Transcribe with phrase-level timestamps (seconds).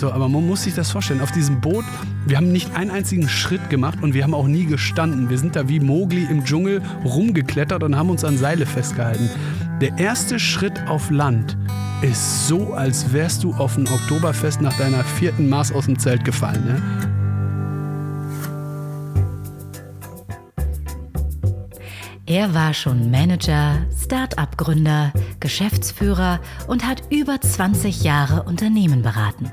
[0.00, 1.20] So, aber man muss sich das vorstellen.
[1.20, 1.84] Auf diesem Boot,
[2.24, 5.28] wir haben nicht einen einzigen Schritt gemacht und wir haben auch nie gestanden.
[5.28, 9.28] Wir sind da wie Mowgli im Dschungel rumgeklettert und haben uns an Seile festgehalten.
[9.82, 11.58] Der erste Schritt auf Land
[12.00, 16.24] ist so, als wärst du auf ein Oktoberfest nach deiner vierten Maß aus dem Zelt
[16.24, 16.64] gefallen.
[16.64, 16.82] Ne?
[22.24, 29.52] Er war schon Manager, Start-up-Gründer, Geschäftsführer und hat über 20 Jahre Unternehmen beraten.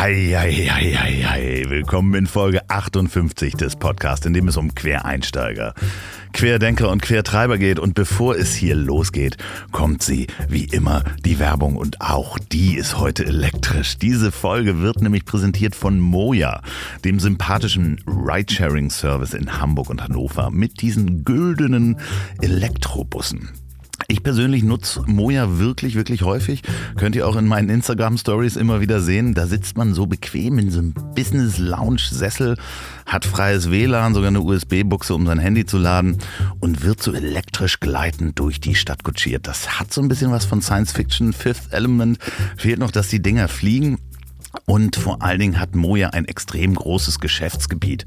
[0.00, 1.64] Hei, hei, hei, hei, hei.
[1.68, 5.74] Willkommen in Folge 58 des Podcasts, in dem es um Quereinsteiger,
[6.32, 7.78] Querdenker und Quertreiber geht.
[7.78, 9.36] Und bevor es hier losgeht,
[9.72, 11.76] kommt sie, wie immer, die Werbung.
[11.76, 13.98] Und auch die ist heute elektrisch.
[13.98, 16.62] Diese Folge wird nämlich präsentiert von Moja,
[17.04, 21.98] dem sympathischen Ridesharing-Service in Hamburg und Hannover mit diesen güldenen
[22.40, 23.50] Elektrobussen.
[24.10, 26.62] Ich persönlich nutze Moja wirklich, wirklich häufig.
[26.96, 29.34] Könnt ihr auch in meinen Instagram-Stories immer wieder sehen.
[29.34, 32.56] Da sitzt man so bequem in so einem Business-Lounge-Sessel,
[33.06, 36.18] hat freies WLAN, sogar eine USB-Buchse, um sein Handy zu laden
[36.58, 39.46] und wird so elektrisch gleitend durch die Stadt kutschiert.
[39.46, 42.18] Das hat so ein bisschen was von Science-Fiction, Fifth Element.
[42.56, 43.98] Fehlt noch, dass die Dinger fliegen.
[44.66, 48.06] Und vor allen Dingen hat Moja ein extrem großes Geschäftsgebiet.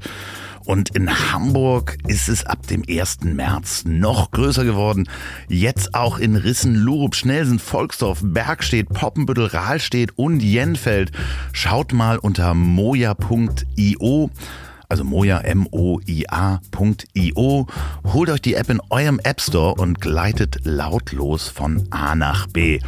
[0.64, 3.24] Und in Hamburg ist es ab dem 1.
[3.24, 5.08] März noch größer geworden.
[5.48, 11.12] Jetzt auch in Rissen, Lurup, Schnelsen, Volksdorf, Bergstedt, Poppenbüttel, Rahlstedt und Jenfeld.
[11.52, 14.30] Schaut mal unter moja.io
[14.88, 15.96] also moja, M-O-I-A.io.
[18.12, 22.78] Holt euch die App in eurem App Store und gleitet lautlos von A nach B.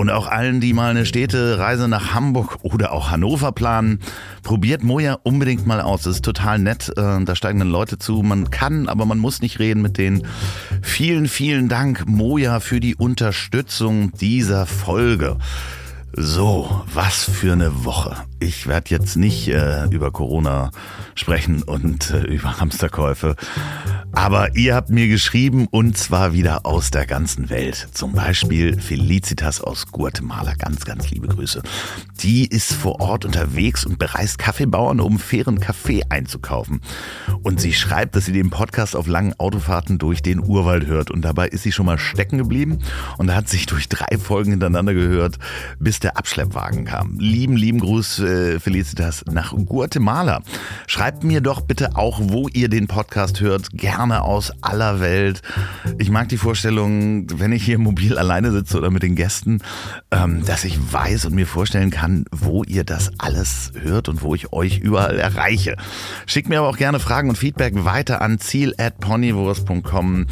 [0.00, 4.00] Und auch allen, die mal eine Städtereise nach Hamburg oder auch Hannover planen,
[4.42, 6.04] probiert Moja unbedingt mal aus.
[6.04, 6.88] Das ist total nett.
[6.96, 8.22] Äh, da steigen dann Leute zu.
[8.22, 10.26] Man kann, aber man muss nicht reden mit denen.
[10.80, 15.36] Vielen, vielen Dank, Moja, für die Unterstützung dieser Folge.
[16.14, 18.16] So, was für eine Woche.
[18.42, 20.70] Ich werde jetzt nicht äh, über Corona
[21.14, 23.36] sprechen und äh, über Hamsterkäufe.
[24.12, 27.88] Aber ihr habt mir geschrieben und zwar wieder aus der ganzen Welt.
[27.92, 30.54] Zum Beispiel Felicitas aus Guatemala.
[30.54, 31.62] Ganz, ganz liebe Grüße.
[32.20, 36.80] Die ist vor Ort unterwegs und bereist Kaffeebauern, um fairen Kaffee einzukaufen.
[37.42, 41.10] Und sie schreibt, dass sie den Podcast auf langen Autofahrten durch den Urwald hört.
[41.10, 42.78] Und dabei ist sie schon mal stecken geblieben
[43.18, 45.38] und hat sich durch drei Folgen hintereinander gehört,
[45.78, 47.18] bis der Abschleppwagen kam.
[47.18, 50.42] Lieben, lieben Gruß, äh, Felicitas, nach Guatemala.
[50.86, 53.70] Schreibt mir doch bitte auch, wo ihr den Podcast hört.
[53.72, 55.42] Gerne aus aller Welt.
[55.98, 59.60] Ich mag die Vorstellung, wenn ich hier mobil alleine sitze oder mit den Gästen,
[60.10, 64.34] ähm, dass ich weiß und mir vorstellen kann, wo ihr das alles hört und wo
[64.34, 65.76] ich euch überall erreiche.
[66.26, 70.26] Schickt mir aber auch gerne Fragen und Feedback weiter an ziel@ponywurst.com.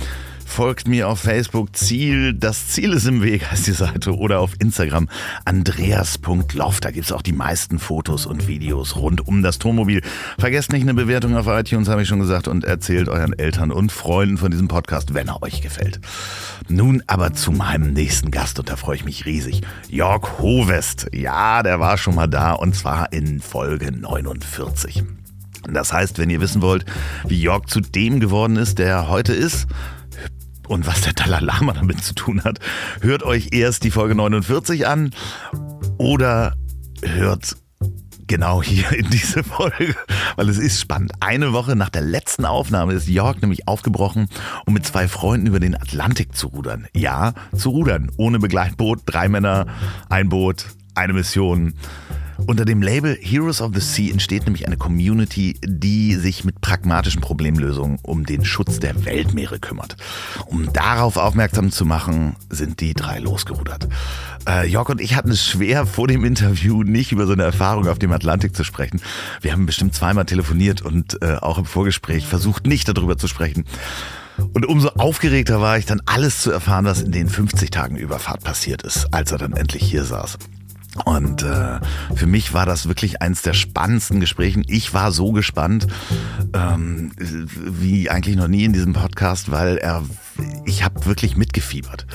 [0.48, 4.54] Folgt mir auf Facebook Ziel, das Ziel ist im Weg heißt die Seite oder auf
[4.58, 5.08] Instagram
[5.44, 6.80] andreas.loff.
[6.80, 10.02] Da gibt es auch die meisten Fotos und Videos rund um das Tonmobil.
[10.36, 13.92] Vergesst nicht eine Bewertung auf iTunes, habe ich schon gesagt, und erzählt euren Eltern und
[13.92, 16.00] Freunden von diesem Podcast, wenn er euch gefällt.
[16.68, 19.60] Nun aber zu meinem nächsten Gast und da freue ich mich riesig.
[19.88, 21.08] Jörg Hovest.
[21.12, 25.04] Ja, der war schon mal da und zwar in Folge 49.
[25.70, 26.84] Das heißt, wenn ihr wissen wollt,
[27.26, 29.68] wie Jörg zu dem geworden ist, der er heute ist,
[30.68, 32.60] und was der Dalai Lama damit zu tun hat,
[33.00, 35.10] hört euch erst die Folge 49 an
[35.98, 36.54] oder
[37.02, 37.56] hört
[38.26, 39.96] genau hier in diese Folge,
[40.36, 41.12] weil es ist spannend.
[41.20, 44.28] Eine Woche nach der letzten Aufnahme ist Jörg nämlich aufgebrochen,
[44.66, 46.86] um mit zwei Freunden über den Atlantik zu rudern.
[46.94, 48.12] Ja, zu rudern.
[48.16, 49.66] Ohne Begleitboot, drei Männer,
[50.08, 51.74] ein Boot, eine Mission.
[52.46, 57.20] Unter dem Label Heroes of the Sea entsteht nämlich eine Community, die sich mit pragmatischen
[57.20, 59.96] Problemlösungen um den Schutz der Weltmeere kümmert.
[60.46, 63.88] Um darauf aufmerksam zu machen, sind die drei losgerudert.
[64.48, 67.88] Äh, Jörg und ich hatten es schwer, vor dem Interview nicht über so eine Erfahrung
[67.88, 69.00] auf dem Atlantik zu sprechen.
[69.40, 73.64] Wir haben bestimmt zweimal telefoniert und äh, auch im Vorgespräch versucht, nicht darüber zu sprechen.
[74.54, 78.44] Und umso aufgeregter war ich dann alles zu erfahren, was in den 50 Tagen Überfahrt
[78.44, 80.38] passiert ist, als er dann endlich hier saß.
[81.04, 81.80] Und äh,
[82.14, 84.62] für mich war das wirklich eins der spannendsten Gespräche.
[84.66, 85.86] Ich war so gespannt
[86.54, 90.04] ähm, wie eigentlich noch nie in diesem Podcast, weil er,
[90.64, 92.06] ich habe wirklich mitgefiebert.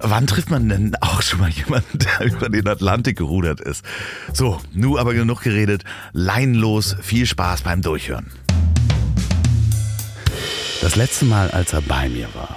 [0.00, 3.84] Wann trifft man denn auch schon mal jemanden, der über den Atlantik gerudert ist?
[4.32, 5.84] So, nu aber genug geredet.
[6.12, 8.30] Leinlos, viel Spaß beim Durchhören.
[10.80, 12.56] Das letzte Mal, als er bei mir war,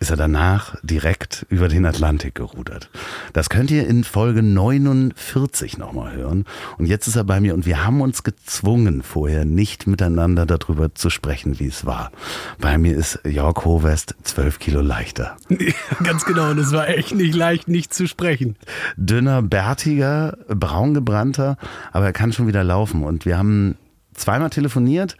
[0.00, 2.88] ist er danach direkt über den Atlantik gerudert.
[3.34, 6.46] Das könnt ihr in Folge 49 nochmal hören.
[6.78, 10.94] Und jetzt ist er bei mir und wir haben uns gezwungen, vorher nicht miteinander darüber
[10.94, 12.10] zu sprechen, wie es war.
[12.58, 15.36] Bei mir ist Jörg Hovest zwölf Kilo leichter.
[16.02, 18.56] Ganz genau, und es war echt nicht leicht, nicht zu sprechen.
[18.96, 21.58] Dünner, bärtiger, braungebrannter,
[21.92, 23.04] aber er kann schon wieder laufen.
[23.04, 23.76] Und wir haben
[24.14, 25.16] zweimal telefoniert.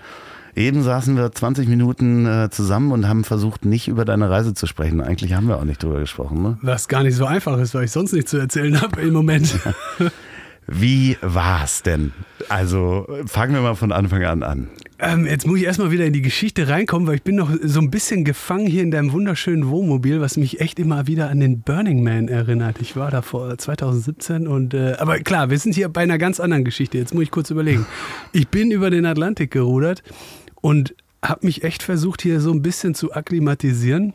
[0.56, 4.66] Eben saßen wir 20 Minuten äh, zusammen und haben versucht, nicht über deine Reise zu
[4.66, 5.00] sprechen.
[5.00, 6.42] Eigentlich haben wir auch nicht drüber gesprochen.
[6.42, 6.58] Ne?
[6.62, 9.58] Was gar nicht so einfach ist, weil ich sonst nichts zu erzählen habe im Moment.
[10.66, 12.12] Wie war's denn?
[12.48, 14.68] Also fangen wir mal von Anfang an an.
[15.00, 17.80] Ähm, jetzt muss ich erstmal wieder in die Geschichte reinkommen, weil ich bin noch so
[17.80, 21.62] ein bisschen gefangen hier in deinem wunderschönen Wohnmobil, was mich echt immer wieder an den
[21.62, 22.76] Burning Man erinnert.
[22.80, 26.38] Ich war da vor 2017 und äh, aber klar, wir sind hier bei einer ganz
[26.38, 26.98] anderen Geschichte.
[26.98, 27.86] Jetzt muss ich kurz überlegen.
[28.32, 30.02] Ich bin über den Atlantik gerudert
[30.60, 34.14] und habe mich echt versucht, hier so ein bisschen zu akklimatisieren,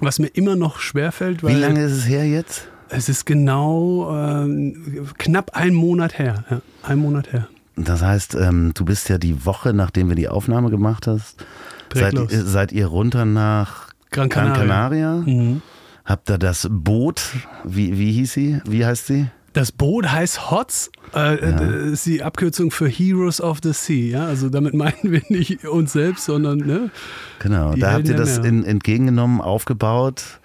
[0.00, 1.44] was mir immer noch schwerfällt.
[1.44, 2.68] Wie lange ist es her jetzt?
[2.88, 4.74] Es ist genau äh,
[5.18, 6.44] knapp ein Monat her.
[6.50, 7.48] Ja, ein Monat her.
[7.76, 11.44] Das heißt, ähm, du bist ja die Woche, nachdem wir die Aufnahme gemacht hast,
[11.92, 14.54] seid, seid, ihr runter nach Gran Canaria.
[14.54, 15.14] Gran Canaria.
[15.26, 15.62] Mhm.
[16.04, 17.22] Habt ihr das Boot,
[17.64, 18.60] wie, wie hieß sie?
[18.66, 19.26] Wie heißt sie?
[19.54, 21.60] Das Boot heißt HOTS, äh, ja.
[21.92, 24.18] ist die Abkürzung für Heroes of the Sea.
[24.18, 24.26] Ja?
[24.26, 26.58] Also damit meinen wir nicht uns selbst, sondern.
[26.58, 26.90] Ne,
[27.38, 30.40] genau, da habt ihr das in, entgegengenommen, aufgebaut,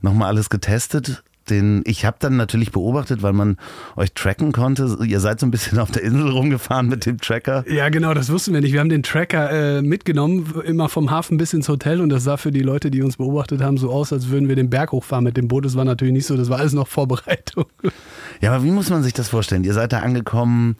[0.00, 3.56] nochmal alles getestet den, ich habe dann natürlich beobachtet, weil man
[3.96, 4.98] euch tracken konnte.
[5.06, 7.64] Ihr seid so ein bisschen auf der Insel rumgefahren mit dem Tracker.
[7.68, 8.72] Ja, genau, das wussten wir nicht.
[8.72, 12.36] Wir haben den Tracker äh, mitgenommen, immer vom Hafen bis ins Hotel und das sah
[12.36, 15.24] für die Leute, die uns beobachtet haben, so aus, als würden wir den Berg hochfahren
[15.24, 15.64] mit dem Boot.
[15.64, 17.66] Das war natürlich nicht so, das war alles noch Vorbereitung.
[18.40, 19.64] Ja, aber wie muss man sich das vorstellen?
[19.64, 20.76] Ihr seid da angekommen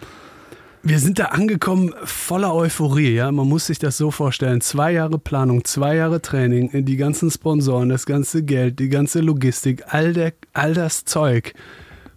[0.86, 3.32] wir sind da angekommen voller Euphorie, ja.
[3.32, 4.60] Man muss sich das so vorstellen.
[4.60, 9.82] Zwei Jahre Planung, zwei Jahre Training, die ganzen Sponsoren, das ganze Geld, die ganze Logistik,
[9.88, 11.54] all, der, all das Zeug.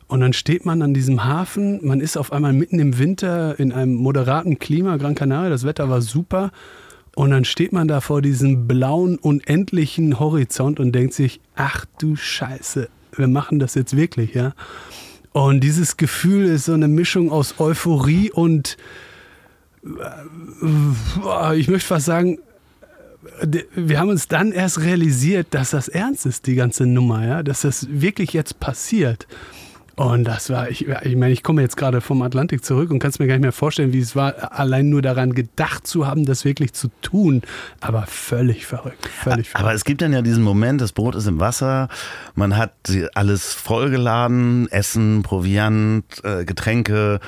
[0.08, 3.72] Und dann steht man an diesem Hafen, man ist auf einmal mitten im Winter in
[3.72, 6.52] einem moderaten Klima, Gran Canaria, das Wetter war super.
[7.16, 12.16] Und dann steht man da vor diesem blauen, unendlichen Horizont und denkt sich, ach du
[12.16, 14.54] Scheiße, wir machen das jetzt wirklich, ja.
[15.38, 18.76] Und dieses Gefühl ist so eine Mischung aus Euphorie und
[19.84, 22.40] äh, ich möchte fast sagen,
[23.76, 27.62] wir haben uns dann erst realisiert, dass das ernst ist, die ganze Nummer, ja, dass
[27.62, 29.28] das wirklich jetzt passiert.
[29.98, 33.10] Und das war, ich, ich meine, ich komme jetzt gerade vom Atlantik zurück und kann
[33.10, 36.24] es mir gar nicht mehr vorstellen, wie es war, allein nur daran gedacht zu haben,
[36.24, 37.42] das wirklich zu tun.
[37.82, 39.66] Aber völlig verrückt, völlig verrückt.
[39.66, 41.90] Aber es gibt dann ja diesen Moment, das Boot ist im Wasser,
[42.36, 42.74] man hat
[43.16, 47.20] alles vollgeladen, Essen, Proviant, äh, Getränke.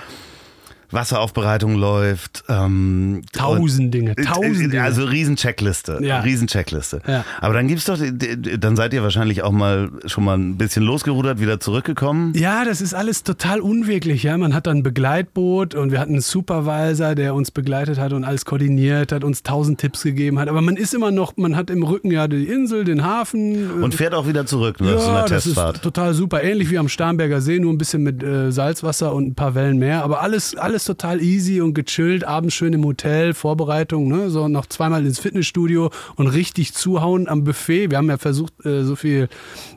[0.91, 2.43] Wasseraufbereitung läuft.
[2.49, 4.83] Ähm, tausend Dinge, äh, tausend Dinge.
[4.83, 6.19] Also Riesencheckliste, ja.
[6.21, 7.01] Riesencheckliste.
[7.07, 7.25] Ja.
[7.41, 11.39] Aber dann gibt's doch, dann seid ihr wahrscheinlich auch mal schon mal ein bisschen losgerudert,
[11.39, 12.33] wieder zurückgekommen.
[12.35, 14.23] Ja, das ist alles total unwirklich.
[14.23, 18.13] Ja, man hat dann ein Begleitboot und wir hatten einen Supervisor, der uns begleitet hat
[18.13, 20.47] und alles koordiniert hat, uns tausend Tipps gegeben hat.
[20.47, 23.93] Aber man ist immer noch, man hat im Rücken ja die Insel, den Hafen und
[23.95, 25.77] fährt auch wieder zurück ne, ja, so einer das Testfahrt.
[25.77, 29.27] Ist total super, ähnlich wie am Starnberger See, nur ein bisschen mit äh, Salzwasser und
[29.27, 30.03] ein paar Wellen mehr.
[30.03, 34.29] Aber alles, alles alles total easy und gechillt, abends schön im Hotel, Vorbereitung, ne?
[34.29, 37.91] so noch zweimal ins Fitnessstudio und richtig zuhauen am Buffet.
[37.91, 39.27] Wir haben ja versucht, äh, so viel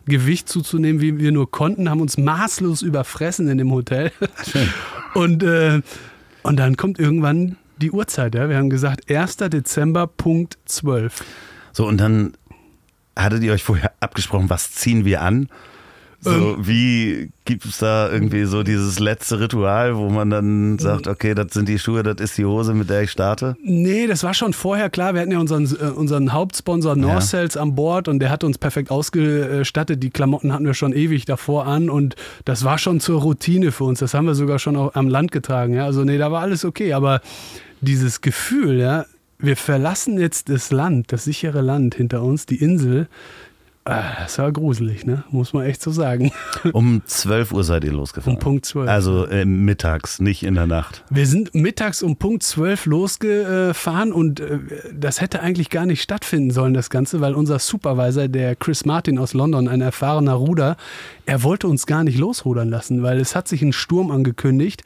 [0.07, 4.13] Gewicht zuzunehmen, wie wir nur konnten, haben uns maßlos überfressen in dem Hotel.
[4.49, 4.69] Schön.
[5.15, 5.83] Und, äh,
[6.43, 8.35] und dann kommt irgendwann die Uhrzeit.
[8.35, 8.49] Ja?
[8.49, 9.37] Wir haben gesagt, 1.
[9.37, 11.23] Dezember, Punkt 12.
[11.73, 12.33] So, und dann
[13.15, 15.51] hattet ihr euch vorher abgesprochen, was ziehen wir an?
[16.25, 21.09] So, ähm, wie gibt es da irgendwie so dieses letzte Ritual, wo man dann sagt,
[21.09, 23.57] okay, das sind die Schuhe, das ist die Hose, mit der ich starte?
[23.65, 25.15] Nee, das war schon vorher klar.
[25.15, 27.61] Wir hatten ja unseren, äh, unseren Hauptsponsor North ja.
[27.61, 30.01] an Bord und der hat uns perfekt ausgestattet.
[30.01, 32.15] Die Klamotten hatten wir schon ewig davor an und
[32.45, 33.99] das war schon zur Routine für uns.
[33.99, 35.75] Das haben wir sogar schon auch am Land getragen.
[35.75, 35.87] Ja?
[35.87, 36.93] Also nee, da war alles okay.
[36.93, 37.21] Aber
[37.81, 39.07] dieses Gefühl, ja,
[39.39, 43.09] wir verlassen jetzt das Land, das sichere Land hinter uns, die Insel
[43.85, 45.25] das war gruselig, ne?
[45.31, 46.31] Muss man echt so sagen.
[46.73, 48.37] Um 12 Uhr seid ihr losgefahren.
[48.37, 48.89] Um Punkt 12.
[48.89, 51.05] Also äh, mittags, nicht in der Nacht.
[51.11, 54.61] Wir sind mittags um Punkt 12 losgefahren und äh,
[54.95, 59.19] das hätte eigentlich gar nicht stattfinden sollen, das Ganze, weil unser Supervisor, der Chris Martin
[59.19, 60.77] aus London, ein erfahrener Ruder,
[61.27, 64.85] er wollte uns gar nicht losrudern lassen, weil es hat sich ein Sturm angekündigt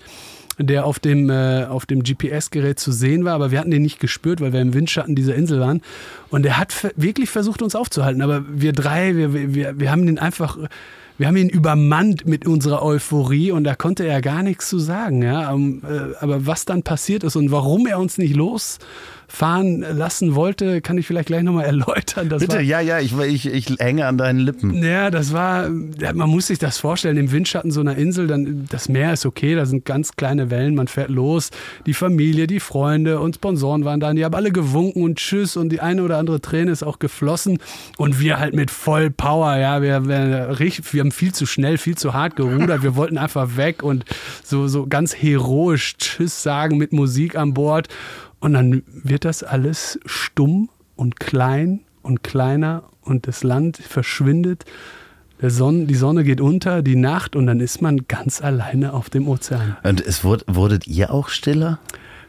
[0.58, 4.00] der auf dem, äh, auf dem GPS-Gerät zu sehen war, aber wir hatten den nicht
[4.00, 5.82] gespürt, weil wir im Windschatten dieser Insel waren.
[6.30, 8.22] Und er hat wirklich versucht, uns aufzuhalten.
[8.22, 10.58] Aber wir drei, wir, wir, wir haben den einfach,
[11.18, 15.22] wir haben ihn übermannt mit unserer Euphorie und da konnte er gar nichts zu sagen.
[15.22, 15.52] Ja?
[15.52, 18.78] Ähm, äh, aber was dann passiert ist und warum er uns nicht los
[19.36, 22.30] fahren lassen wollte, kann ich vielleicht gleich nochmal erläutern.
[22.30, 24.82] Das Bitte, war, ja, ja, ich, ich, ich hänge an deinen Lippen.
[24.82, 28.88] Ja, das war, man muss sich das vorstellen, im Windschatten so einer Insel, dann das
[28.88, 31.50] Meer ist okay, da sind ganz kleine Wellen, man fährt los,
[31.84, 35.68] die Familie, die Freunde und Sponsoren waren da, die haben alle gewunken und tschüss und
[35.68, 37.58] die eine oder andere Träne ist auch geflossen
[37.98, 41.98] und wir halt mit voll Power, ja, wir, wir, wir haben viel zu schnell, viel
[41.98, 44.06] zu hart gerudert, wir wollten einfach weg und
[44.42, 47.88] so, so ganz heroisch Tschüss sagen mit Musik an Bord
[48.40, 54.64] und dann wird das alles stumm und klein und kleiner und das Land verschwindet.
[55.40, 59.28] Sonne, die Sonne geht unter, die Nacht und dann ist man ganz alleine auf dem
[59.28, 59.76] Ozean.
[59.82, 61.78] Und es wurde, wurdet ihr auch stiller?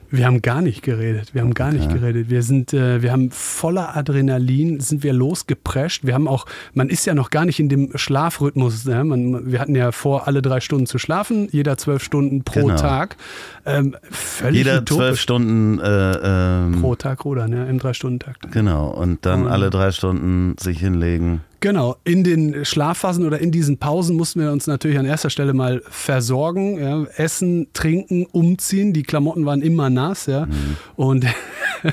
[0.09, 1.33] Wir haben gar nicht geredet.
[1.33, 1.77] Wir haben gar okay.
[1.77, 2.29] nicht geredet.
[2.29, 6.05] Wir sind, äh, wir haben voller Adrenalin sind wir losgeprescht.
[6.05, 8.85] Wir haben auch, man ist ja noch gar nicht in dem Schlafrhythmus.
[8.85, 9.03] Ne?
[9.03, 12.77] Man, wir hatten ja vor, alle drei Stunden zu schlafen, jeder zwölf Stunden pro genau.
[12.77, 13.17] Tag.
[13.65, 18.51] Ähm, völlig jeder zwölf Stunden äh, ähm, pro Tag rudern, ja, im Drei-Stunden-Takt.
[18.51, 18.89] Genau.
[18.89, 21.41] Und dann und alle drei Stunden sich hinlegen.
[21.59, 25.53] Genau, in den Schlafphasen oder in diesen Pausen mussten wir uns natürlich an erster Stelle
[25.53, 28.93] mal versorgen, ja, essen, trinken, umziehen.
[28.93, 30.45] Die Klamotten waren immer nass, ja.
[30.45, 30.77] Mhm.
[30.95, 31.25] Und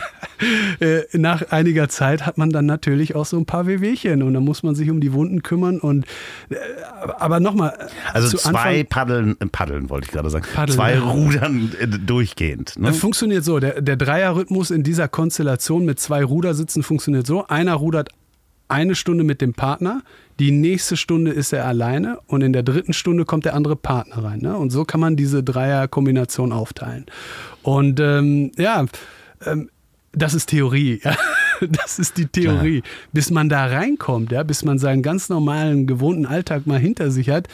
[0.81, 4.45] äh, nach einiger Zeit hat man dann natürlich auch so ein paar Wehwehchen und dann
[4.45, 6.05] muss man sich um die Wunden kümmern und
[6.51, 6.57] äh,
[7.19, 7.89] aber nochmal.
[8.13, 10.45] Also zwei Anfang, Paddeln, äh, Paddeln wollte ich gerade sagen.
[10.53, 11.73] Paddeln, zwei Rudern
[12.07, 12.79] durchgehend.
[12.79, 12.93] Ne?
[12.93, 13.61] Funktioniert so.
[13.61, 17.47] Der, der Dreierrhythmus in dieser Konstellation mit zwei Rudersitzen funktioniert so.
[17.47, 18.11] Einer rudert
[18.75, 20.03] eine Stunde mit dem Partner,
[20.41, 24.25] die nächste Stunde ist er alleine und in der dritten Stunde kommt der andere Partner
[24.25, 24.41] rein.
[24.41, 24.57] Ne?
[24.57, 27.07] Und so kann man diese Dreierkombination aufteilen.
[27.63, 28.85] Und ähm, ja,
[29.47, 29.71] ähm,
[30.13, 31.01] das ist Theorie.
[31.03, 31.17] Ja?
[31.61, 32.79] Das ist die Theorie.
[32.79, 32.83] Ja.
[33.13, 37.31] Bis man da reinkommt, ja, bis man seinen ganz normalen, gewohnten Alltag mal hinter sich
[37.31, 37.47] hat,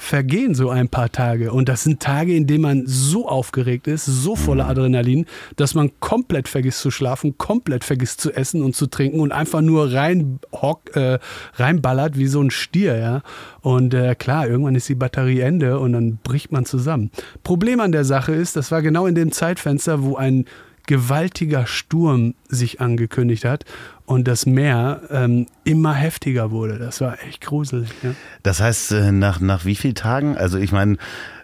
[0.00, 1.52] vergehen so ein paar Tage.
[1.52, 4.66] Und das sind Tage, in denen man so aufgeregt ist, so voller.
[4.66, 5.26] Adrenalin,
[5.56, 9.60] dass man komplett vergisst zu schlafen, komplett vergisst zu essen und zu trinken und einfach
[9.60, 11.18] nur rein hock, äh,
[11.54, 12.96] reinballert wie so ein Stier.
[12.96, 13.22] Ja?
[13.60, 17.10] Und äh, klar, irgendwann ist die Batterie Ende und dann bricht man zusammen.
[17.42, 20.46] Problem an der Sache ist, das war genau in dem Zeitfenster, wo ein
[20.86, 23.64] gewaltiger Sturm sich angekündigt hat
[24.10, 26.78] und das Meer ähm, immer heftiger wurde.
[26.80, 27.90] Das war echt gruselig.
[28.02, 28.10] Ja.
[28.42, 30.36] Das heißt, äh, nach, nach wie vielen Tagen?
[30.36, 30.96] Also ich meine,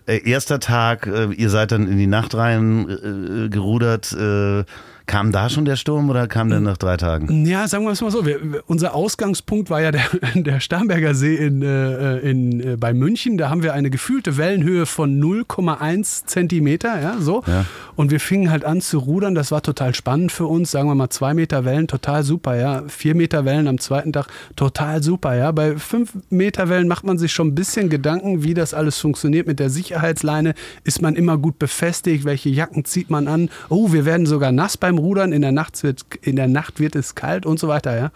[0.07, 4.13] äh, erster Tag, äh, ihr seid dann in die Nacht rein äh, gerudert.
[4.13, 4.65] Äh,
[5.07, 7.47] Kam da schon der Sturm oder kam der nach drei Tagen?
[7.47, 8.27] Ja, sagen wir es mal so.
[8.27, 10.03] Wir, unser Ausgangspunkt war ja der,
[10.35, 13.39] der Starnberger See in, äh, in, äh, bei München.
[13.39, 17.01] Da haben wir eine gefühlte Wellenhöhe von 0,1 Zentimeter.
[17.01, 17.45] Ja, so.
[17.47, 17.67] Ja.
[17.95, 19.37] Und wir fingen halt an zu rudern.
[19.37, 20.73] Das war total spannend für uns.
[20.73, 22.57] Sagen wir mal zwei Meter Wellen, total super.
[22.57, 22.83] Ja.
[22.89, 25.37] Vier Meter Wellen am zweiten Tag, total super.
[25.37, 25.53] Ja.
[25.53, 29.47] Bei fünf Meter Wellen macht man sich schon ein bisschen Gedanken, wie das alles funktioniert.
[29.47, 32.25] Mit der Sicherheitsleine ist man immer gut befestigt.
[32.25, 33.51] Welche Jacken zieht man an?
[33.69, 36.81] Oh, wir werden sogar nass beim beim Rudern, in der Nacht wird, in der Nacht
[36.81, 37.97] wird es kalt und so weiter.
[37.97, 38.11] Ja.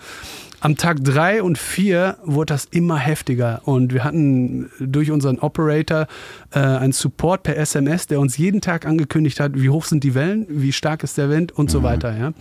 [0.63, 6.07] Am Tag drei und vier wurde das immer heftiger und wir hatten durch unseren Operator
[6.51, 10.15] äh, einen Support per SMS, der uns jeden Tag angekündigt hat, wie hoch sind die
[10.15, 11.71] Wellen, wie stark ist der Wind und mhm.
[11.71, 12.15] so weiter.
[12.17, 12.33] Ja.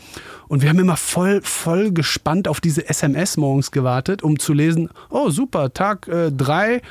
[0.50, 4.89] Und wir haben immer voll, voll gespannt auf diese SMS morgens gewartet, um zu lesen,
[5.10, 6.81] oh super, Tag äh, drei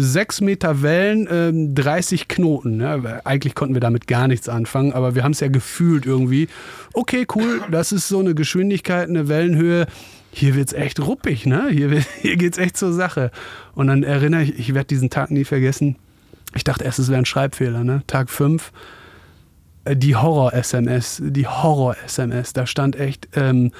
[0.00, 2.80] 6 Meter Wellen, ähm, 30 Knoten.
[2.80, 6.46] Ja, eigentlich konnten wir damit gar nichts anfangen, aber wir haben es ja gefühlt irgendwie.
[6.92, 9.88] Okay, cool, das ist so eine Geschwindigkeit, eine Wellenhöhe.
[10.30, 11.68] Hier wird es echt ruppig, ne?
[11.70, 11.90] Hier,
[12.20, 13.32] hier geht es echt zur Sache.
[13.74, 15.96] Und dann erinnere ich, ich werde diesen Tag nie vergessen.
[16.54, 18.02] Ich dachte erst, es wäre ein Schreibfehler, ne?
[18.06, 18.70] Tag 5
[19.84, 23.72] äh, die Horror-SMS, die Horror-SMS, da stand echt ähm,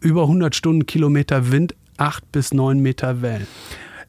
[0.00, 3.48] über 100 Stundenkilometer Wind, 8 bis 9 Meter Wellen.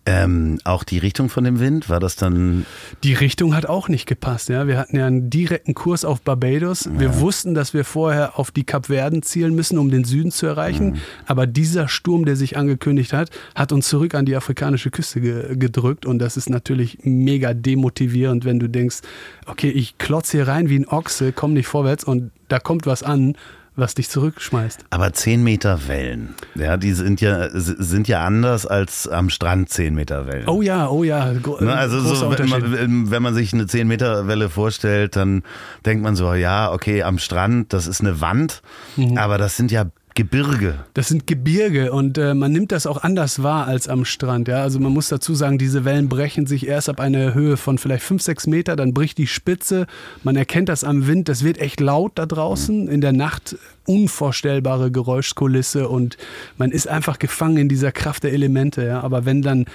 [0.10, 2.66] Ähm, auch die Richtung von dem Wind, war das dann?
[3.04, 4.48] Die Richtung hat auch nicht gepasst.
[4.48, 4.66] Ja.
[4.66, 6.86] Wir hatten ja einen direkten Kurs auf Barbados.
[6.86, 6.98] Ja.
[6.98, 10.92] Wir wussten, dass wir vorher auf die Kapverden zielen müssen, um den Süden zu erreichen.
[10.92, 10.98] Mhm.
[11.26, 15.58] Aber dieser Sturm, der sich angekündigt hat, hat uns zurück an die afrikanische Küste ge
[15.58, 16.06] gedrückt.
[16.06, 19.00] Und das ist natürlich mega demotivierend, wenn du denkst,
[19.46, 23.04] okay, ich klotze hier rein wie ein Ochse, komm nicht vorwärts und da kommt was
[23.04, 23.36] an
[23.78, 24.86] was dich zurückschmeißt.
[24.90, 29.94] Aber 10 Meter Wellen, ja, die sind ja, sind ja anders als am Strand 10
[29.94, 30.50] Meter Wellen.
[30.50, 31.32] Oh ja, oh ja.
[31.34, 35.44] Gro ne, also so, wenn, man, wenn man sich eine 10 Meter Welle vorstellt, dann
[35.86, 38.62] denkt man so, ja, okay, am Strand, das ist eine Wand,
[38.96, 39.18] mhm.
[39.18, 39.86] aber das sind ja
[40.18, 40.80] Gebirge.
[40.96, 44.48] Das sind Gebirge und äh, man nimmt das auch anders wahr als am Strand.
[44.48, 44.64] Ja?
[44.64, 48.04] Also man muss dazu sagen, diese Wellen brechen sich erst ab einer Höhe von vielleicht
[48.04, 49.86] 5, 6 Meter, dann bricht die Spitze.
[50.24, 52.88] Man erkennt das am Wind, das wird echt laut da draußen.
[52.88, 56.18] In der Nacht unvorstellbare Geräuschkulisse und
[56.58, 58.84] man ist einfach gefangen in dieser Kraft der Elemente.
[58.84, 59.02] Ja?
[59.02, 59.66] Aber wenn dann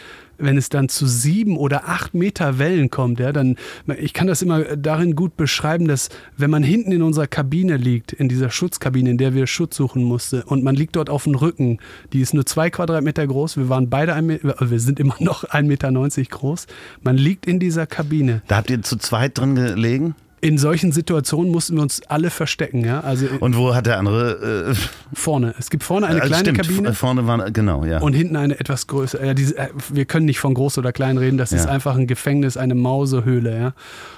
[0.42, 3.56] wenn es dann zu sieben oder acht Meter Wellen kommt, ja, dann,
[3.98, 8.12] ich kann das immer darin gut beschreiben, dass wenn man hinten in unserer Kabine liegt,
[8.12, 11.34] in dieser Schutzkabine, in der wir Schutz suchen mussten, und man liegt dort auf dem
[11.34, 11.78] Rücken,
[12.12, 15.62] die ist nur zwei Quadratmeter groß, wir waren beide, ein, wir sind immer noch 1,90
[15.62, 15.90] Meter
[16.30, 16.66] groß,
[17.02, 18.42] man liegt in dieser Kabine.
[18.48, 20.14] Da habt ihr zu zweit drin gelegen?
[20.42, 22.84] In solchen Situationen mussten wir uns alle verstecken.
[22.84, 23.00] Ja?
[23.00, 24.72] Also und wo hat der andere?
[24.72, 24.74] Äh,
[25.14, 25.54] vorne.
[25.56, 26.94] Es gibt vorne eine äh, kleine stimmt, Kabine.
[26.94, 28.00] Vorne war genau, ja.
[28.00, 29.24] Und hinten eine etwas größere.
[29.24, 31.38] Ja, diese, äh, wir können nicht von groß oder klein reden.
[31.38, 31.58] Das ja.
[31.58, 33.56] ist einfach ein Gefängnis, eine Mausehöhle.
[33.56, 33.74] Ja?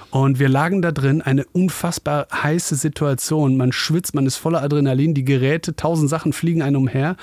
[0.09, 3.55] Und wir lagen da drin, eine unfassbar heiße Situation.
[3.55, 7.17] Man schwitzt, man ist voller Adrenalin, die Geräte, tausend Sachen fliegen einem umher.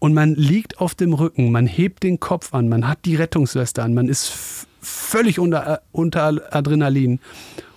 [0.00, 3.84] Und man liegt auf dem Rücken, man hebt den Kopf an, man hat die Rettungsweste
[3.84, 4.32] an, man ist
[4.80, 7.20] völlig unter, äh, unter Adrenalin.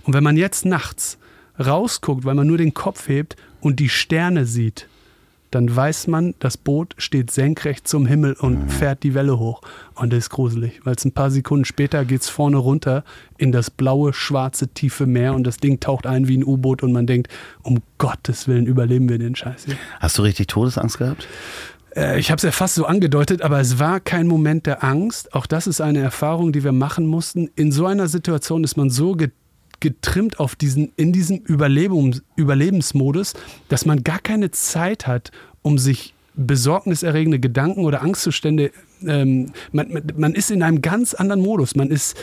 [0.03, 1.17] Und wenn man jetzt nachts
[1.59, 4.87] rausguckt, weil man nur den Kopf hebt und die Sterne sieht,
[5.51, 8.69] dann weiß man, das Boot steht senkrecht zum Himmel und mhm.
[8.69, 9.61] fährt die Welle hoch.
[9.95, 13.03] Und das ist gruselig, weil es ein paar Sekunden später geht es vorne runter
[13.37, 16.93] in das blaue, schwarze, tiefe Meer und das Ding taucht ein wie ein U-Boot und
[16.93, 17.29] man denkt,
[17.63, 19.75] um Gottes Willen überleben wir den Scheiß hier.
[19.99, 21.27] Hast du richtig Todesangst gehabt?
[21.97, 25.33] Äh, ich habe es ja fast so angedeutet, aber es war kein Moment der Angst.
[25.33, 27.49] Auch das ist eine Erfahrung, die wir machen mussten.
[27.55, 29.15] In so einer Situation ist man so
[29.81, 33.33] getrimmt auf diesen, in diesem Überlebens, Überlebensmodus,
[33.67, 38.71] dass man gar keine Zeit hat, um sich besorgniserregende Gedanken oder Angstzustände,
[39.05, 41.75] ähm, man, man ist in einem ganz anderen Modus.
[41.75, 42.15] Man ist,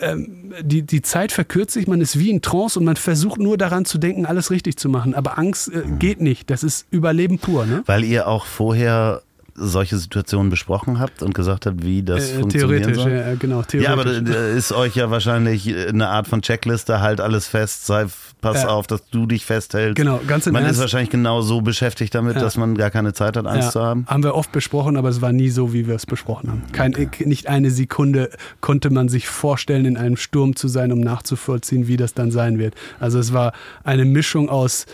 [0.00, 3.56] ähm, die, die Zeit verkürzt sich, man ist wie in Trance und man versucht nur
[3.56, 5.14] daran zu denken, alles richtig zu machen.
[5.14, 6.50] Aber Angst äh, geht nicht.
[6.50, 7.66] Das ist Überleben pur.
[7.66, 7.82] Ne?
[7.86, 9.22] Weil ihr auch vorher
[9.56, 13.12] solche Situationen besprochen habt und gesagt habt, wie das äh, funktionieren theoretisch, soll?
[13.12, 13.82] Ja, genau, theoretisch.
[13.82, 18.06] Ja, aber da ist euch ja wahrscheinlich eine Art von Checkliste, halt alles fest, sei,
[18.40, 18.68] pass ja.
[18.68, 19.96] auf, dass du dich festhältst.
[19.96, 20.76] Genau, ganz im Man Ernst.
[20.76, 22.42] ist wahrscheinlich genau so beschäftigt damit, ja.
[22.42, 24.06] dass man gar keine Zeit hat, Angst zu haben.
[24.06, 26.62] Haben wir oft besprochen, aber es war nie so, wie wir es besprochen haben.
[26.72, 26.94] Kein,
[27.24, 31.96] nicht eine Sekunde konnte man sich vorstellen, in einem Sturm zu sein, um nachzuvollziehen, wie
[31.96, 32.74] das dann sein wird.
[33.00, 33.52] Also es war
[33.84, 34.86] eine Mischung aus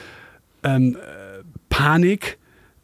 [0.62, 0.96] ähm,
[1.68, 2.38] Panik,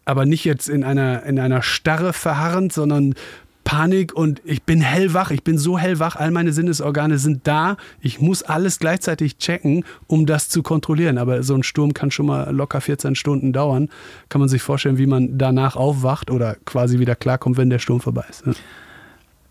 [0.09, 3.15] aber nicht jetzt in einer, in einer Starre verharrend, sondern
[3.63, 7.77] Panik und ich bin hellwach, ich bin so hellwach, all meine Sinnesorgane sind da.
[8.01, 11.19] Ich muss alles gleichzeitig checken, um das zu kontrollieren.
[11.19, 13.91] Aber so ein Sturm kann schon mal locker 14 Stunden dauern.
[14.31, 18.01] Kann man sich vorstellen, wie man danach aufwacht oder quasi wieder klarkommt, wenn der Sturm
[18.01, 18.47] vorbei ist.
[18.47, 18.55] Ne?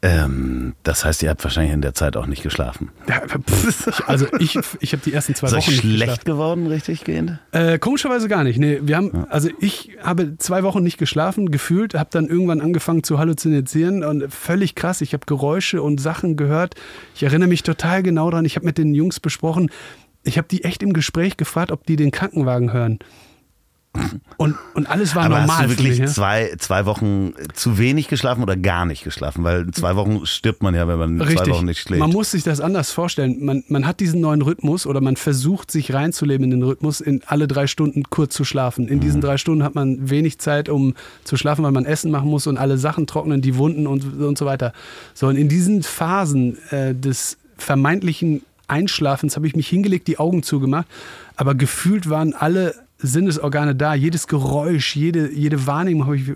[0.04, 2.92] Ähm, das heißt, ihr habt wahrscheinlich in der Zeit auch nicht geschlafen.
[3.10, 3.24] Ja,
[4.06, 6.26] also ich, ich habe die ersten zwei Ist Wochen nicht schlecht geschlafen.
[6.26, 7.40] geworden, richtig gehend?
[7.52, 8.60] Äh, komischerweise gar nicht.
[8.60, 9.28] Nee, wir haben, ja.
[9.30, 14.32] also ich habe zwei Wochen nicht geschlafen, gefühlt, habe dann irgendwann angefangen zu halluzinieren und
[14.32, 15.02] völlig krass.
[15.02, 16.76] Ich habe Geräusche und Sachen gehört.
[17.16, 18.46] Ich erinnere mich total genau daran.
[18.46, 19.72] Ich habe mit den Jungs besprochen.
[20.22, 23.00] Ich habe die echt im Gespräch gefragt, ob die den Krankenwagen hören.
[24.38, 25.58] Und, und alles war Aber normal.
[25.58, 29.44] Hast du wirklich mich, zwei, zwei Wochen zu wenig geschlafen oder gar nicht geschlafen?
[29.44, 31.40] Weil zwei Wochen stirbt man ja, wenn man Richtig.
[31.40, 32.00] zwei Wochen nicht schläft.
[32.00, 33.44] Man muss sich das anders vorstellen.
[33.44, 37.22] Man, man hat diesen neuen Rhythmus oder man versucht, sich reinzuleben in den Rhythmus, in
[37.26, 38.88] alle drei Stunden kurz zu schlafen.
[38.88, 39.26] In diesen mhm.
[39.26, 42.58] drei Stunden hat man wenig Zeit, um zu schlafen, weil man Essen machen muss und
[42.58, 44.74] alle Sachen trocknen, die Wunden und, und so weiter.
[45.16, 50.44] So, und in diesen Phasen äh, des vermeintlichen Einschlafens habe ich mich hingelegt, die Augen
[50.44, 50.88] zugemacht,
[51.36, 56.32] aber gefühlt waren alle Sinnesorgane da, jedes Geräusch, jede, jede Wahrnehmung habe ich.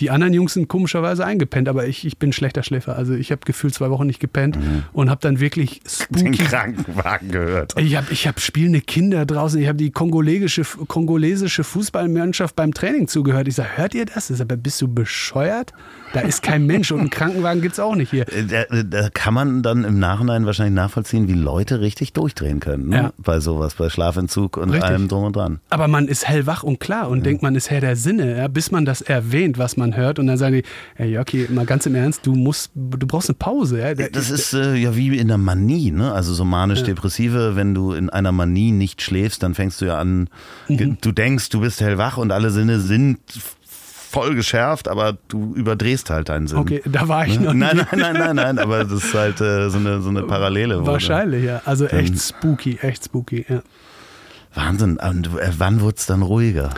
[0.00, 2.96] Die anderen Jungs sind komischerweise eingepennt, aber ich, ich bin schlechter Schläfer.
[2.96, 4.84] Also ich habe gefühlt zwei Wochen nicht gepennt mhm.
[4.92, 6.22] und habe dann wirklich spooky.
[6.22, 7.74] Den Krankenwagen gehört.
[7.78, 13.08] Ich habe ich hab spielende Kinder draußen, ich habe die kongolesische, kongolesische Fußballmannschaft beim Training
[13.08, 13.48] zugehört.
[13.48, 14.30] Ich sage, hört ihr das?
[14.30, 15.72] Ich sage, bist du bescheuert?
[16.14, 18.22] Da ist kein Mensch und einen Krankenwagen gibt es auch nicht hier.
[18.32, 22.88] Äh, da, da, kann man dann im Nachhinein wahrscheinlich nachvollziehen, wie Leute richtig durchdrehen können.
[22.88, 22.96] Ne?
[22.96, 23.12] Ja.
[23.18, 24.88] Bei sowas, bei Schlafentzug und richtig.
[24.88, 25.58] allem drum und dran.
[25.70, 27.24] Aber man ist hellwach und klar und ja.
[27.24, 30.20] denkt, man ist Herr der Sinne, ja, bis man das erwähnt, was man hört.
[30.20, 30.62] Und dann sagen die,
[30.94, 33.80] hey Jockey, mal ganz im Ernst, du musst, du brauchst eine Pause.
[33.80, 33.94] Ja?
[33.94, 36.12] Das ist äh, ja wie in der Manie, ne?
[36.12, 40.28] Also so manisch-depressive, wenn du in einer Manie nicht schläfst, dann fängst du ja an,
[40.68, 40.98] mhm.
[41.00, 43.18] du denkst, du bist hellwach und alle Sinne sind
[44.14, 46.58] voll geschärft, aber du überdrehst halt deinen Sinn.
[46.58, 47.46] Okay, da war ich ne?
[47.46, 47.74] noch nicht.
[47.74, 50.86] Nein, nein, nein, nein, nein, aber das ist halt äh, so, eine, so eine Parallele.
[50.86, 51.62] Wahrscheinlich, ja.
[51.64, 53.62] Also echt spooky, echt spooky, ja.
[54.54, 54.98] Wahnsinn.
[54.98, 56.70] Und äh, wann wurde es dann ruhiger?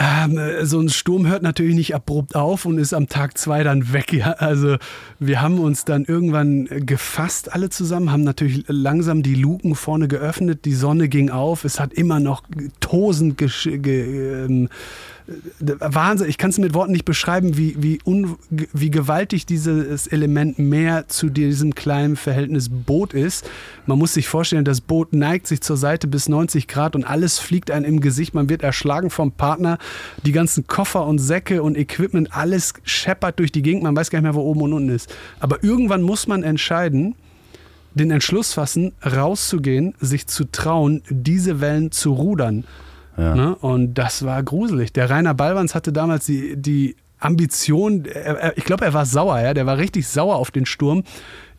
[0.00, 3.92] Ähm, so ein Sturm hört natürlich nicht abrupt auf und ist am Tag zwei dann
[3.92, 4.12] weg.
[4.12, 4.32] Ja?
[4.32, 4.76] Also
[5.18, 10.66] wir haben uns dann irgendwann gefasst alle zusammen, haben natürlich langsam die Luken vorne geöffnet,
[10.66, 12.42] die Sonne ging auf, es hat immer noch
[12.78, 14.68] tosend ge ge ähm,
[15.60, 20.58] Wahnsinn, ich kann es mit Worten nicht beschreiben, wie, wie, un, wie gewaltig dieses Element
[20.58, 23.48] Meer zu diesem kleinen Verhältnis Boot ist.
[23.84, 27.38] Man muss sich vorstellen, das Boot neigt sich zur Seite bis 90 Grad und alles
[27.38, 28.32] fliegt einem im Gesicht.
[28.32, 29.78] Man wird erschlagen vom Partner.
[30.24, 33.82] Die ganzen Koffer und Säcke und Equipment, alles scheppert durch die Gegend.
[33.82, 35.14] Man weiß gar nicht mehr, wo oben und unten ist.
[35.40, 37.14] Aber irgendwann muss man entscheiden,
[37.92, 42.64] den Entschluss fassen, rauszugehen, sich zu trauen, diese Wellen zu rudern.
[43.18, 43.34] Ja.
[43.34, 43.54] Ne?
[43.56, 44.92] Und das war gruselig.
[44.92, 49.54] Der Rainer Ballwanz hatte damals die, die Ambition, er, ich glaube, er war sauer, ja,
[49.54, 51.02] der war richtig sauer auf den Sturm.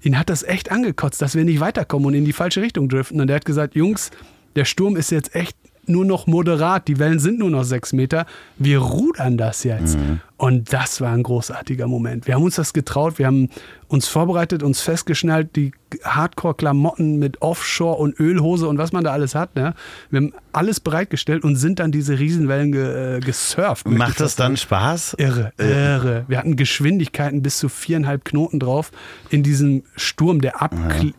[0.01, 3.19] Ihn hat das echt angekotzt, dass wir nicht weiterkommen und in die falsche Richtung driften.
[3.19, 4.11] Und er hat gesagt, Jungs,
[4.55, 8.25] der Sturm ist jetzt echt nur noch moderat, die Wellen sind nur noch sechs Meter,
[8.57, 9.97] wir rudern das jetzt.
[9.97, 10.21] Mhm.
[10.39, 12.25] Und das war ein großartiger Moment.
[12.25, 13.49] Wir haben uns das getraut, wir haben
[13.89, 19.35] uns vorbereitet, uns festgeschnallt, die Hardcore-Klamotten mit Offshore und Ölhose und was man da alles
[19.35, 19.57] hat.
[19.57, 19.73] Ne?
[20.09, 23.85] Wir haben alles bereitgestellt und sind dann diese Riesenwellen ge, äh, gesurft.
[23.85, 25.15] Macht das dann Spaß?
[25.17, 26.23] Irre, irre.
[26.29, 28.91] Wir hatten Geschwindigkeiten bis zu viereinhalb Knoten drauf
[29.29, 31.13] in diesem Sturm, der abkl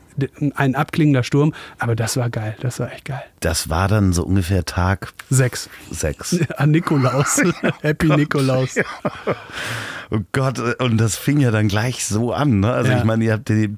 [0.54, 3.22] ein abklingender Sturm, aber das war geil, das war echt geil.
[3.40, 5.68] Das war dann so ungefähr Tag sechs.
[5.90, 6.36] Sechs.
[6.56, 7.40] An Nikolaus.
[7.80, 8.74] Happy Nikolaus.
[10.12, 12.60] Oh Gott, und das fing ja dann gleich so an.
[12.60, 12.72] Ne?
[12.72, 12.98] Also ja.
[12.98, 13.76] ich meine, ihr habt die,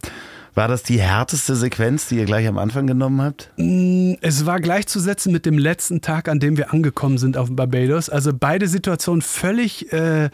[0.55, 3.51] war das die härteste Sequenz, die ihr gleich am Anfang genommen habt?
[3.57, 8.09] Mm, es war gleichzusetzen mit dem letzten Tag, an dem wir angekommen sind auf Barbados.
[8.09, 10.31] Also beide Situationen völlig äh,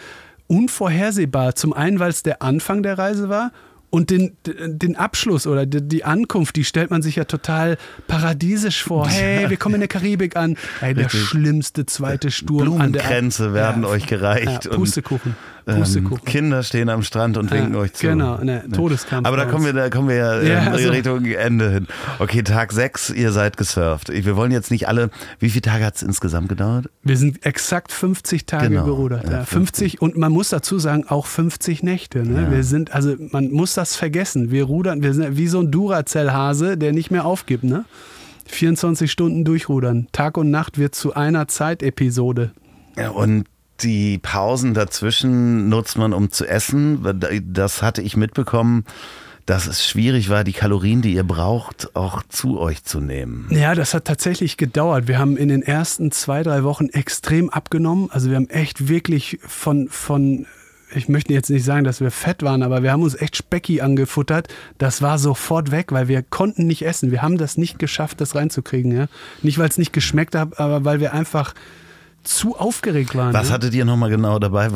[0.47, 1.57] unvorhersehbar.
[1.57, 3.51] Zum einen, weil es der Anfang der Reise war
[3.91, 9.09] und den, den Abschluss oder die Ankunft, die stellt man sich ja total paradiesisch vor.
[9.19, 10.57] Hey, wir kommen in der Karibik an.
[10.81, 11.23] Hey, der Richtig.
[11.23, 14.67] schlimmste zweite Sturm an der Grenze werden ja, euch gereicht.
[14.67, 15.35] Ja, Pustekuchen.
[15.69, 18.07] Ähm, Kinder stehen am Strand und winken ja, euch zu.
[18.07, 19.27] Genau, ne, Todeskampf.
[19.27, 21.87] Aber da kommen wir, da kommen wir ja, ja ähm, also, Richtung Ende hin.
[22.19, 24.09] Okay, Tag 6, ihr seid gesurft.
[24.09, 26.89] Wir wollen jetzt nicht alle, wie viele Tage hat es insgesamt gedauert?
[27.03, 29.25] Wir sind exakt 50 Tage genau, gerudert.
[29.25, 29.59] Ja, 50.
[29.69, 32.21] 50 und man muss dazu sagen, auch 50 Nächte.
[32.21, 32.51] Ne?
[32.51, 34.51] Wir sind, also man muss das vergessen.
[34.51, 37.65] Wir rudern, wir sind wie so ein Duracell-Hase, der nicht mehr aufgibt.
[37.65, 37.85] Ne?
[38.47, 40.09] 24 Stunden durchrudern.
[40.13, 42.53] Tag und Nacht wird zu einer Zeitepisode.
[42.97, 43.45] Ja, und
[43.81, 47.21] die Pausen dazwischen nutzt man, um zu essen.
[47.53, 48.85] Das hatte ich mitbekommen,
[49.47, 53.49] dass es schwierig war, die Kalorien, die ihr braucht, auch zu euch zu nehmen.
[53.51, 55.09] Ja, das hat tatsächlich gedauert.
[55.09, 58.11] Wir haben in den ersten zwei, drei Wochen extrem abgenommen.
[58.11, 60.45] Also wir haben echt wirklich von, von
[60.95, 63.81] ich möchte jetzt nicht sagen, dass wir fett waren, aber wir haben uns echt Specki
[63.81, 64.49] angefuttert.
[64.77, 67.11] Das war sofort weg, weil wir konnten nicht essen.
[67.11, 68.93] Wir haben das nicht geschafft, das reinzukriegen.
[68.93, 69.07] Ja?
[69.43, 71.55] Nicht, weil es nicht geschmeckt hat, aber weil wir einfach
[72.25, 73.33] zu aufgeregt waren.
[73.33, 73.55] Was ja?
[73.55, 74.69] hattet ihr nochmal genau dabei?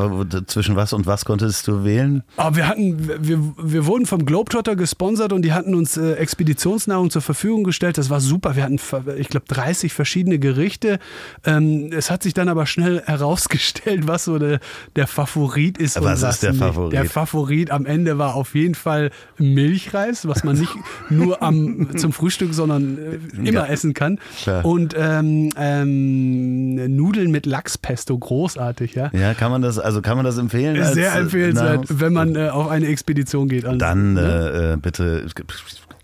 [0.47, 2.23] Zwischen was und was konntest du wählen?
[2.37, 7.11] Oh, wir, hatten, wir, wir wurden vom Globetrotter gesponsert und die hatten uns äh, Expeditionsnahrung
[7.11, 7.99] zur Verfügung gestellt.
[7.99, 8.57] Das war super.
[8.57, 8.81] Wir hatten,
[9.19, 10.99] ich glaube, 30 verschiedene Gerichte.
[11.45, 14.61] Ähm, es hat sich dann aber schnell herausgestellt, was so der,
[14.97, 16.01] der Favorit ist.
[16.03, 16.93] Was ist der Favorit?
[16.93, 20.73] Der Favorit am Ende war auf jeden Fall Milchreis, was man nicht
[21.11, 24.19] nur am, zum Frühstück, sondern äh, immer ja, essen kann.
[24.43, 24.65] Klar.
[24.65, 29.11] Und ähm, ähm, Nudeln mit Lachspesto, großartig, ja.
[29.13, 30.77] Ja, kann man das, also kann man das empfehlen?
[30.95, 33.65] Sehr als, empfehlenswert, wenn man äh, auf eine Expedition geht.
[33.65, 34.75] Also, Dann ne?
[34.75, 35.27] äh, bitte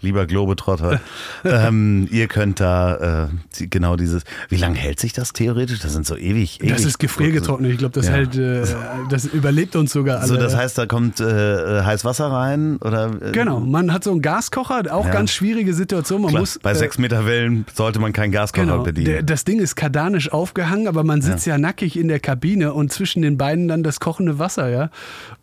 [0.01, 1.01] lieber Globetrotter,
[1.45, 4.23] ähm, ihr könnt da äh, genau dieses.
[4.49, 5.81] Wie lange hält sich das theoretisch?
[5.81, 6.61] Das sind so ewig.
[6.61, 7.73] ewig das ist gefriergetrocknet.
[7.73, 8.13] Ich glaube, das ja.
[8.13, 8.65] hält, äh,
[9.11, 10.19] das überlebt uns sogar.
[10.19, 10.29] Alle.
[10.29, 13.11] So, das heißt, da kommt äh, heiß Wasser rein oder?
[13.21, 13.61] Äh, genau.
[13.61, 15.13] Man hat so einen Gaskocher, auch ja.
[15.13, 16.23] ganz schwierige Situation.
[16.23, 19.25] Man Klar, muss bei äh, sechs Meter Wellen sollte man keinen Gaskocher genau, bedienen.
[19.27, 21.55] Das Ding ist kardanisch aufgehangen, aber man sitzt ja.
[21.55, 21.59] ja.
[21.59, 24.91] nackig in der Kabine und zwischen den beiden dann das kochende Wasser, ja.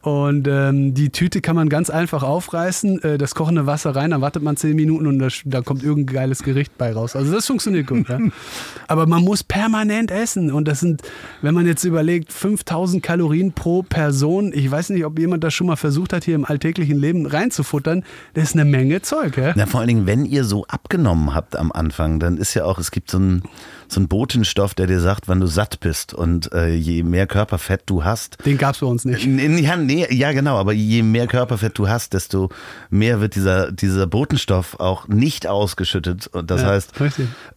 [0.01, 4.21] Und ähm, die Tüte kann man ganz einfach aufreißen, äh, das kochende Wasser rein, dann
[4.21, 7.15] wartet man zehn Minuten und da, da kommt irgendein geiles Gericht bei raus.
[7.15, 8.07] Also das funktioniert gut.
[8.07, 8.19] ja.
[8.87, 11.01] Aber man muss permanent essen und das sind,
[11.41, 14.51] wenn man jetzt überlegt, 5000 Kalorien pro Person.
[14.53, 18.03] Ich weiß nicht, ob jemand das schon mal versucht hat, hier im alltäglichen Leben reinzufuttern.
[18.33, 19.37] Das ist eine Menge Zeug.
[19.37, 19.53] Ja?
[19.55, 22.79] Na, vor allen Dingen, wenn ihr so abgenommen habt am Anfang, dann ist ja auch,
[22.79, 23.43] es gibt so ein
[23.87, 26.13] so ein Botenstoff, der dir sagt, wann du satt bist.
[26.13, 28.37] Und äh, je mehr Körperfett du hast.
[28.45, 29.25] Den gab es bei uns nicht.
[29.25, 32.49] Ja, nee, ja, genau, aber je mehr Körperfett du hast, desto
[32.89, 36.27] mehr wird dieser, dieser Botenstoff auch nicht ausgeschüttet.
[36.27, 36.93] Und das ja, heißt,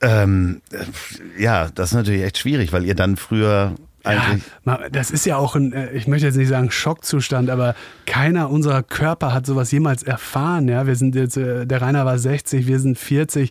[0.00, 0.60] ähm,
[1.38, 4.42] ja, das ist natürlich echt schwierig, weil ihr dann früher eigentlich.
[4.64, 7.74] Ja, das ist ja auch ein, äh, ich möchte jetzt nicht sagen Schockzustand, aber
[8.06, 10.68] keiner unserer Körper hat sowas jemals erfahren.
[10.68, 13.50] Ja, wir sind jetzt, äh, der Rainer war 60, wir sind 40.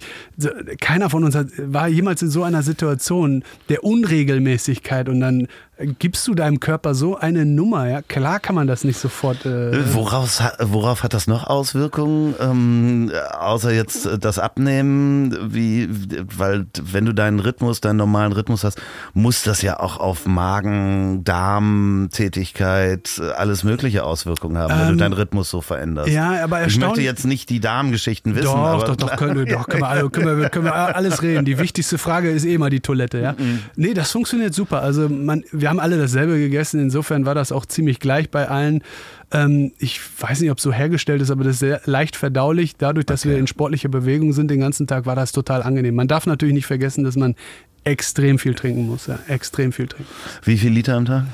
[0.80, 5.48] Keiner von uns hat, war jemals in so einer Situation der Unregelmäßigkeit und dann
[5.80, 7.88] gibst du deinem Körper so eine Nummer.
[7.88, 8.02] Ja?
[8.02, 9.46] Klar kann man das nicht sofort.
[9.46, 12.36] Äh woraus, worauf hat das noch Auswirkungen?
[12.40, 15.88] Ähm, außer jetzt das Abnehmen, wie,
[16.36, 18.82] weil wenn du deinen Rhythmus, deinen normalen Rhythmus hast,
[19.14, 24.94] muss das ja auch auf Magen, Darm, Tätigkeit, alles mögliche Auswirkungen haben, ähm, wenn du
[24.94, 26.10] ähm, deinen Rhythmus so veränderst.
[26.10, 26.76] Ja, aber erstaunlich.
[26.76, 28.46] Ich möchte jetzt nicht die Darmgeschichten wissen.
[28.46, 31.46] Doch, doch, doch, können, doch können, wir, also, können, wir, können wir alles reden.
[31.46, 33.20] Die wichtigste Frage ist eh immer die Toilette.
[33.20, 33.34] Ja?
[33.34, 33.60] Mhm.
[33.76, 34.82] Nee, das funktioniert super.
[34.82, 36.80] Also man, wir haben alle dasselbe gegessen.
[36.80, 38.84] Insofern war das auch ziemlich gleich bei allen.
[39.32, 42.78] Ähm, ich weiß nicht, ob es so hergestellt ist, aber das ist sehr leicht verdaulich.
[42.78, 43.32] Dadurch, dass okay.
[43.32, 45.96] wir in sportlicher Bewegung sind den ganzen Tag, war das total angenehm.
[45.96, 47.36] Man darf natürlich nicht vergessen, dass man
[47.84, 49.08] extrem viel trinken muss.
[49.08, 49.20] Ja?
[49.28, 50.12] Extrem viel trinken.
[50.44, 51.26] Wie viel Liter am Tag?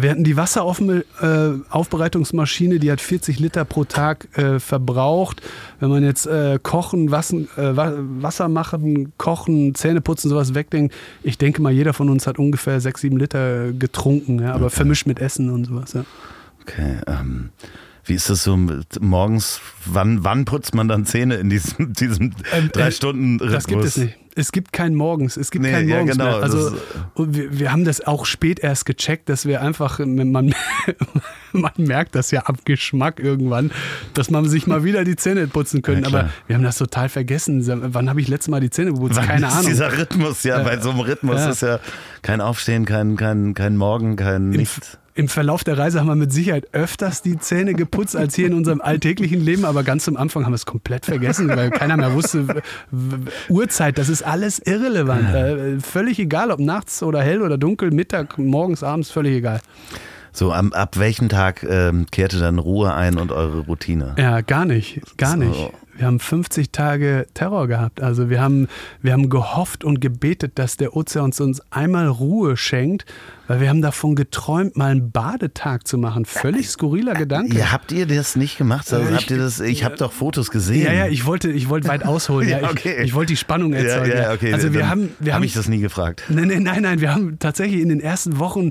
[0.00, 5.42] Wir hatten die Wasseraufbereitungsmaschine, die hat 40 Liter pro Tag äh, verbraucht.
[5.80, 11.36] Wenn man jetzt äh, kochen, Wassen, äh, Wasser machen, kochen, Zähne putzen, sowas wegdenkt, ich
[11.36, 14.76] denke mal, jeder von uns hat ungefähr 6, 7 Liter getrunken, ja, aber okay.
[14.76, 15.94] vermischt mit Essen und sowas.
[15.94, 16.04] Ja.
[16.62, 17.50] Okay, ähm,
[18.04, 18.58] wie ist das so
[19.00, 19.60] morgens?
[19.84, 23.52] Wann, wann putzt man dann Zähne in diesem, diesem ähm, drei Stunden Rhythmus?
[23.52, 24.18] Das gibt es nicht.
[24.34, 25.36] Es gibt kein Morgens.
[25.36, 26.42] Es gibt nee, kein Morgens ja, genau, mehr.
[26.42, 26.76] Also
[27.16, 30.54] wir, wir, haben das auch spät erst gecheckt, dass wir einfach, man, man
[31.76, 33.70] merkt das ja ab Geschmack irgendwann,
[34.14, 36.02] dass man sich mal wieder die Zähne putzen können.
[36.02, 37.62] Ja, Aber wir haben das total vergessen.
[37.94, 39.16] Wann habe ich letztes Mal die Zähne geputzt?
[39.16, 39.66] Wann Keine ist Ahnung.
[39.66, 41.80] Dieser Rhythmus, ja, bei so einem Rhythmus ist ja
[42.22, 46.32] kein Aufstehen, kein, kein, kein Morgen, kein nichts im Verlauf der Reise haben wir mit
[46.32, 50.44] Sicherheit öfters die Zähne geputzt als hier in unserem alltäglichen Leben, aber ganz am Anfang
[50.44, 52.62] haben wir es komplett vergessen, weil keiner mehr wusste,
[53.48, 55.34] Uhrzeit, das ist alles irrelevant.
[55.34, 59.60] Äh, völlig egal, ob nachts oder hell oder dunkel, Mittag, morgens, abends, völlig egal.
[60.32, 64.14] So, ab, ab welchem Tag ähm, kehrte dann Ruhe ein und eure Routine?
[64.18, 65.36] Ja, gar nicht, gar so.
[65.36, 65.72] nicht.
[65.94, 68.00] Wir haben 50 Tage Terror gehabt.
[68.00, 68.68] Also wir haben,
[69.02, 73.04] wir haben gehofft und gebetet, dass der Ozean uns einmal Ruhe schenkt,
[73.46, 76.24] weil wir haben davon geträumt, mal einen Badetag zu machen.
[76.24, 77.58] Völlig skurriler Gedanke.
[77.58, 78.90] Ja, habt ihr das nicht gemacht?
[78.92, 80.86] Also ich, habt ihr das, ich habe doch Fotos gesehen.
[80.86, 82.48] Ja, ja, ich wollte, ich wollte weit ausholen.
[82.48, 82.96] ja, okay.
[82.98, 84.10] ich, ich wollte die Spannung erzeugen.
[84.10, 84.52] Ja, ja, okay.
[84.54, 86.24] Also wir haben, wir hab ich das nie gefragt.
[86.28, 87.00] Nein, nein, nein, nein.
[87.00, 88.70] Wir haben tatsächlich in den ersten Wochen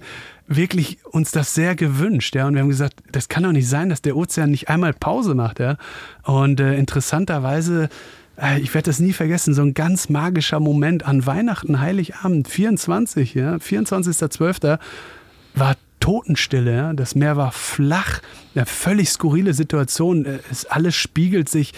[0.56, 2.48] wirklich uns das sehr gewünscht, ja.
[2.48, 5.36] Und wir haben gesagt, das kann doch nicht sein, dass der Ozean nicht einmal Pause
[5.36, 5.78] macht, ja.
[6.24, 7.90] Und äh, interessanterweise,
[8.38, 13.34] äh, ich werde das nie vergessen, so ein ganz magischer Moment an Weihnachten, Heiligabend, 24,
[13.34, 14.80] ja, 24.12.
[15.56, 16.94] war Totenstille, ja.
[16.94, 18.22] das Meer war flach,
[18.56, 21.74] eine völlig skurrile Situation, äh, es alles spiegelt sich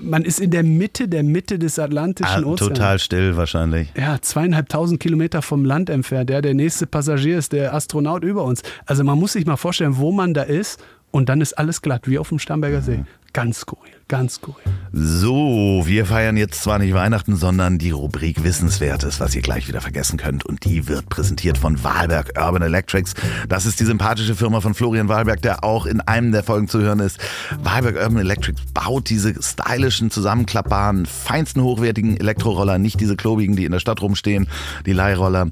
[0.00, 2.68] man ist in der Mitte der Mitte des Atlantischen ah, Ozeans.
[2.68, 3.92] Total still wahrscheinlich.
[3.96, 6.30] Ja, zweieinhalbtausend Kilometer vom Land entfernt.
[6.30, 8.62] Der, der nächste Passagier ist der Astronaut über uns.
[8.86, 12.08] Also man muss sich mal vorstellen, wo man da ist und dann ist alles glatt,
[12.08, 13.04] wie auf dem Starnberger See.
[13.36, 14.64] Ganz skurril, ganz skurril.
[14.94, 19.82] So, wir feiern jetzt zwar nicht Weihnachten, sondern die Rubrik Wissenswertes, was ihr gleich wieder
[19.82, 20.46] vergessen könnt.
[20.46, 23.12] Und die wird präsentiert von Wahlberg Urban Electrics.
[23.46, 26.80] Das ist die sympathische Firma von Florian Wahlberg, der auch in einem der Folgen zu
[26.80, 27.18] hören ist.
[27.62, 33.72] Wahlberg Urban Electrics baut diese stylischen, zusammenklappbaren, feinsten hochwertigen Elektroroller, nicht diese klobigen, die in
[33.72, 34.48] der Stadt rumstehen,
[34.86, 35.50] die Leihroller.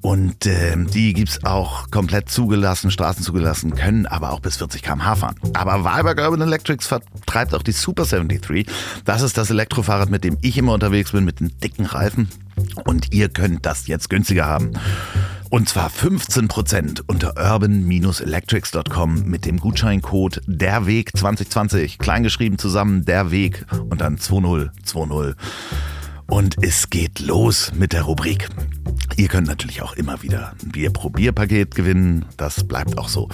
[0.00, 5.16] Und äh, die gibt's auch komplett zugelassen, Straßen zugelassen, können aber auch bis 40 km/h
[5.16, 5.34] fahren.
[5.54, 8.66] Aber Wahlberg Urban Electrics vertreibt auch die Super 73.
[9.04, 12.28] Das ist das Elektrofahrrad, mit dem ich immer unterwegs bin, mit den dicken Reifen.
[12.84, 14.72] Und ihr könnt das jetzt günstiger haben.
[15.50, 21.98] Und zwar 15% unter urban-electrics.com mit dem Gutscheincode derweg 2020.
[21.98, 25.34] Kleingeschrieben zusammen, derweg und dann 2020.
[26.30, 28.48] Und es geht los mit der Rubrik.
[29.16, 32.26] Ihr könnt natürlich auch immer wieder ein Bier-Probierpaket gewinnen.
[32.36, 33.28] Das bleibt auch so.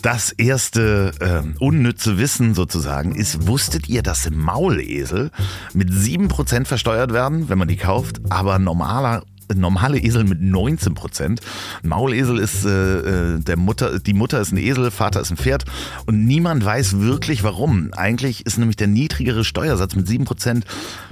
[0.00, 5.30] Das erste äh, unnütze Wissen sozusagen ist, wusstet ihr, dass Maulesel
[5.74, 9.22] mit 7% versteuert werden, wenn man die kauft, aber normaler
[9.54, 11.40] normale Esel mit 19 Prozent.
[11.82, 15.64] Maulesel ist äh, äh, der Mutter, die Mutter ist ein Esel, Vater ist ein Pferd
[16.06, 17.92] und niemand weiß wirklich warum.
[17.92, 20.64] Eigentlich ist nämlich der niedrigere Steuersatz mit 7 Prozent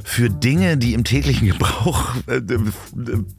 [0.05, 2.41] für Dinge, die im täglichen Gebrauch äh,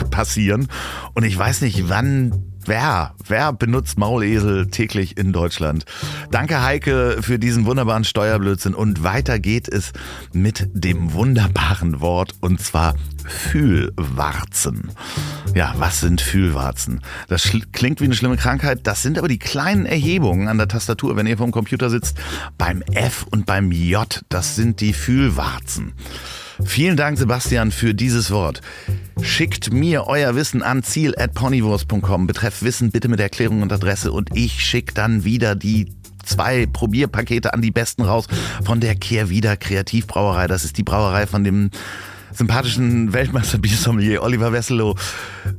[0.10, 0.67] passieren.
[1.13, 5.84] Und ich weiß nicht, wann Wer, wer benutzt Maulesel täglich in Deutschland?
[6.32, 9.91] Danke Heike für diesen wunderbaren Steuerblödsinn und weiter geht es
[10.32, 12.95] mit dem wunderbaren Wort und zwar
[13.26, 14.91] Fühlwarzen.
[15.56, 17.02] Ja, was sind Fühlwarzen?
[17.28, 21.17] Das klingt wie eine schlimme Krankheit, das sind aber die kleinen Erhebungen an der Tastatur,
[21.17, 22.17] wenn ihr vom Computer sitzt,
[22.58, 25.93] beim F und beim J, das sind die Fühlwarzen.
[26.65, 28.62] Vielen Dank, Sebastian, für dieses Wort.
[29.21, 32.28] Schickt mir euer Wissen an ziel.ponywurst.com.
[32.28, 37.54] Betreff Wissen bitte mit Erklärung und Adresse und ich schicke dann wieder die zwei Probierpakete
[37.54, 38.28] an die Besten raus
[38.63, 40.47] von der Kehrwieder Kreativbrauerei.
[40.47, 41.69] Das ist die Brauerei von dem
[42.34, 44.95] sympathischen Weltmeister-Biersommelier Oliver Wesselow.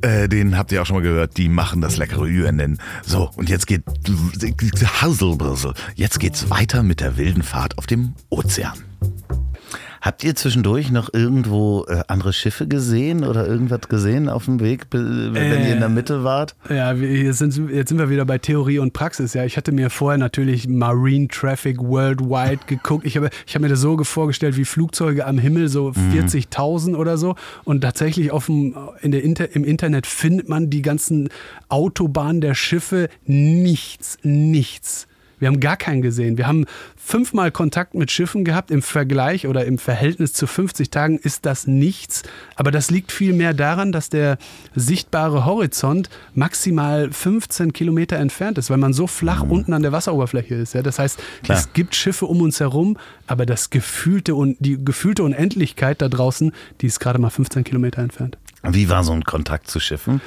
[0.01, 1.37] Äh, den habt ihr auch schon mal gehört.
[1.37, 2.79] Die machen das leckere Ü nennen.
[3.03, 3.83] So, und jetzt geht
[5.01, 5.73] Hasselbrissel.
[5.95, 8.73] Jetzt geht's weiter mit der wilden Fahrt auf dem Ozean.
[10.05, 14.85] Habt ihr zwischendurch noch irgendwo äh, andere Schiffe gesehen oder irgendwas gesehen auf dem Weg,
[14.91, 16.55] wenn äh, ihr in der Mitte wart?
[16.69, 19.33] Ja, wir sind, jetzt sind wir wieder bei Theorie und Praxis.
[19.33, 23.03] Ja, ich hatte mir vorher natürlich Marine Traffic Worldwide geguckt.
[23.03, 26.13] Ich habe, ich habe mir das so vorgestellt wie Flugzeuge am Himmel, so mhm.
[26.13, 27.33] 40.000 oder so.
[27.63, 31.29] Und tatsächlich auf dem, in der Inter, im Internet findet man die ganzen
[31.67, 33.09] Autobahnen der Schiffe.
[33.25, 35.07] Nichts, nichts.
[35.45, 36.39] Wir haben gar keinen gesehen.
[36.39, 38.71] Wir haben fünfmal Kontakt mit Schiffen gehabt.
[38.71, 42.23] Im Vergleich oder im Verhältnis zu 50 Tagen ist das nichts.
[42.55, 44.39] Aber das liegt vielmehr daran, dass der
[44.73, 49.51] sichtbare Horizont maximal 15 Kilometer entfernt ist, weil man so flach mhm.
[49.51, 50.73] unten an der Wasseroberfläche ist.
[50.73, 51.59] Ja, das heißt, Klar.
[51.59, 56.53] es gibt Schiffe um uns herum, aber das gefühlte und die gefühlte Unendlichkeit da draußen,
[56.81, 58.39] die ist gerade mal 15 Kilometer entfernt.
[58.63, 60.21] Wie war so ein Kontakt zu Schiffen?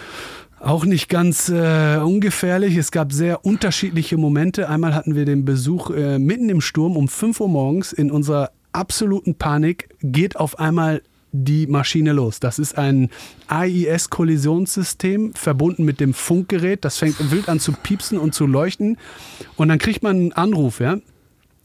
[0.60, 2.76] Auch nicht ganz äh, ungefährlich.
[2.76, 4.68] Es gab sehr unterschiedliche Momente.
[4.68, 7.92] Einmal hatten wir den Besuch äh, mitten im Sturm um 5 Uhr morgens.
[7.92, 12.40] In unserer absoluten Panik geht auf einmal die Maschine los.
[12.40, 13.10] Das ist ein
[13.48, 16.84] AIS-Kollisionssystem verbunden mit dem Funkgerät.
[16.84, 18.98] Das fängt wild an zu piepsen und zu leuchten.
[19.56, 20.98] Und dann kriegt man einen Anruf, ja.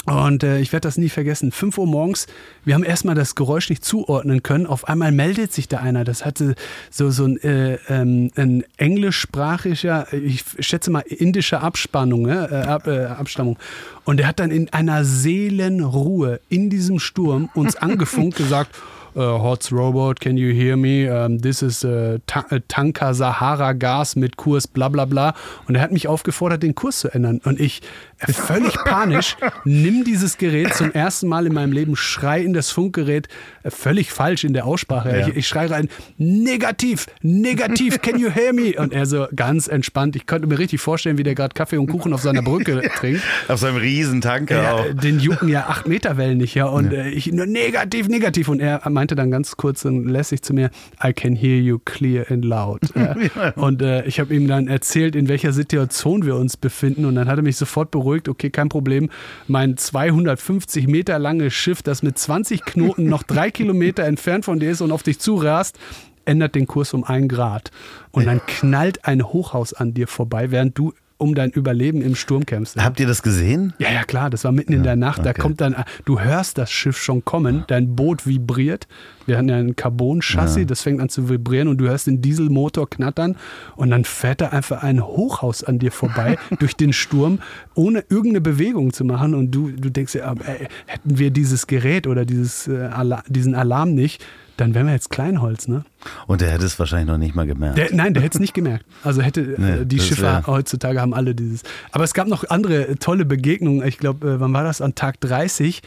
[0.06, 1.52] Und äh, ich werde das nie vergessen.
[1.52, 2.28] 5 Uhr morgens,
[2.66, 4.68] wir haben erstmal das Geräusch nicht zuordnen können.
[4.68, 6.04] Auf einmal meldet sich da einer.
[6.04, 6.56] Das hatte
[6.90, 13.06] so, so ein, äh, ähm, ein englischsprachiger, ich schätze mal indische Abspannung, äh, Ab, äh,
[13.06, 13.58] Abstammung.
[14.04, 18.76] Und er hat dann in einer Seelenruhe in diesem Sturm uns angefunkt, gesagt,
[19.16, 21.10] uh, Hots Robot, can you hear me?
[21.10, 25.34] Um, this is uh, Ta äh, Tanker Sahara Gas mit Kurs bla bla bla.
[25.68, 27.42] Und er hat mich aufgefordert, den Kurs zu ändern.
[27.44, 27.82] Und ich,
[28.18, 33.28] völlig panisch, nimm dieses Gerät zum ersten Mal in meinem Leben, schrei in das Funkgerät,
[33.66, 35.18] völlig falsch in der Aussprache.
[35.18, 35.28] Ja.
[35.28, 38.74] Ich, ich schreie rein, negativ, negativ, can you hear me?
[38.78, 40.16] Und er so ganz entspannt.
[40.16, 43.22] Ich konnte mir richtig vorstellen, wie der gerade Kaffee und Kuchen auf seiner Brücke trinkt.
[43.48, 44.94] Auf seinem Riesentanker ja, auch.
[44.94, 46.66] Den jucken ja acht Meter Wellen nicht, ja.
[46.66, 47.06] Und ja.
[47.06, 48.48] ich nur negativ, negativ.
[48.48, 50.70] Und er meinte, meinte dann ganz kurz und lässig zu mir,
[51.04, 52.80] I can hear you clear and loud.
[53.58, 57.04] und äh, ich habe ihm dann erzählt, in welcher Situation wir uns befinden.
[57.04, 59.10] Und dann hat er mich sofort beruhigt, okay, kein Problem,
[59.46, 64.72] mein 250 Meter langes Schiff, das mit 20 Knoten noch drei Kilometer entfernt von dir
[64.72, 65.78] ist und auf dich zurast,
[66.24, 67.72] ändert den Kurs um ein Grad.
[68.12, 72.46] Und dann knallt ein Hochhaus an dir vorbei, während du um dein Überleben im Sturm
[72.46, 72.76] kämpfst.
[72.78, 73.74] Habt ihr das gesehen?
[73.80, 75.20] Ja, ja, klar, das war mitten ja, in der Nacht.
[75.20, 75.32] Okay.
[75.34, 78.88] Da kommt dann, du hörst das Schiff schon kommen, dein Boot vibriert.
[79.26, 80.66] Wir hatten ja ein Carbon-Chassis, ja.
[80.66, 83.38] das fängt an zu vibrieren und du hörst den Dieselmotor knattern
[83.78, 87.40] und dann fährt da einfach ein Hochhaus an dir vorbei durch den Sturm,
[87.74, 92.06] ohne irgendeine Bewegung zu machen und du, du denkst dir, ey, hätten wir dieses Gerät
[92.06, 94.26] oder dieses, äh, Alarm, diesen Alarm nicht,
[94.58, 95.84] dann wären wir jetzt Kleinholz, ne?
[96.28, 97.78] Und der hätte es wahrscheinlich noch nicht mal gemerkt.
[97.78, 98.86] Der, nein, der hätte es nicht gemerkt.
[99.04, 100.48] Also hätte nee, die Schiffe wär...
[100.48, 101.64] heutzutage haben alle dieses.
[101.92, 103.88] Aber es gab noch andere tolle Begegnungen.
[103.88, 104.82] Ich glaube, äh, wann war das?
[104.82, 105.82] An Tag 30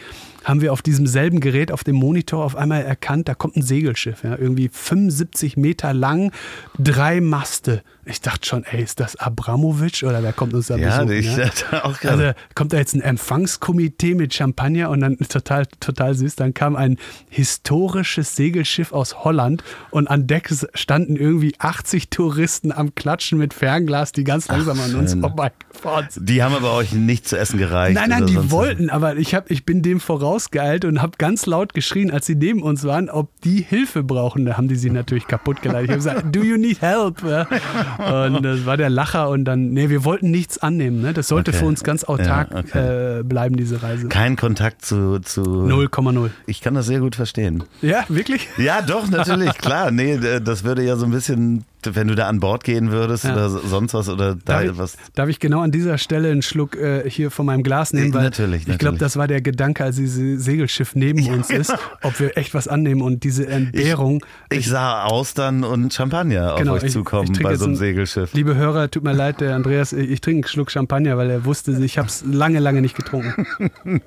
[0.46, 3.62] haben wir auf diesem selben Gerät auf dem Monitor auf einmal erkannt, da kommt ein
[3.62, 6.30] Segelschiff, ja, irgendwie 75 Meter lang,
[6.78, 7.82] drei Maste.
[8.04, 11.18] Ich dachte schon, ey, ist das Abramowitsch oder wer kommt uns da ja, besuchen?
[11.18, 11.82] Ich ja?
[11.82, 16.54] auch Also kommt da jetzt ein Empfangskomitee mit Champagner und dann total, total süß, dann
[16.54, 23.38] kam ein historisches Segelschiff aus Holland und an Deck standen irgendwie 80 Touristen am Klatschen
[23.38, 26.28] mit Fernglas, die ganz langsam Ach, an uns vorbeigefahren sind.
[26.28, 27.96] Die haben aber euch nicht zu essen gereicht.
[27.96, 29.98] Nein, nein, die wollten, aber ich, hab, ich bin dem
[30.36, 34.44] vorausgeeilt und habe ganz laut geschrien, als sie neben uns waren, ob die Hilfe brauchen.
[34.44, 35.84] Da haben die sie natürlich kaputt geleitet.
[35.84, 37.22] Ich habe gesagt, do you need help?
[37.22, 41.00] Und das war der Lacher und dann, nee, wir wollten nichts annehmen.
[41.00, 41.12] Ne?
[41.12, 41.60] Das sollte okay.
[41.60, 43.20] für uns ganz autark ja, okay.
[43.20, 44.08] äh, bleiben, diese Reise.
[44.08, 45.20] Kein Kontakt zu...
[45.20, 46.30] zu 0,0.
[46.46, 47.64] Ich kann das sehr gut verstehen.
[47.80, 48.48] Ja, wirklich?
[48.58, 49.90] Ja, doch, natürlich, klar.
[49.90, 53.32] Nee, das würde ja so ein bisschen wenn du da an Bord gehen würdest ja.
[53.32, 54.94] oder sonst was oder da darf etwas.
[54.94, 58.12] Ich, darf ich genau an dieser Stelle einen Schluck äh, hier von meinem Glas nehmen?
[58.12, 61.60] Weil natürlich, Ich glaube, das war der Gedanke, als dieses Segelschiff neben ja, uns genau.
[61.60, 64.24] ist, ob wir echt was annehmen und diese Entbehrung.
[64.50, 68.32] Ich, ich sah Austern und Champagner genau, auf euch zukommen ich, bei so einem Segelschiff.
[68.34, 71.72] Liebe Hörer, tut mir leid, der Andreas, ich trinke einen Schluck Champagner, weil er wusste,
[71.84, 73.46] ich habe es lange, lange nicht getrunken.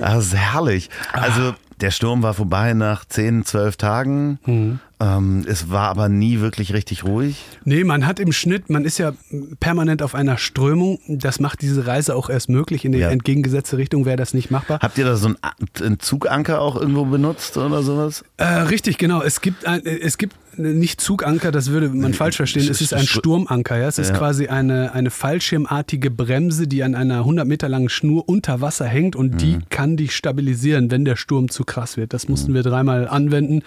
[0.00, 0.90] das ist herrlich.
[1.12, 4.38] Also der Sturm war vorbei nach 10, 12 Tagen.
[4.46, 4.80] Mhm.
[4.98, 7.44] Ähm, es war aber nie wirklich richtig ruhig?
[7.64, 9.12] Nee, man hat im Schnitt, man ist ja
[9.60, 10.98] permanent auf einer Strömung.
[11.06, 12.86] Das macht diese Reise auch erst möglich.
[12.86, 13.10] In die Ja.
[13.10, 14.78] entgegengesetzte Richtung wäre das nicht machbar.
[14.80, 15.28] Habt ihr da so
[15.82, 18.24] einen, Zuganker auch irgendwo benutzt oder sowas?
[18.38, 19.20] Äh, richtig, genau.
[19.20, 22.68] Es gibt, ein, es gibt nicht Zuganker, das würde man falsch verstehen.
[22.70, 23.76] Es ist ein Sturmanker.
[23.78, 23.88] Ja?
[23.88, 24.16] Es ist Ja.
[24.18, 29.16] quasi eine, eine fallschirmartige Bremse, die an einer 100 Meter langen Schnur unter Wasser hängt
[29.16, 32.12] und die kann dich stabilisieren, wenn der Sturm zu krass wird.
[32.14, 33.62] Das mussten wir dreimal anwenden.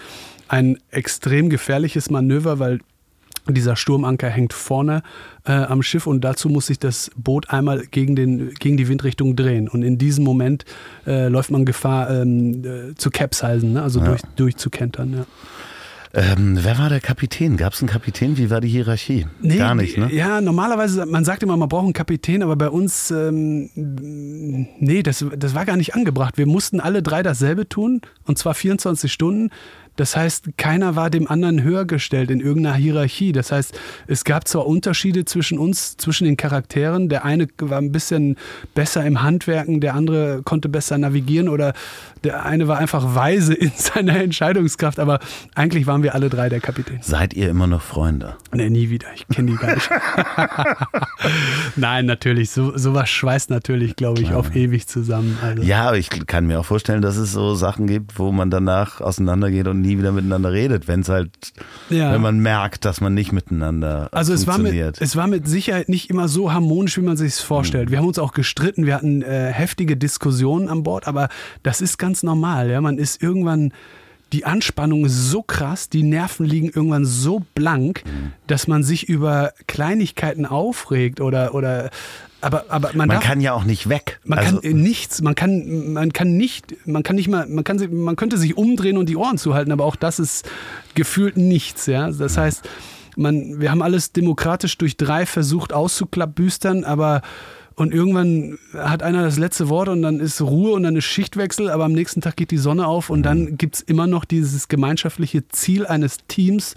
[0.48, 2.80] Ein extrem gefährliches Manöver, weil
[3.48, 5.02] dieser Sturmanker hängt vorne
[5.44, 9.34] äh, am Schiff und dazu muss sich das Boot einmal gegen, den, gegen die Windrichtung
[9.34, 9.66] drehen.
[9.68, 10.64] Und in diesem Moment
[11.06, 13.82] äh, läuft man Gefahr ähm, äh, zu capsizen, ne?
[13.82, 14.06] also Ja.
[14.06, 15.12] durch, durchzukentern.
[15.14, 15.26] Ja.
[16.12, 17.56] Ähm, wer war der Kapitän?
[17.56, 18.36] Gab es einen Kapitän?
[18.36, 19.26] Wie war die Hierarchie?
[19.42, 20.12] Gar nicht, ne?
[20.12, 25.24] Ja, normalerweise, man sagt immer, man braucht einen Kapitän, aber bei uns, ähm, nee, das,
[25.36, 26.36] das war gar nicht angebracht.
[26.36, 29.50] Wir mussten alle drei dasselbe tun und zwar 24 Stunden.
[29.96, 33.32] Das heißt, keiner war dem anderen höher gestellt in irgendeiner Hierarchie.
[33.32, 37.08] Das heißt, es gab zwar Unterschiede zwischen uns, zwischen den Charakteren.
[37.08, 38.36] Der eine war ein bisschen
[38.74, 41.74] besser im Handwerken, der andere konnte besser navigieren oder
[42.24, 44.98] der eine war einfach weise in seiner Entscheidungskraft.
[44.98, 45.20] Aber
[45.54, 46.98] eigentlich waren wir alle drei der Kapitän.
[47.02, 48.36] Seid ihr immer noch Freunde?
[48.52, 49.08] Nee, nie wieder.
[49.14, 49.90] Ich kenne die gar nicht.
[51.76, 52.50] Nein, natürlich.
[52.50, 55.38] So, sowas schweißt natürlich, glaube ich, auf ewig zusammen.
[55.42, 55.62] Also.
[55.62, 59.00] Ja, aber ich kann mir auch vorstellen, dass es so Sachen gibt, wo man danach
[59.00, 61.30] auseinandergeht und nie wieder miteinander redet, wenn es halt,
[61.88, 62.12] Ja.
[62.12, 65.00] wenn man merkt, dass man nicht miteinander Also es war, mit, funktioniert.
[65.00, 67.90] es war mit Sicherheit nicht immer so harmonisch, wie man sich es vorstellt.
[67.90, 71.28] Wir haben uns auch gestritten, wir hatten äh, heftige Diskussionen an Bord, aber
[71.62, 72.70] das ist ganz normal.
[72.70, 72.80] Ja?
[72.80, 73.72] Man ist irgendwann,
[74.32, 78.02] die Anspannung ist so krass, die Nerven liegen irgendwann so blank,
[78.46, 81.90] dass man sich über Kleinigkeiten aufregt oder, oder
[82.40, 84.20] aber, aber man, man darf, kann ja auch nicht weg.
[84.24, 87.78] Man also, kann nichts, man kann, man kann nicht, man kann nicht mal, man kann,
[87.78, 90.48] sich- man könnte sich umdrehen und die Ohren zuhalten, aber auch das ist
[90.94, 92.10] gefühlt nichts, ja.
[92.10, 92.68] Das heißt,
[93.16, 97.20] man, wir haben alles demokratisch durch drei versucht auszuklappbüstern, aber
[97.80, 101.70] und irgendwann hat einer das letzte Wort und dann ist Ruhe und dann ist Schichtwechsel,
[101.70, 104.68] aber am nächsten Tag geht die Sonne auf und dann gibt es immer noch dieses
[104.68, 106.74] gemeinschaftliche Ziel eines Teams,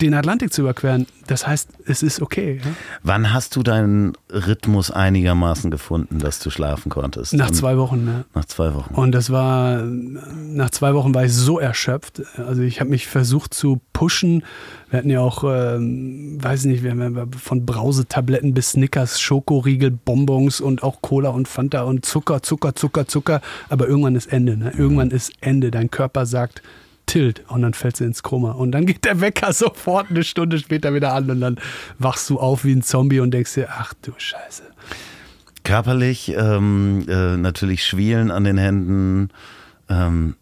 [0.00, 1.06] den Atlantik zu überqueren.
[1.26, 2.60] Das heißt, es ist okay.
[2.64, 2.70] Ja?
[3.02, 7.34] wann hast du deinen Rhythmus einigermaßen gefunden, dass du schlafen konntest?
[7.34, 8.06] Nach zwei Wochen.
[8.06, 8.24] Ja.
[8.34, 8.94] Nach zwei Wochen.
[8.94, 12.22] Und das war, nach zwei Wochen war ich so erschöpft.
[12.36, 14.44] Also ich habe mich versucht zu pushen.
[14.90, 20.60] Wir hatten ja auch, ähm, weiß nicht, wir haben von Brausetabletten bis Snickers, Schokoriegel, Bonbons
[20.60, 23.40] und auch Cola und Fanta und Zucker, Zucker, Zucker, Zucker.
[23.68, 24.56] Aber irgendwann ist Ende.
[24.56, 24.72] Ne?
[24.76, 25.72] Irgendwann ist Ende.
[25.72, 26.62] Dein Körper sagt,
[27.08, 28.52] Tilt und dann fällst du ins Koma.
[28.52, 31.58] Und dann geht der Wecker sofort eine Stunde später wieder an und dann
[31.98, 34.62] wachst du auf wie ein Zombie und denkst dir, ach du Scheiße.
[35.64, 39.30] Körperlich ähm, äh, natürlich Schwielen an den Händen.
[39.90, 40.36] Ähm,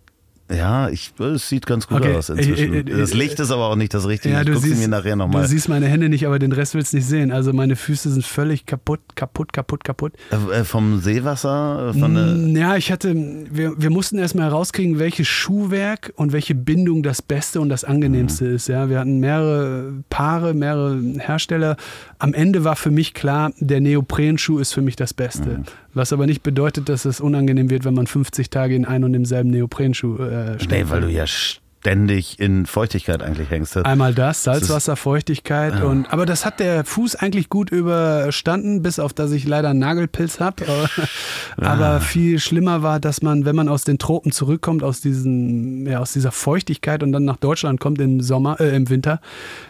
[0.50, 2.72] ja, ich, es sieht ganz gut Okay, aus inzwischen.
[2.74, 4.34] äh, äh, äh, das Licht ist aber auch nicht das Richtige.
[4.34, 5.46] Ja, ich du siehst, mir nachher du nochmal.
[5.48, 7.32] siehst meine Hände nicht, aber den Rest willst du nicht sehen.
[7.32, 10.12] Also meine Füße sind völlig kaputt, kaputt, kaputt, kaputt.
[10.52, 11.92] Äh, vom Seewasser?
[11.98, 17.02] Von Mm, ja, ich hatte, wir, wir mussten erstmal herauskriegen, welches Schuhwerk und welche Bindung
[17.02, 18.54] das Beste und das angenehmste Mhm.
[18.54, 18.68] ist.
[18.68, 21.76] Ja, wir hatten mehrere Paare, mehrere Hersteller.
[22.18, 25.58] Am Ende war für mich klar, der Neoprenschuh ist für mich das Beste.
[25.58, 25.64] Mhm.
[25.96, 29.12] Was aber nicht bedeutet, dass es unangenehm wird, wenn man 50 Tage in einem und
[29.14, 30.70] demselben Neoprenschuh äh, steht.
[30.70, 31.24] nee, weil du ja
[31.86, 33.76] ständig in Feuchtigkeit eigentlich hängst.
[33.76, 35.84] Einmal das, Salzwasser, Feuchtigkeit Ja.
[35.84, 39.78] und aber das hat der Fuß eigentlich gut überstanden, bis auf dass ich leider einen
[39.78, 40.64] Nagelpilz habe.
[41.58, 46.00] Aber viel schlimmer war, dass man, wenn man aus den Tropen zurückkommt, aus diesen, ja,
[46.00, 49.20] aus dieser Feuchtigkeit und dann nach Deutschland kommt im Sommer, äh, im Winter,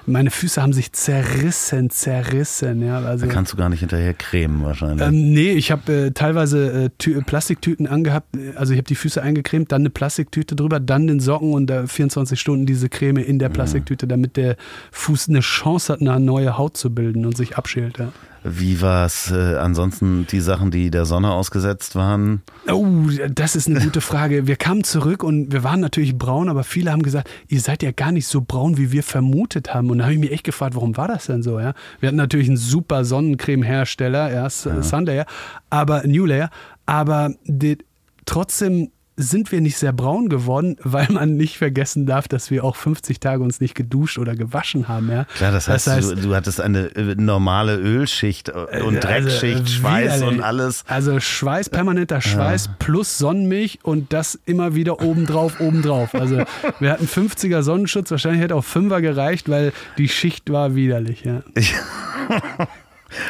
[0.06, 2.82] meine Füße haben sich zerrissen, zerrissen.
[2.84, 5.06] Ja, also Da kannst du gar nicht hinterher cremen wahrscheinlich.
[5.06, 8.28] ähm, nee, ich habe äh, teilweise äh, Tü Plastiktüten angehabt.
[8.56, 11.86] Also ich habe die Füße eingecremt, dann eine Plastiktüte drüber, dann den Socken und da
[12.10, 14.56] 24 Stunden diese Creme in der Plastiktüte, damit der
[14.92, 17.98] Fuß eine Chance hat, eine neue Haut zu bilden und sich abschält.
[17.98, 18.12] Ja.
[18.44, 22.42] Wie war es äh, ansonsten die Sachen, die der Sonne ausgesetzt waren?
[22.70, 22.86] Oh,
[23.28, 24.46] das ist eine gute Frage.
[24.46, 27.90] Wir kamen zurück und wir waren natürlich braun, aber viele haben gesagt, ihr seid ja
[27.90, 29.90] gar nicht so braun, wie wir vermutet haben.
[29.90, 31.58] Und da habe ich mich echt gefragt, warum war das denn so?
[31.58, 31.74] Ja?
[31.98, 35.26] Wir hatten natürlich einen super Sonnencreme-Hersteller, ja, S- Sunlayer,
[35.68, 36.50] aber New Layer,
[36.86, 37.78] aber die,
[38.26, 42.76] trotzdem sind wir nicht sehr braun geworden, weil man nicht vergessen darf, dass wir auch
[42.76, 45.10] 50 Tage uns nicht geduscht oder gewaschen haben.
[45.10, 45.24] Ja?
[45.24, 50.22] Klar, das heißt, du, du hattest eine äh, normale Ölschicht äh, und Dreckschicht, Also, Schweiß
[50.22, 50.84] und alles.
[50.86, 56.14] Also Schweiß, permanenter Schweiß plus Sonnenmilch und das immer wieder obendrauf, obendrauf.
[56.14, 56.44] Also
[56.78, 61.24] wir hatten 50er Sonnenschutz, wahrscheinlich hätte auch 5er gereicht, weil die Schicht war widerlich.
[61.24, 61.42] Ja.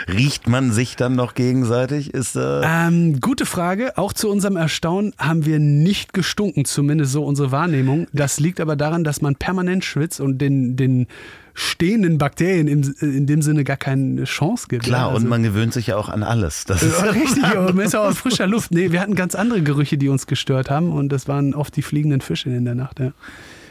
[0.09, 2.13] Riecht man sich dann noch gegenseitig?
[2.15, 3.97] Ist, äh, Ähm, gute Frage.
[3.97, 8.07] Auch zu unserem Erstaunen haben wir nicht gestunken, zumindest so unsere Wahrnehmung.
[8.13, 11.07] Das liegt aber daran, dass man permanent schwitzt und den, den
[11.55, 14.85] stehenden Bakterien im, in dem Sinne gar keine Chance gibt.
[14.85, 16.65] Klar, also, und man gewöhnt sich ja auch an alles.
[16.67, 18.73] Das ist richtig, aber man ist auch aus frischer Luft.
[18.73, 21.83] Nee, wir hatten ganz andere Gerüche, die uns gestört haben und das waren oft die
[21.83, 23.01] fliegenden Fische in der Nacht.
[23.01, 23.13] Ja.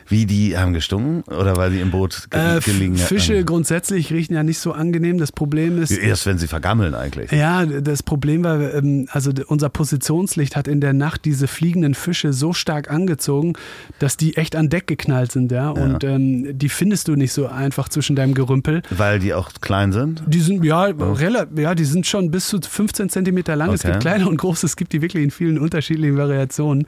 [0.07, 4.33] Wie die haben gestunken oder weil die im Boot ge Äh, gelegen Fische grundsätzlich riechen
[4.35, 5.17] ja nicht so angenehm.
[5.17, 5.91] Das Problem ist.
[5.91, 7.31] Erst wenn sie vergammeln eigentlich.
[7.31, 12.33] Ja, das Problem war, ähm, also unser Positionslicht hat in der Nacht diese fliegenden Fische
[12.33, 13.53] so stark angezogen,
[13.99, 15.69] dass die echt an Deck geknallt sind, ja.
[15.69, 18.81] Und ähm, die findest du nicht so einfach zwischen deinem Gerümpel.
[18.91, 20.21] Weil die auch klein sind.
[20.27, 23.71] Die sind, ja, rela- ja, die sind schon bis zu 15 Zentimeter lang.
[23.73, 23.93] Es Okay.
[23.93, 26.85] gibt kleine und große, es gibt die wirklich in vielen unterschiedlichen Variationen.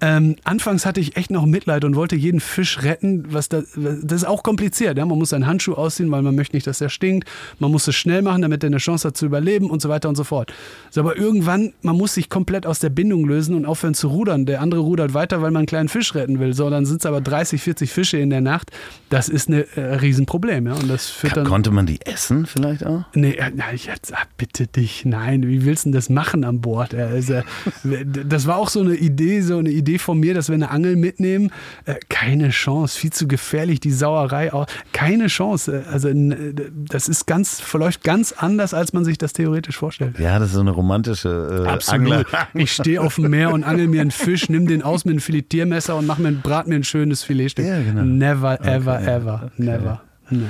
[0.00, 3.32] Ähm, anfangs hatte ich echt noch Mitleid und wollte jeden Fisch retten.
[3.32, 4.98] Was da, das ist auch kompliziert.
[4.98, 5.06] Ja?
[5.06, 7.28] Man muss einen Handschuh ausziehen, weil man möchte nicht, dass er stinkt.
[7.58, 10.08] Man muss es schnell machen, damit er eine Chance hat zu überleben und so weiter
[10.08, 10.52] und so fort.
[10.90, 14.46] So, aber irgendwann, man muss sich komplett aus der Bindung lösen und aufhören zu rudern.
[14.46, 16.54] Der andere rudert weiter, weil man einen kleinen Fisch retten will.
[16.54, 18.70] So, dann sind es aber 30, 40 Fische in der Nacht.
[19.08, 20.66] Das ist ein äh, Riesenproblem.
[20.66, 20.74] Ja?
[20.74, 21.44] Und das führt dann.
[21.46, 23.04] Konnte man die essen vielleicht auch?
[23.14, 26.60] Nee, äh, ich jetzt, ah, bitte dich, nein, wie willst du denn das machen an
[26.60, 26.94] Bord?
[26.94, 27.42] Also,
[27.84, 30.96] das war auch so eine Idee, so eine Idee von mir, dass wir eine Angel
[30.96, 31.50] mitnehmen.
[31.84, 34.66] Äh, Keine Chance, viel zu gefährlich, die Sauerei auch.
[34.92, 35.84] Keine Chance.
[35.86, 40.18] Äh, Also n- das ist ganz, verläuft ganz anders, als man sich das theoretisch vorstellt.
[40.18, 42.12] Ja, das ist so eine romantische äh, Absolut.
[42.12, 42.24] Angler.
[42.54, 45.20] Ich stehe auf dem Meer und angel mir einen Fisch, nimm den aus mit einem
[45.20, 47.64] Filetiermesser und mach mir, brat mir ein schönes Filetstück.
[47.66, 48.02] Ja, genau.
[48.02, 50.00] Never, ever, Okay, ever, never.
[50.30, 50.46] Nee.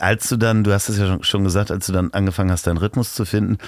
[0.00, 2.76] Als du dann, du hast es ja schon gesagt, als du dann angefangen hast, deinen
[2.78, 3.58] Rhythmus zu finden,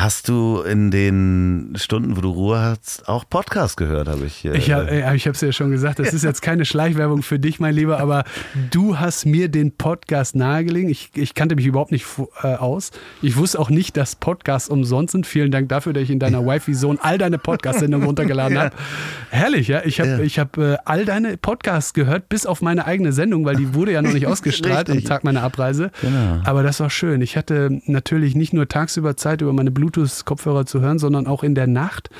[0.00, 4.44] hast du in den Stunden, wo du Ruhe hast, auch Podcast gehört, habe ich.
[4.44, 7.58] äh, Ich habe äh, es ja schon gesagt, das ist jetzt keine Schleichwerbung für dich,
[7.58, 8.22] mein Lieber, aber
[8.70, 10.88] du hast mir den Podcast nahegelegt.
[10.88, 12.06] Ich, ich kannte mich überhaupt nicht
[12.44, 12.92] äh, aus.
[13.22, 15.26] Ich wusste auch nicht, dass Podcasts umsonst sind.
[15.26, 18.76] Vielen Dank dafür, dass ich in deiner Wifi-Zone all deine Podcast-Sendungen runtergeladen habe.
[19.30, 19.82] Herrlich, ja.
[19.84, 20.18] Ich habe Ja.
[20.20, 23.90] ich hab, äh, all deine Podcasts gehört, bis auf meine eigene Sendung, weil die wurde
[23.92, 25.02] ja noch nicht ausgestrahlt am.
[25.02, 25.90] Tag meiner Abreise.
[26.02, 26.40] Genau.
[26.44, 27.20] Aber das war schön.
[27.20, 31.54] Ich hatte natürlich nicht nur tagsüber Zeit, über meine Bluetooth-Kopfhörer zu hören, sondern auch in
[31.54, 32.10] der Nacht.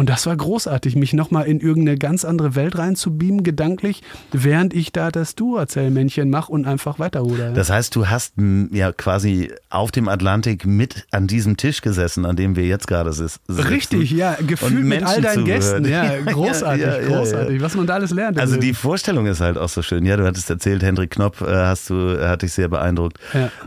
[0.00, 4.92] Und das war großartig, mich nochmal in irgendeine ganz andere Welt reinzubeamen, gedanklich, während ich
[4.92, 7.50] da das Duracell-Männchen mache und einfach weiterruder.
[7.52, 8.32] Das heißt, du hast
[8.72, 13.12] ja quasi auf dem Atlantik mit an diesem Tisch gesessen, an dem wir jetzt gerade
[13.12, 13.40] sitzen.
[13.52, 15.44] Richtig, ja, gefühlt mit all deinen.
[15.44, 15.84] Gästen.
[15.84, 17.60] Ja, großartig, Ja, ja, großartig.
[17.60, 18.40] Was man da alles lernt.
[18.40, 20.06] Also die Vorstellung ist halt auch so schön.
[20.06, 23.18] Ja, du hattest erzählt, Hendrik Knopp äh, hast du, hat dich sehr beeindruckt.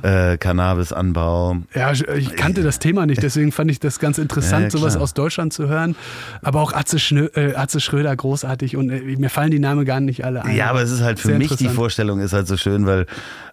[0.02, 1.58] Äh, Cannabisanbau.
[1.76, 5.54] Ja, ich- kannte das Thema nicht, deswegen fand ich das ganz interessant, sowas aus Deutschland
[5.54, 5.96] zu hören.
[6.41, 9.99] Aber auch Atze, Schnö äh, Atze Schröder großartig und äh, mir fallen die Namen gar
[9.99, 10.55] nicht alle ein.
[10.55, 11.69] Ja, aber es ist halt für Sehr mich die.
[11.69, 13.05] Vorstellung ist halt so schön, weil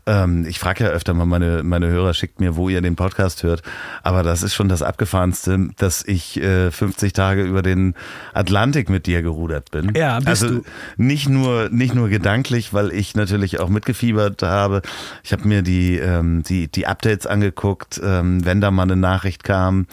[0.07, 3.43] ähm, ich frage ja öfter mal meine, meine Hörer, schickt mir, wo ihr den Podcast
[3.43, 3.63] hört.
[4.03, 7.95] Aber das ist schon das Abgefahrenste, dass ich äh, 50 Tage über den
[8.33, 9.93] Atlantik mit dir gerudert bin.
[9.95, 10.63] Ja, bist also du.
[10.97, 14.83] nicht nur nicht nur gedanklich, weil ich natürlich auch mitgefiebert habe.
[15.23, 19.45] Ich habe mir die ähm, die die Updates angeguckt, ähm, wenn da mal eine Nachricht
[19.45, 19.87] kam.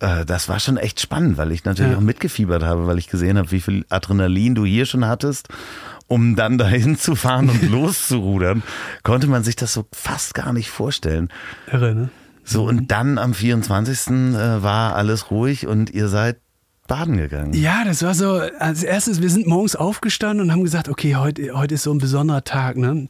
[0.00, 1.98] Äh, Das war schon echt spannend, weil ich natürlich Ja.
[1.98, 5.48] auch mitgefiebert habe, weil ich gesehen habe, wie viel Adrenalin du hier schon hattest.
[6.08, 8.62] Um dann dahin zu fahren und loszurudern,
[9.02, 11.28] konnte man sich das so fast gar nicht vorstellen.
[11.70, 12.08] Irre, ne?
[12.44, 14.08] So, und dann am 24.
[14.36, 16.36] äh, war alles ruhig und ihr seid
[16.86, 17.52] baden gegangen.
[17.54, 21.50] Ja, das war so, als erstes, wir sind morgens aufgestanden und haben gesagt, okay, heute,
[21.54, 23.08] heute ist so ein besonderer Tag, ne?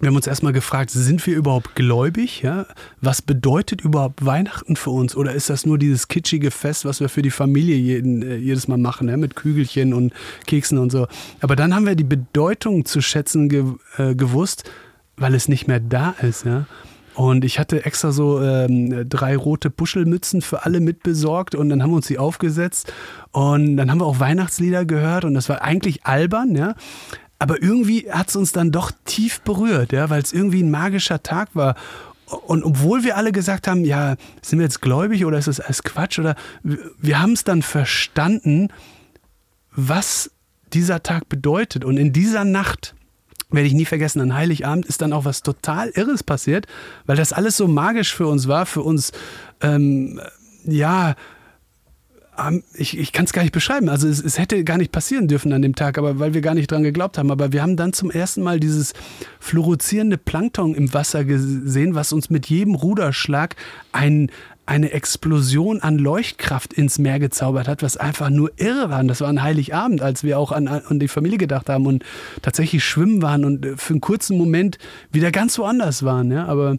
[0.00, 2.42] Wir haben uns erstmal gefragt, sind wir überhaupt gläubig?
[2.42, 2.66] Ja?
[3.00, 5.16] Was bedeutet überhaupt Weihnachten für uns?
[5.16, 8.66] Oder ist das nur dieses kitschige Fest, was wir für die Familie jeden, äh, jedes
[8.66, 9.16] Mal machen, ja?
[9.16, 10.12] mit Kügelchen und
[10.46, 11.06] Keksen und so?
[11.40, 13.64] Aber dann haben wir die Bedeutung zu schätzen ge
[13.96, 14.64] äh, gewusst,
[15.16, 16.44] weil es nicht mehr da ist.
[16.44, 16.66] Ja?
[17.14, 21.90] Und ich hatte extra so ähm, drei rote Puschelmützen für alle mitbesorgt und dann haben
[21.90, 22.92] wir uns die aufgesetzt
[23.30, 26.74] und dann haben wir auch Weihnachtslieder gehört und das war eigentlich albern, ja.
[27.44, 31.22] Aber irgendwie hat es uns dann doch tief berührt, ja, weil es irgendwie ein magischer
[31.22, 31.74] Tag war.
[32.46, 35.82] Und obwohl wir alle gesagt haben, ja, sind wir jetzt gläubig oder ist das alles
[35.82, 36.18] Quatsch?
[36.18, 38.68] Oder wir, haben es dann verstanden,
[39.72, 40.30] was
[40.72, 41.84] dieser Tag bedeutet.
[41.84, 42.94] Und in dieser Nacht,
[43.50, 46.66] werde ich nie vergessen, an Heiligabend ist dann auch was total Irres passiert,
[47.04, 49.12] weil das alles so magisch für uns war, für uns,
[49.60, 50.18] ähm,
[50.64, 51.14] ja,
[52.74, 53.88] ich, ich kann es gar nicht beschreiben.
[53.88, 56.54] Also es, es hätte gar nicht passieren dürfen an dem Tag, aber weil wir gar
[56.54, 57.30] nicht dran geglaubt haben.
[57.30, 58.92] Aber wir haben dann zum ersten Mal dieses
[59.40, 63.54] fluoreszierende Plankton im Wasser gesehen, was uns mit jedem Ruderschlag
[63.92, 64.30] ein,
[64.66, 69.00] eine Explosion an Leuchtkraft ins Meer gezaubert hat, was einfach nur irre war.
[69.00, 72.04] Und das war ein Heiligabend, als wir auch an, an die Familie gedacht haben und
[72.42, 74.78] tatsächlich schwimmen waren und äh, für einen kurzen Moment
[75.12, 76.32] wieder ganz woanders waren.
[76.32, 76.46] Ja?
[76.46, 76.78] Aber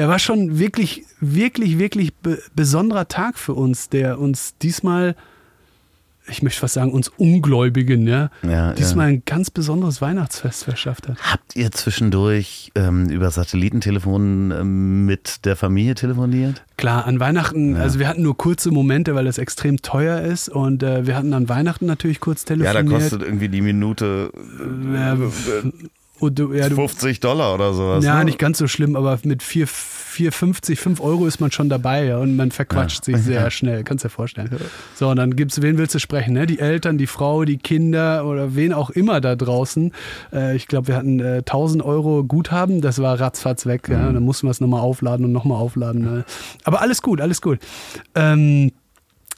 [0.00, 5.14] er war schon wirklich, wirklich, wirklich be besonderer Tag für uns, der uns diesmal
[6.26, 9.16] ich möchte fast sagen, uns Ungläubigen, ja, Ja, diesmal ja.
[9.16, 11.16] ein ganz besonderes Weihnachtsfest verschafft hat.
[11.22, 16.62] Habt ihr zwischendurch ähm, über Satellitentelefon ähm, mit der Familie telefoniert?
[16.76, 20.82] Klar, an Weihnachten, also wir hatten nur kurze Momente, weil es extrem teuer ist und
[20.84, 23.12] äh, wir hatten an Weihnachten natürlich kurz telefoniert.
[23.22, 24.30] irgendwie die Minute
[24.94, 25.90] Ja, und
[26.28, 28.04] du, ja, du, 50 Dollar oder sowas.
[28.04, 28.26] ja, ne?
[28.26, 32.18] nicht ganz so schlimm, aber mit 4, 4,50, 5 Euro ist man schon dabei ja,
[32.18, 34.50] und man verquatscht sich sehr schnell, kannst dir vorstellen.
[34.94, 36.34] So, und dann gibt's, wen willst du sprechen?
[36.34, 36.46] Ne?
[36.46, 39.92] Die Eltern, die Frau, die Kinder oder wen auch immer da draußen.
[40.32, 43.88] Äh, ich glaube, wir hatten äh, 1000 Euro Guthaben, das war ratzfatz weg.
[43.88, 44.08] Ja?
[44.08, 46.02] Und dann mussten wir es nochmal aufladen und nochmal aufladen.
[46.02, 46.24] Ne?
[46.64, 47.58] Aber alles gut, alles gut.
[48.14, 48.72] Ähm,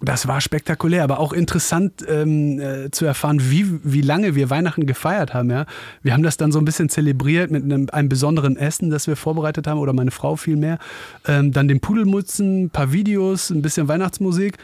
[0.02, 4.86] das war spektakulär, aber auch interessant ähm, äh, zu erfahren, wie, wie lange wir Weihnachten
[4.86, 5.50] gefeiert haben.
[5.50, 5.66] Ja?
[6.02, 9.16] Wir haben das dann so ein bisschen zelebriert mit einem, einem besonderen Essen, das wir
[9.16, 10.78] vorbereitet haben, oder meine Frau vielmehr.
[11.26, 14.58] Ähm, dann den Pudelmutzen, ein paar Videos, ein bisschen Weihnachtsmusik.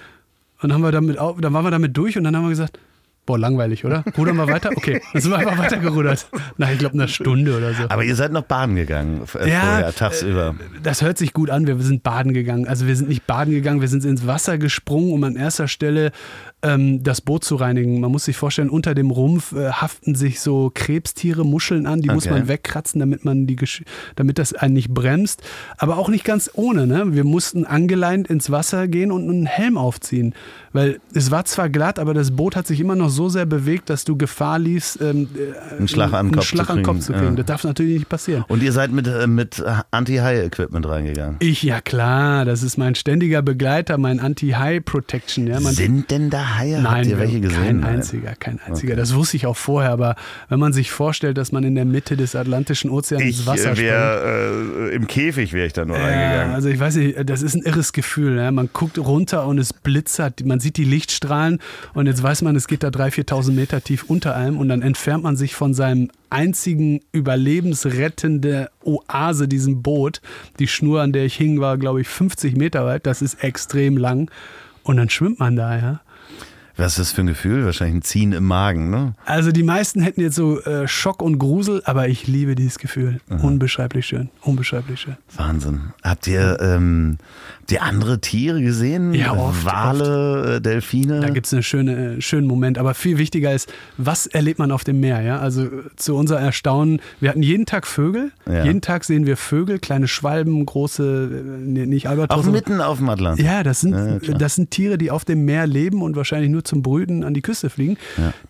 [0.60, 2.80] Und haben wir damit, dann waren wir damit durch und dann haben wir gesagt,
[3.28, 4.02] boah, langweilig, oder?
[4.16, 4.70] Rudern wir weiter?
[4.74, 6.26] Okay, dann sind wir einfach weitergerudert.
[6.56, 7.82] Nach, ich glaube, einer Stunde oder so.
[7.90, 10.54] Aber ihr seid noch baden gegangen äh, Ja, vorher, tagsüber.
[10.82, 11.66] Das hört sich gut an.
[11.66, 12.66] Wir sind baden gegangen.
[12.66, 16.12] Also wir sind nicht baden gegangen, wir sind ins Wasser gesprungen, um an erster Stelle
[16.62, 18.00] ähm, das Boot zu reinigen.
[18.00, 22.00] Man muss sich vorstellen, unter dem Rumpf äh, haften sich so Krebstiere, Muscheln an.
[22.00, 22.34] Die muss Okay.
[22.34, 23.56] man wegkratzen, damit man die,
[24.16, 25.42] damit das einen nicht bremst.
[25.76, 26.86] Aber auch nicht ganz ohne.
[26.86, 27.14] Ne?
[27.14, 30.34] Wir mussten angeleint ins Wasser gehen und einen Helm aufziehen,
[30.72, 33.88] weil es war zwar glatt, aber das Boot hat sich immer noch so sehr bewegt,
[33.88, 36.82] dass du Gefahr liefst, ähm, äh, Einen Schlag an den einen Kopf Schlag zu den
[36.84, 37.24] Kopf kriegen, zu kriegen.
[37.26, 37.34] ja.
[37.36, 38.44] Das darf natürlich nicht passieren.
[38.48, 41.36] Und ihr seid mit, äh, mit Anti-High-Equipment reingegangen.
[41.40, 45.46] Ich, ja klar, das ist mein ständiger Begleiter, mein Anti-High-Protection.
[45.46, 46.80] Ja, Sind denn da Haie?
[46.80, 47.82] Nein, Habt ihr welche gesehen?
[47.82, 48.96] kein einziger, kein einziger.
[48.96, 50.14] Das wusste ich auch vorher, aber
[50.48, 53.72] wenn man sich vorstellt, dass man in der Mitte des Atlantischen Ozeans ins Ich Wasser
[53.76, 53.78] springt.
[53.90, 56.54] wäre äh, im Käfig wäre ich da nur Ja, reingegangen.
[56.54, 58.36] also ich weiß nicht, das ist ein irres Gefühl.
[58.36, 58.50] Ja.
[58.50, 61.58] Man guckt runter und es blitzert, man sieht die Lichtstrahlen
[61.94, 64.82] und jetzt weiß man, es geht da 3.000, 4.000 Meter tief unter einem und dann
[64.82, 70.20] entfernt man sich von seinem einzigen überlebensrettende Oase, diesem Boot.
[70.58, 73.06] Die Schnur, an der ich hing, war, glaube ich, 50 Meter weit.
[73.06, 74.30] Das ist extrem lang.
[74.82, 76.00] Und dann schwimmt man da, ja.
[76.78, 77.64] Was ist das für ein Gefühl?
[77.64, 79.14] Wahrscheinlich ein Ziehen im Magen, ne?
[79.26, 83.20] Also die meisten hätten jetzt so äh, Schock und Grusel, aber ich liebe dieses Gefühl.
[83.28, 85.16] Unbeschreiblich schön, unbeschreiblich schön.
[85.36, 85.92] Wahnsinn.
[86.04, 87.18] Habt ihr, ähm,
[87.72, 89.14] ihr andere Tiere gesehen?
[89.14, 91.20] Ja, oft, Wale, äh, Delfine?
[91.20, 92.78] Da gibt es einen schöne, schönen Moment.
[92.78, 95.20] Aber viel wichtiger ist, was erlebt man auf dem Meer?
[95.22, 95.38] Ja?
[95.38, 98.32] Also zu unser Erstaunen, wir hatten jeden Tag Vögel.
[98.46, 98.64] Ja.
[98.64, 102.46] Jeden Tag sehen wir Vögel, kleine Schwalben, große, äh, nee, nicht Auch Albatros.
[102.46, 103.44] mitten auf dem Atlantik.
[103.44, 106.64] Ja, das sind, Ja, das sind Tiere, die auf dem Meer leben und wahrscheinlich nur
[106.64, 107.96] zum Brüten an die Küste fliegen.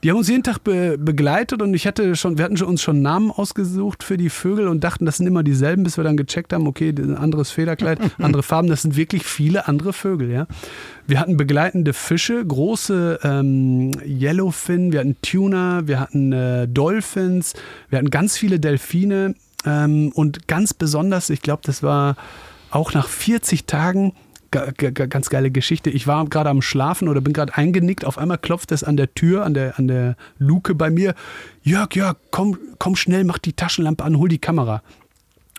[0.03, 3.03] Die haben uns jeden Tag be begleitet und ich hatte schon, wir hatten uns schon
[3.03, 6.53] Namen ausgesucht für die Vögel und dachten, das sind immer dieselben, bis wir dann gecheckt
[6.53, 10.47] haben, okay, ein anderes Federkleid, andere Farben, das sind wirklich viele andere Vögel, ja.
[11.07, 17.55] Wir hatten begleitende Fische, große ähm, Yellowfin, wir hatten Tuna, wir hatten äh, Dolphins,
[17.89, 19.35] wir hatten ganz viele Delfine
[19.65, 22.17] ähm, und ganz besonders, ich glaube, das war
[22.71, 24.13] auch nach 40 Tagen
[24.51, 25.91] Ga- ga- ga- ganz geile Geschichte.
[25.91, 28.07] Ich war gerade am Schlafen oder bin gerade eingenickt.
[28.07, 31.15] Auf einmal klopft es an der Tür, an der, an der Luke bei mir.
[31.63, 34.83] Jörg, Jörg, komm, komm schnell, mach die Taschenlampe an, hol die Kamera.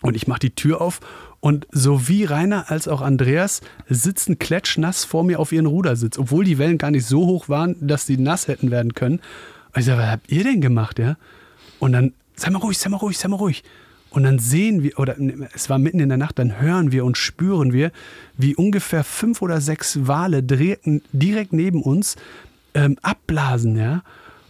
[0.02, 1.02] Und ich mache die Tür auf
[1.42, 6.58] und sowie Rainer als auch Andreas sitzen klatschnass vor mir auf ihren Rudersitz, obwohl die
[6.58, 9.20] Wellen gar nicht so hoch waren, dass sie nass hätten werden können.
[9.74, 11.16] Und ich sage, was habt ihr denn gemacht, ja?
[11.80, 13.64] Und dann, sei mal ruhig, sei mal ruhig, sei mal ruhig.
[14.10, 15.16] Und dann sehen wir, oder
[15.54, 17.92] es war mitten in der Nacht, dann hören wir und spüren wir,
[18.38, 22.16] wie ungefähr fünf oder sechs Wale direkt, direkt neben uns
[22.74, 24.04] ähm, abblasen, ja.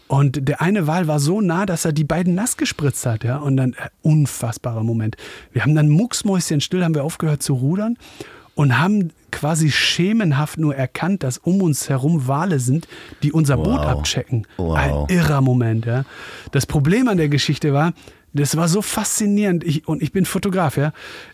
[0.10, 3.38] Und der eine Wal war so nah, dass er die beiden nass gespritzt hat, ja.
[3.38, 5.18] Und dann, äh, unfassbarer Moment.
[5.54, 7.96] Wir haben dann mucksmäuschenstill, haben wir aufgehört zu rudern
[8.56, 12.88] und haben quasi schemenhaft nur erkannt, dass um uns herum Wale sind,
[13.22, 13.86] die unser Boot Wow.
[13.86, 14.48] abchecken.
[14.58, 14.76] Wow.
[14.76, 16.06] Ein irrer Moment, ja.
[16.52, 17.94] Das Problem an der Geschichte war,
[18.34, 19.64] das war so faszinierend.
[19.64, 20.92] Ich, und ich bin Fotograf, ja.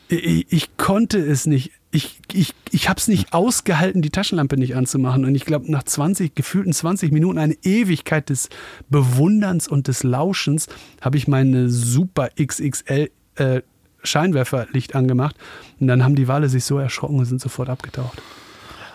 [0.10, 1.72] Ich, ich konnte es nicht.
[1.96, 5.24] Ich, ich, ich habe es nicht ausgehalten, die Taschenlampe nicht anzumachen.
[5.24, 8.50] Und ich glaube, nach 20, gefühlten 20 Minuten, eine Ewigkeit des
[8.90, 10.68] Bewunderns und des Lauschens,
[11.00, 13.62] habe ich meine super XXL äh,
[14.04, 15.38] Scheinwerferlicht angemacht.
[15.80, 18.22] Und dann haben die Wale sich so erschrocken und sind sofort abgetaucht.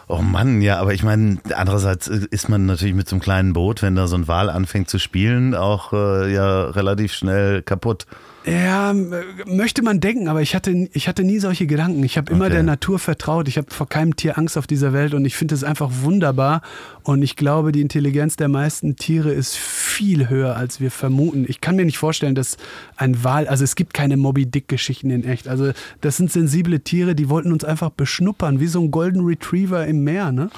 [0.06, 3.80] Oh Mann, ja, aber ich meine, andererseits ist man natürlich mit so einem kleinen Boot,
[3.80, 8.06] wenn da so ein Wal anfängt zu spielen, auch äh, ja relativ schnell kaputt.
[8.46, 9.12] Ja, m-
[9.46, 12.02] möchte man denken, aber ich hatte, ich hatte nie solche Gedanken.
[12.04, 12.54] Ich habe immer Okay.
[12.54, 13.48] der Natur vertraut.
[13.48, 16.62] Ich habe vor keinem Tier Angst auf dieser Welt und ich finde es einfach wunderbar.
[17.02, 21.44] Und ich glaube, die Intelligenz der meisten Tiere ist viel höher, als wir vermuten.
[21.48, 22.56] Ich kann mir nicht vorstellen, dass
[22.96, 25.46] ein Wal, also es gibt keine Moby Dick-Geschichten in echt.
[25.46, 29.86] Also das sind sensible Tiere, die wollten uns einfach beschnuppern, wie so ein Golden Retriever
[29.86, 30.32] im Meer.
[30.32, 30.50] Ne?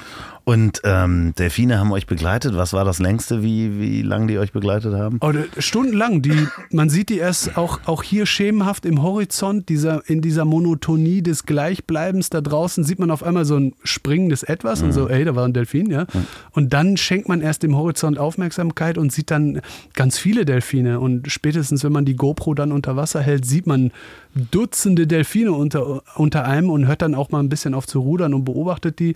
[0.45, 2.57] Und ähm, Delfine haben euch begleitet.
[2.57, 5.19] Was war das längste, wie, wie lange die euch begleitet haben?
[5.21, 6.21] Oh, stundenlang.
[6.21, 11.23] Die, man sieht die erst auch, auch hier schemenhaft im Horizont, dieser, in dieser Monotonie
[11.23, 14.87] des Gleichbleibens da draußen, sieht man auf einmal so ein springendes Etwas mhm.
[14.87, 16.07] und so, ey, da war ein Delfin, ja.
[16.13, 16.27] Mhm.
[16.51, 19.61] Und dann schenkt man erst dem Horizont Aufmerksamkeit und sieht dann
[19.95, 20.99] ganz viele Delfine.
[20.99, 23.93] Und spätestens, wenn man die GoPro dann unter Wasser hält, sieht man
[24.35, 28.33] Dutzende Delfine unter, unter einem und hört dann auch mal ein bisschen auf zu rudern
[28.33, 29.15] und beobachtet die.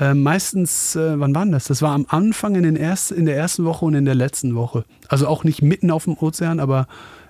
[0.00, 0.65] Äh, meistens,
[0.96, 1.64] äh, wann war das?
[1.66, 4.54] Das war am Anfang in, den erst, in der ersten Woche und in der letzten
[4.54, 4.84] Woche.
[5.08, 6.86] Also auch nicht mitten auf dem Ozean, aber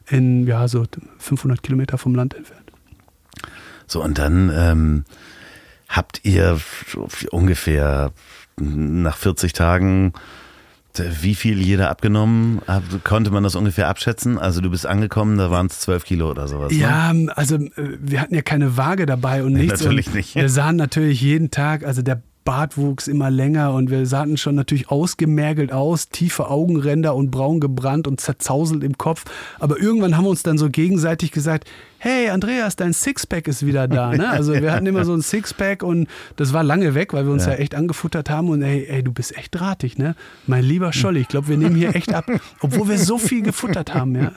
[0.09, 0.85] in ja, so
[1.19, 2.73] 500 Kilometer vom Land entfernt.
[3.87, 5.05] So, und dann ähm,
[5.89, 6.59] habt ihr
[7.31, 8.13] ungefähr
[8.59, 10.13] nach 40 Tagen
[10.99, 12.61] wie viel jeder abgenommen?
[13.05, 14.39] Konnte man das ungefähr abschätzen?
[14.39, 16.73] Also du bist angekommen, da waren es 12 Kilo oder sowas.
[16.73, 16.79] Ne?
[16.79, 19.81] Ja, also äh, wir hatten ja keine Waage dabei und nichts.
[19.81, 20.35] Natürlich nicht.
[20.35, 24.55] Wir sahen natürlich jeden Tag, also der Bart wuchs immer länger und wir sahen schon
[24.55, 29.25] natürlich ausgemergelt aus, tiefe Augenränder und braun gebrannt und zerzauselt im Kopf.
[29.59, 31.69] Aber irgendwann haben wir uns dann so gegenseitig gesagt,
[31.99, 34.13] hey Andreas, dein Sixpack ist wieder da.
[34.13, 34.29] Ne?
[34.29, 37.47] Also wir hatten immer so ein Sixpack und das war lange weg, weil wir uns
[37.47, 40.15] ja, ja echt angefuttert haben und ey, ey, du bist echt drahtig, ne?
[40.47, 42.27] Mein lieber Scholli, ich glaube, wir nehmen hier echt ab,
[42.61, 44.33] obwohl wir so viel gefuttert haben, ja.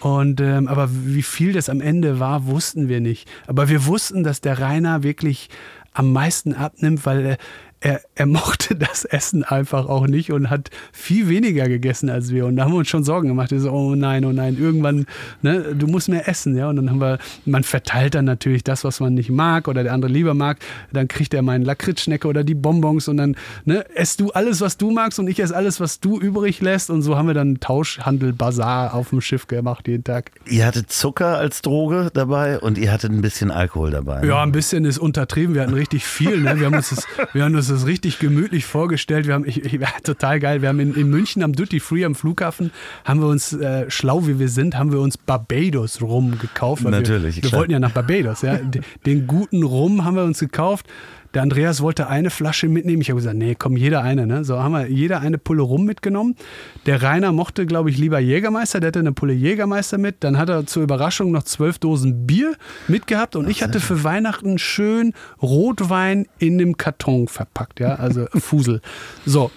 [0.00, 3.30] Und ähm, aber wie viel das am Ende war, wussten wir nicht.
[3.46, 5.48] Aber wir wussten, dass der Rainer wirklich
[5.92, 7.36] am meisten abnimmt, weil
[7.82, 12.46] er, er, mochte das Essen einfach auch nicht und hat viel weniger gegessen als wir.
[12.46, 13.52] Und da haben wir uns schon Sorgen gemacht.
[13.54, 15.06] So, oh nein, oh nein, irgendwann,
[15.42, 16.56] ne, du musst mehr essen.
[16.56, 16.68] Ja?
[16.68, 19.92] Und dann haben wir, man verteilt dann natürlich das, was man nicht mag oder der
[19.92, 20.58] andere lieber mag.
[20.92, 24.76] Dann kriegt er meinen Lakritzschnecke oder die Bonbons und dann ne, esst du alles, was
[24.76, 26.88] du magst und ich esse alles, was du übrig lässt.
[26.88, 30.30] Und so haben wir dann Tauschhandel, Bazar auf dem Schiff gemacht jeden Tag.
[30.46, 34.20] Ihr hattet Zucker als Droge dabei und ihr hattet ein bisschen Alkohol dabei.
[34.20, 34.28] Ne?
[34.28, 35.56] Ja, ein bisschen ist untertrieben.
[35.56, 36.40] Wir hatten richtig viel.
[36.40, 36.60] Ne?
[36.60, 39.26] Wir haben uns das, wir haben uns das richtig gemütlich vorgestellt.
[39.26, 40.62] Wir haben, ich, ich, total geil.
[40.62, 42.70] Wir haben in, in München am Duty Free am Flughafen,
[43.04, 46.84] haben wir uns, äh, schlau wie wir sind, haben wir uns Barbados Rum gekauft.
[46.84, 47.36] Natürlich.
[47.36, 48.42] Wir, wir wollten ja nach Barbados.
[48.42, 48.58] Ja.
[49.06, 50.86] Den guten Rum haben wir uns gekauft.
[51.34, 53.00] Der Andreas wollte eine Flasche mitnehmen.
[53.00, 54.26] Ich habe gesagt, nee, komm, jeder eine.
[54.26, 54.44] Ne?
[54.44, 56.36] So haben wir jeder eine Pulle rum mitgenommen.
[56.84, 58.80] Der Rainer mochte, glaube ich, lieber Jägermeister.
[58.80, 60.16] Der hatte eine Pulle Jägermeister mit.
[60.20, 62.54] Dann hat er zur Überraschung noch zwölf Dosen Bier
[62.86, 63.34] mitgehabt.
[63.36, 67.80] Und ich hatte für Weihnachten schön Rotwein in einem Karton verpackt.
[67.80, 68.82] Ja, also Fusel.
[69.24, 69.50] So.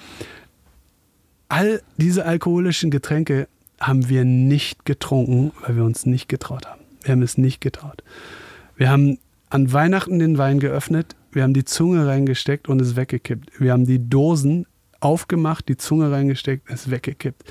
[1.49, 3.47] All diese alkoholischen Getränke
[3.79, 6.81] haben wir nicht getrunken, weil wir uns nicht getraut haben.
[7.03, 8.03] Wir haben es nicht getraut.
[8.77, 9.19] Wir haben
[9.49, 13.59] an Weihnachten den Wein geöffnet, wir haben die Zunge reingesteckt und es weggekippt.
[13.59, 14.65] Wir haben die Dosen
[15.01, 17.43] aufgemacht, die Zunge reingesteckt, es weggekippt.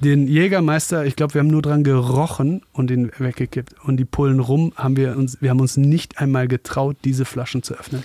[0.00, 3.74] Den Jägermeister, ich glaube, wir haben nur dran gerochen und den weggekippt.
[3.84, 7.62] Und die Pullen rum haben wir uns, wir haben uns nicht einmal getraut, diese Flaschen
[7.62, 8.04] zu öffnen.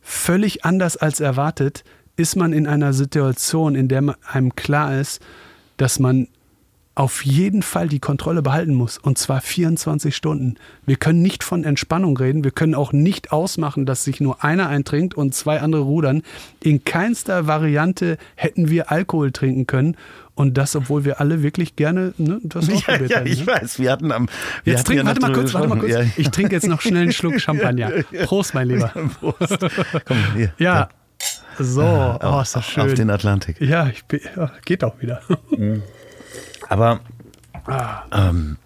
[0.00, 1.84] Völlig anders als erwartet
[2.16, 5.20] ist man in einer Situation, in der einem klar ist,
[5.76, 6.28] dass man
[6.94, 8.98] auf jeden Fall die Kontrolle behalten muss.
[8.98, 10.56] Und zwar 24 Stunden.
[10.84, 12.44] Wir können nicht von Entspannung reden.
[12.44, 16.22] Wir können auch nicht ausmachen, dass sich nur einer eintrinkt und zwei andere rudern.
[16.62, 19.96] In keinster Variante hätten wir Alkohol trinken können.
[20.34, 23.46] Und das, obwohl wir alle wirklich gerne ne, das ausprobiert ja, ja, ich ne?
[23.46, 23.78] weiß.
[23.78, 24.28] Wir hatten am.
[24.64, 25.92] Wir jetzt trinken, warte mal kurz, warte mal kurz.
[25.92, 26.02] Ja.
[26.16, 27.90] Ich trinke jetzt noch schnell einen Schluck Champagner.
[28.24, 28.88] Prost, mein Lieber.
[29.20, 29.58] Prost.
[30.04, 30.52] Komm, hier.
[30.58, 30.88] Ja.
[31.58, 32.82] So, oh, ist das schön.
[32.82, 33.60] Auf den Atlantik.
[33.60, 34.20] Ja, ich bin,
[34.64, 35.20] geht auch wieder.
[35.50, 35.82] Mhm.
[36.72, 37.00] Aber
[38.12, 38.56] ähm,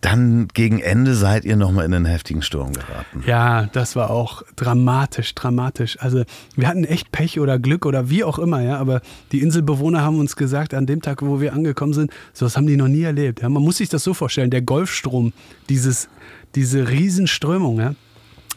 [0.00, 3.24] dann gegen Ende seid ihr nochmal in einen heftigen Sturm geraten.
[3.26, 5.98] Ja, das war auch dramatisch, dramatisch.
[5.98, 6.22] Also
[6.54, 8.78] wir hatten echt Pech oder Glück oder wie auch immer, ja.
[8.78, 9.00] Aber
[9.32, 12.76] die Inselbewohner haben uns gesagt, an dem Tag, wo wir angekommen sind, sowas haben die
[12.76, 13.42] noch nie erlebt.
[13.42, 13.48] Ja?
[13.48, 15.32] Man muss sich das so vorstellen, der Golfstrom,
[15.68, 16.08] dieses,
[16.54, 17.94] diese Riesenströmung, ja,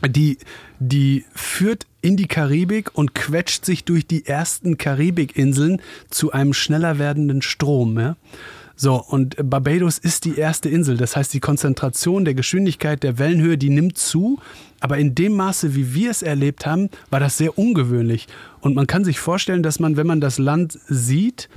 [0.07, 0.37] die,
[0.79, 6.99] die führt in die Karibik und quetscht sich durch die ersten Karibikinseln zu einem schneller
[6.99, 7.99] werdenden Strom.
[7.99, 8.15] Ja?
[8.75, 10.97] So, und Barbados ist die erste Insel.
[10.97, 14.39] Das heißt, die Konzentration der Geschwindigkeit der Wellenhöhe, die nimmt zu.
[14.79, 18.27] Aber in dem Maße, wie wir es erlebt haben, war das sehr ungewöhnlich.
[18.61, 21.49] Und man kann sich vorstellen, dass man, wenn man das Land sieht,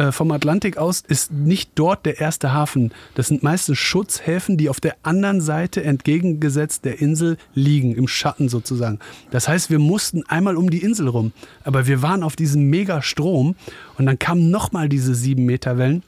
[0.00, 2.90] äh, vom Atlantik aus ist nicht dort der erste Hafen.
[3.16, 8.48] Das sind meistens Schutzhäfen, die auf der anderen Seite entgegengesetzt der Insel liegen, im Schatten
[8.48, 8.98] sozusagen.
[9.30, 11.32] Das heißt, wir mussten einmal um die Insel rum.
[11.64, 13.56] Aber wir waren auf diesem Megastrom
[13.98, 16.02] und dann kamen nochmal diese sieben Meter Wellen.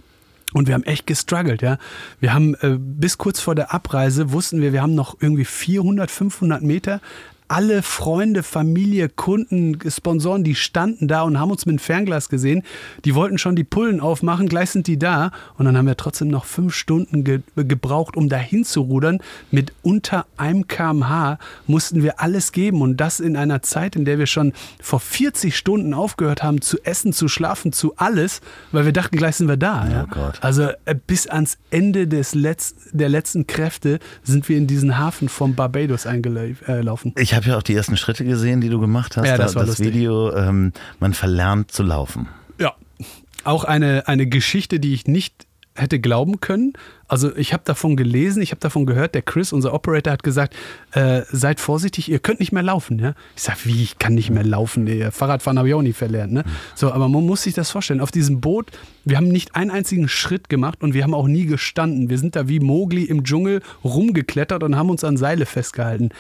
[0.55, 1.77] Und wir haben echt gestruggelt, ja.
[2.19, 6.11] Wir haben äh, bis kurz vor der Abreise wussten wir, wir haben noch irgendwie 400,
[6.11, 7.03] 500 Meter
[7.53, 12.63] alle Freunde, Familie, Kunden, Sponsoren, die standen da und haben uns mit dem Fernglas gesehen.
[13.05, 15.33] Die wollten schon die Pullen aufmachen, gleich sind die da.
[15.59, 19.19] Und dann haben wir trotzdem noch fünf Stunden ge gebraucht, um dahin zu rudern.
[19.51, 22.81] Mit unter einem kmh mussten wir alles geben.
[22.81, 26.79] Und das in einer Zeit, in der wir schon vor 40 Stunden aufgehört haben, zu
[26.85, 28.41] essen, zu schlafen, zu alles,
[28.71, 29.87] weil wir dachten, gleich sind wir da.
[29.91, 30.07] Ja?
[30.17, 34.97] Oh also äh, bis ans Ende des Letz der letzten Kräfte sind wir in diesen
[34.97, 37.13] Hafen vom Barbados eingelaufen.
[37.19, 39.27] Ich habe ja auch die ersten Schritte gesehen, die du gemacht hast.
[39.27, 39.95] Ja, das war das lustig.
[39.95, 42.29] Video, ähm, man verlernt zu laufen.
[42.59, 42.75] Ja.
[43.45, 46.75] Auch eine, eine Geschichte, die ich nicht hätte glauben können.
[47.09, 50.55] Also ich habe davon gelesen, ich habe davon gehört, der Chris, unser Operator, hat gesagt,
[50.93, 52.99] äh, seid vorsichtig, ihr könnt nicht mehr laufen.
[52.99, 53.15] Ja?
[53.37, 54.85] Ich sage, wie, ich kann nicht mehr laufen?
[54.85, 56.33] Nee, Fahrradfahren habe ich auch nie verlernt.
[56.33, 56.45] Ne?
[56.75, 58.01] So, aber man muss sich das vorstellen.
[58.01, 58.71] Auf diesem Boot,
[59.05, 62.11] wir haben nicht einen einzigen Schritt gemacht und wir haben auch nie gestanden.
[62.11, 66.11] Wir sind da wie Mowgli im Dschungel rumgeklettert und haben uns an Seile festgehalten.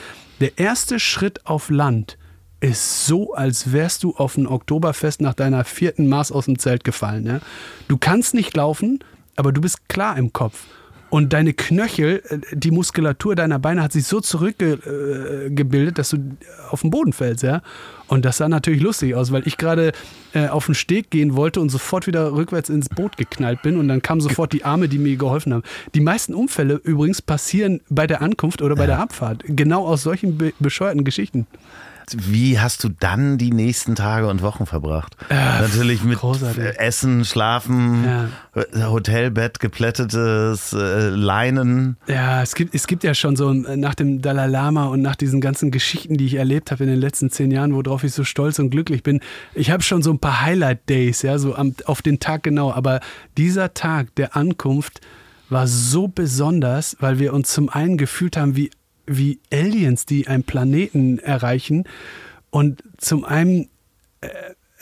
[0.40, 2.16] Der erste Schritt auf Land
[2.62, 6.84] ist so, als wärst du auf ein Oktoberfest nach deiner vierten Maß aus dem Zelt
[6.84, 7.26] gefallen.
[7.26, 7.40] Ja?
[7.88, 9.00] Du kannst nicht laufen,
[9.36, 10.64] aber du bist klar im Kopf.
[11.12, 16.36] Und deine Knöchel, äh, die Muskulatur deiner Beine hat sich so zurückgebildet, dass du
[16.70, 17.60] auf den Boden fällst, ja.
[18.06, 19.92] Und das sah natürlich lustig aus, weil ich gerade
[20.32, 23.88] äh, auf den Steg gehen wollte und sofort wieder rückwärts ins Boot geknallt bin und
[23.88, 25.64] dann kamen sofort die Arme, die mir geholfen haben.
[25.94, 29.44] Die meisten Unfälle übrigens passieren bei der Ankunft oder bei der Abfahrt.
[29.46, 31.46] Genau aus solchen be bescheuerten Geschichten.
[32.16, 35.16] Wie hast du dann die nächsten Tage und Wochen verbracht?
[35.30, 36.62] Natürlich mit großartig.
[36.62, 38.28] äh, Essen, Schlafen, Ja.
[38.54, 41.96] äh, Hotelbett, geplättetes äh, Leinen.
[42.06, 45.16] Ja, es gibt, es gibt ja schon so äh, nach dem Dalai Lama und nach
[45.16, 48.24] diesen ganzen Geschichten, die ich erlebt habe in den letzten zehn Jahren, worauf ich so
[48.24, 49.20] stolz und glücklich bin.
[49.54, 52.72] Ich habe schon so ein paar Highlight-Days, ja, so am, auf den Tag genau.
[52.72, 53.00] Aber
[53.36, 55.00] dieser Tag der Ankunft
[55.50, 58.70] war so besonders, weil wir uns zum einen gefühlt haben wie,
[59.06, 61.84] wie Aliens, die einen Planeten erreichen.
[62.50, 63.68] Und zum einen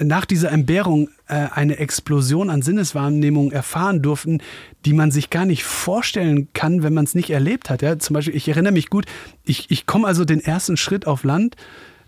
[0.02, 4.42] nach dieser Entbehrung äh, eine Explosion an Sinneswahrnehmung erfahren durften,
[4.84, 7.82] die man sich gar nicht vorstellen kann, wenn man es nicht erlebt hat.
[7.82, 7.98] Ja?
[7.98, 9.06] Zum Beispiel, ich erinnere mich gut,
[9.44, 11.56] ich, ich komme also den ersten Schritt auf Land.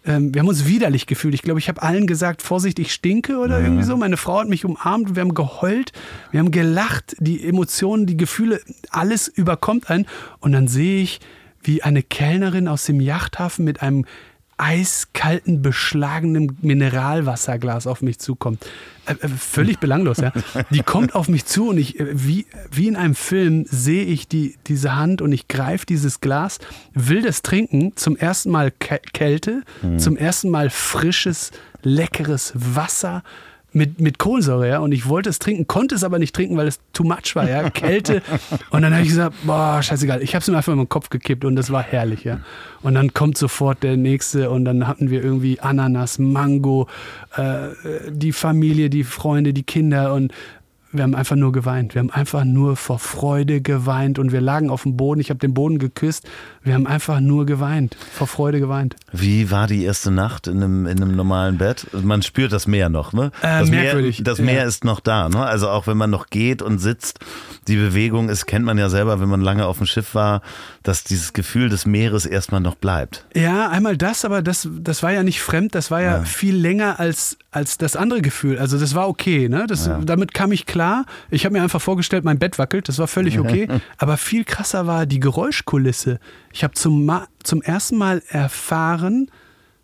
[0.04, 1.34] Ähm, wir haben uns widerlich gefühlt.
[1.34, 3.96] Ich glaube, ich habe allen gesagt, Vorsicht, ich stinke oder irgendwie so.
[3.96, 5.92] Meine Frau hat mich umarmt, wir haben geheult,
[6.30, 8.60] wir haben gelacht, die Emotionen, die Gefühle,
[8.90, 10.06] alles überkommt einen.
[10.40, 11.20] Und dann sehe ich,
[11.62, 14.04] wie eine Kellnerin aus dem Yachthafen mit einem
[14.62, 18.64] eiskalten, beschlagenen Mineralwasserglas auf mich zukommt.
[19.06, 20.32] Äh, äh, völlig belanglos, ja.
[20.70, 24.28] Die kommt auf mich zu und ich, äh, wie, wie in einem Film, sehe ich
[24.28, 26.58] die, diese Hand und ich greife dieses Glas,
[26.94, 29.62] will das trinken, zum ersten Mal Kä Kälte,
[29.96, 31.50] zum ersten Mal frisches,
[31.82, 33.24] leckeres Wasser.
[33.74, 34.78] Mit, mit Kohlensäure, ja.
[34.80, 37.48] Und ich wollte es trinken, konnte es aber nicht trinken, weil es too much war,
[37.48, 37.70] ja.
[37.70, 38.22] Kälte.
[38.70, 40.22] Und dann habe ich gesagt, boah, scheißegal.
[40.22, 42.40] Ich habe es mir einfach in den Kopf gekippt und das war herrlich, ja.
[42.82, 46.88] Und dann kommt sofort der nächste und dann hatten wir irgendwie Ananas, Mango,
[47.36, 47.68] äh,
[48.10, 50.32] die Familie, die Freunde, die Kinder und
[50.92, 51.94] wir haben einfach nur geweint.
[51.94, 55.20] Wir haben einfach nur vor Freude geweint und wir lagen auf dem Boden.
[55.20, 56.28] Ich habe den Boden geküsst.
[56.62, 58.94] Wir haben einfach nur geweint, vor Freude geweint.
[59.10, 61.86] Wie war die erste Nacht in einem, in einem normalen Bett?
[61.92, 63.32] Man spürt das Meer noch, ne?
[63.40, 64.64] Äh, das merkwürdig, Meer, das Meer ja.
[64.64, 65.44] ist noch da, ne?
[65.44, 67.20] Also auch wenn man noch geht und sitzt,
[67.68, 70.42] die Bewegung ist, kennt man ja selber, wenn man lange auf dem Schiff war,
[70.82, 73.24] dass dieses Gefühl des Meeres erstmal noch bleibt.
[73.34, 76.24] Ja, einmal das, aber das, das war ja nicht fremd, das war ja, Ja.
[76.24, 78.58] viel länger als, als das andere Gefühl.
[78.58, 79.64] Also das war okay, ne?
[79.66, 80.81] Das, Damit kam ich klar.
[81.30, 83.68] Ich habe mir einfach vorgestellt, mein Bett wackelt, das war völlig okay.
[83.98, 86.18] aber viel krasser war die Geräuschkulisse.
[86.52, 89.30] Ich habe zum, Ma- zum ersten Mal erfahren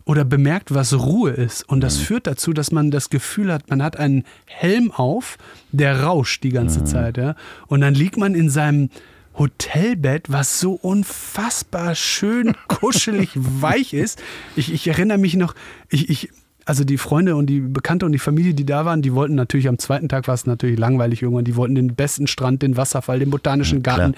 [0.05, 1.67] oder bemerkt, was Ruhe ist.
[1.69, 5.37] Und das führt dazu, dass man das Gefühl hat, man hat einen Helm auf,
[5.71, 7.17] der rauscht die ganze Zeit.
[7.17, 7.35] Ja?
[7.67, 8.89] Und dann liegt man in seinem
[9.37, 14.21] Hotelbett, was so unfassbar schön, kuschelig, weich ist.
[14.55, 15.53] Ich, ich erinnere mich noch,
[15.89, 16.29] ich, ich,
[16.69, 19.67] also die Freunde und die Bekannte und die Familie, die da waren, die wollten natürlich
[19.67, 21.43] am zweiten Tag war es natürlich langweilig irgendwann.
[21.43, 23.81] Die wollten den besten Strand, den Wasserfall, den botanischen.
[23.81, 24.13] Garten.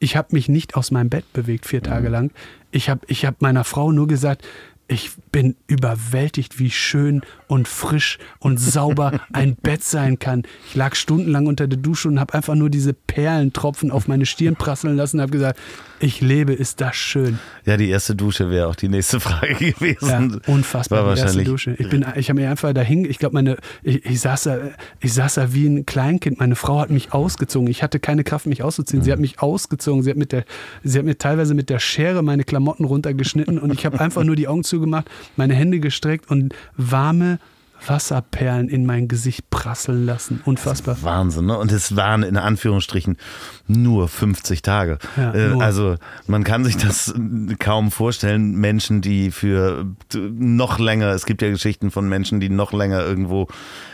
[0.00, 2.30] Ich habe mich nicht aus meinem Bett bewegt vier Tage lang.
[2.72, 4.44] Ich habe ich hab meiner Frau nur gesagt,
[4.86, 10.44] ich bin überwältigt, wie schön und frisch und sauber ein Bett sein kann.
[10.68, 14.54] Ich lag stundenlang unter der Dusche und habe einfach nur diese Perlentropfen auf meine Stirn
[14.54, 15.58] prasseln lassen und habe gesagt,
[15.98, 17.40] ich lebe, ist das schön.
[17.64, 20.40] Ja, die erste Dusche wäre auch die nächste Frage Ja, gewesen.
[20.46, 21.74] unfassbar, War die erste wahrscheinlich Dusche.
[21.78, 24.58] Ich, bin, ich habe mir einfach dahin, ich glaube, meine, ich, ich, saß da,
[25.00, 26.38] ich saß da wie ein Kleinkind.
[26.38, 27.68] Meine Frau hat mich ausgezogen.
[27.68, 29.02] Ich hatte keine Kraft, mich auszuziehen.
[29.02, 30.04] Sie hat mich ausgezogen.
[30.04, 30.44] Sie hat, mit der,
[30.84, 34.36] sie hat mir teilweise mit der Schere meine Klamotten runtergeschnitten und ich habe einfach nur
[34.36, 37.38] die Augen zugemacht, meine Hände gestreckt und warme,
[37.86, 40.40] Wasserperlen in mein Gesicht prasseln lassen.
[40.44, 40.96] Unfassbar.
[41.02, 41.58] Wahnsinn, ne?
[41.58, 43.18] Und es waren in Anführungsstrichen
[43.66, 44.98] nur 50 Tage.
[45.16, 45.62] Ja, Äh, nur.
[45.62, 45.96] also
[46.26, 47.14] man kann sich das
[47.58, 48.54] kaum vorstellen.
[48.54, 53.48] Menschen, die für noch länger, es gibt ja Geschichten von Menschen, die noch länger irgendwo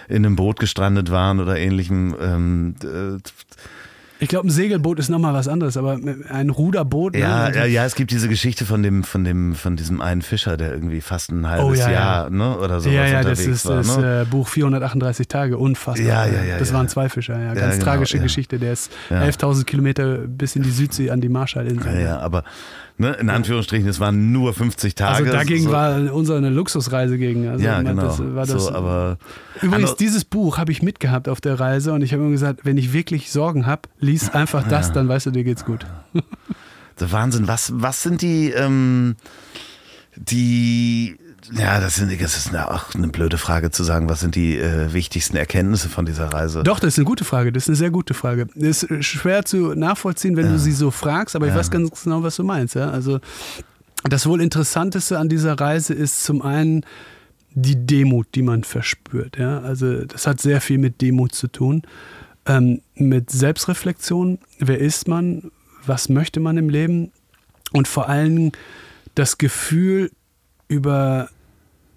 [0.09, 2.14] in einem Boot gestrandet waren oder ähnlichem.
[2.20, 3.18] Ähm, äh,
[4.21, 5.99] Ich glaube, ein Segelboot ist nochmal was anderes, aber
[6.29, 7.14] ein Ruderboot.
[7.14, 7.21] ne?
[7.21, 10.21] ja, Also- ja, ja, es gibt diese Geschichte von dem, von dem, von diesem einen
[10.23, 11.91] Fischer, der irgendwie fast ein halbes Oh, ja, ja.
[11.91, 13.77] Jahr, ne, oder sowas ja, ja, das ist war.
[13.77, 14.23] das ne?
[14.23, 16.07] äh, Buch 438 Tage, unfassbar.
[16.07, 16.75] Ja, ja, ja, Das ja.
[16.77, 17.55] waren zwei Fischer, ja.
[17.55, 18.23] Ganz genau, tragische ja.
[18.23, 18.59] Geschichte.
[18.59, 19.23] Der ist Ja.
[19.23, 21.95] 11.000 Kilometer bis in die Südsee an die Marshallinseln.
[21.97, 22.45] ja, ja, aber
[23.01, 25.24] ne, in Anführungsstrichen, es waren nur 50 Tage.
[25.24, 27.48] Also dagegen so, war unsere eine Luxusreise gegen.
[27.48, 28.03] Also ja, genau.
[28.03, 29.18] Das war das, so, aber
[29.62, 32.76] Übrigens, dieses Buch habe ich mitgehabt auf der Reise und ich habe immer gesagt, wenn
[32.76, 35.86] ich wirklich Sorgen habe, lies einfach das, dann weißt du, dir geht's gut.
[37.01, 37.48] Der Wahnsinn.
[37.48, 39.16] Was, was sind die, ähm,
[40.16, 41.16] die,
[41.53, 44.57] ja, das, sind, das ist eine, auch eine blöde Frage zu sagen, was sind die
[44.57, 46.62] äh, wichtigsten Erkenntnisse von dieser Reise?
[46.62, 47.53] Doch, das ist eine gute Frage.
[47.53, 48.46] Das ist eine sehr gute Frage.
[48.55, 52.22] Das ist schwer zu nachvollziehen, wenn du sie so fragst, aber ich weiß ganz genau,
[52.22, 52.74] was du meinst.
[52.74, 52.90] Ja?
[52.90, 53.20] Also
[54.05, 56.84] das wohl Interessanteste an dieser Reise ist zum einen
[57.53, 59.36] die Demut, die man verspürt.
[59.36, 59.61] Ja?
[59.61, 61.82] Also das hat sehr viel mit Demut zu tun,
[62.46, 64.38] ähm, mit Selbstreflexion.
[64.59, 65.51] Wer ist man?
[65.84, 67.11] Was möchte man im Leben?
[67.72, 68.53] Und vor allem
[69.14, 70.11] das Gefühl,
[70.68, 71.28] über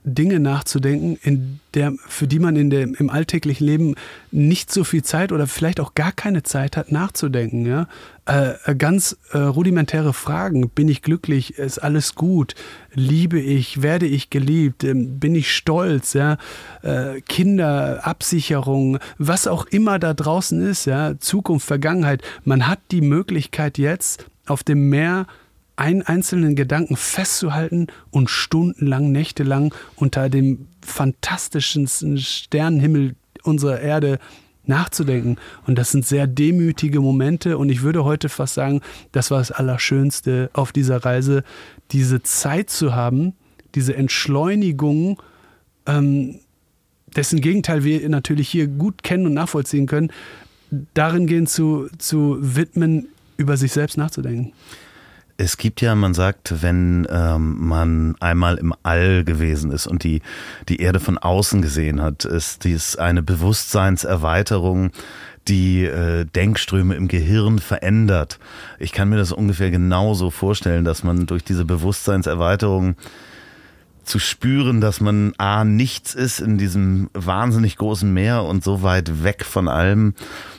[0.04, 3.96] Dinge nachzudenken, in der, für die man in dem, im alltäglichen Leben
[4.32, 7.66] nicht so viel Zeit oder vielleicht auch gar keine Zeit hat, nachzudenken.
[7.66, 7.88] Ja?
[8.26, 10.70] Äh, äh, ganz äh, rudimentäre Fragen.
[10.70, 11.58] Bin ich glücklich?
[11.58, 12.56] Ist alles gut?
[12.94, 13.82] Liebe ich?
[13.82, 14.84] Werde ich geliebt?
[14.84, 16.14] Ähm, bin ich stolz?
[16.14, 16.38] Ja?
[16.82, 21.18] Äh, Kinder, Absicherung, was auch immer da draußen ist, ja?
[21.20, 22.22] Zukunft, Vergangenheit.
[22.44, 25.28] Man hat die Möglichkeit jetzt auf dem Meer
[25.76, 34.20] einen einzelnen Gedanken festzuhalten und stundenlang, nächtelang unter dem fantastischsten Sternenhimmel unserer Erde
[34.66, 35.38] nachzudenken.
[35.66, 37.58] Und das sind sehr demütige Momente.
[37.58, 41.44] Und ich würde heute fast sagen, das war das Allerschönste auf dieser Reise,
[41.92, 43.34] diese Zeit zu haben,
[43.76, 45.22] diese Entschleunigung,
[45.86, 46.40] ähm,
[47.16, 50.12] dessen Gegenteil wir natürlich hier gut kennen und nachvollziehen können,
[50.94, 53.08] darin gehen zu, zu widmen,
[53.38, 54.54] über sich selbst nachzudenken.
[55.38, 60.22] Es gibt ja, man sagt, wenn ähm, man einmal im All gewesen ist und die,
[60.70, 64.92] die Erde von außen gesehen hat, ist dies eine Bewusstseinserweiterung,
[65.48, 68.40] die äh, Denkströme im Gehirn verändert.
[68.80, 72.96] Ich kann mir das ungefähr genauso vorstellen, dass man durch diese Bewusstseinserweiterung
[74.04, 79.24] zu spüren, dass man A, nichts ist in diesem wahnsinnig großen Meer und so weit
[79.24, 80.14] weg von allem,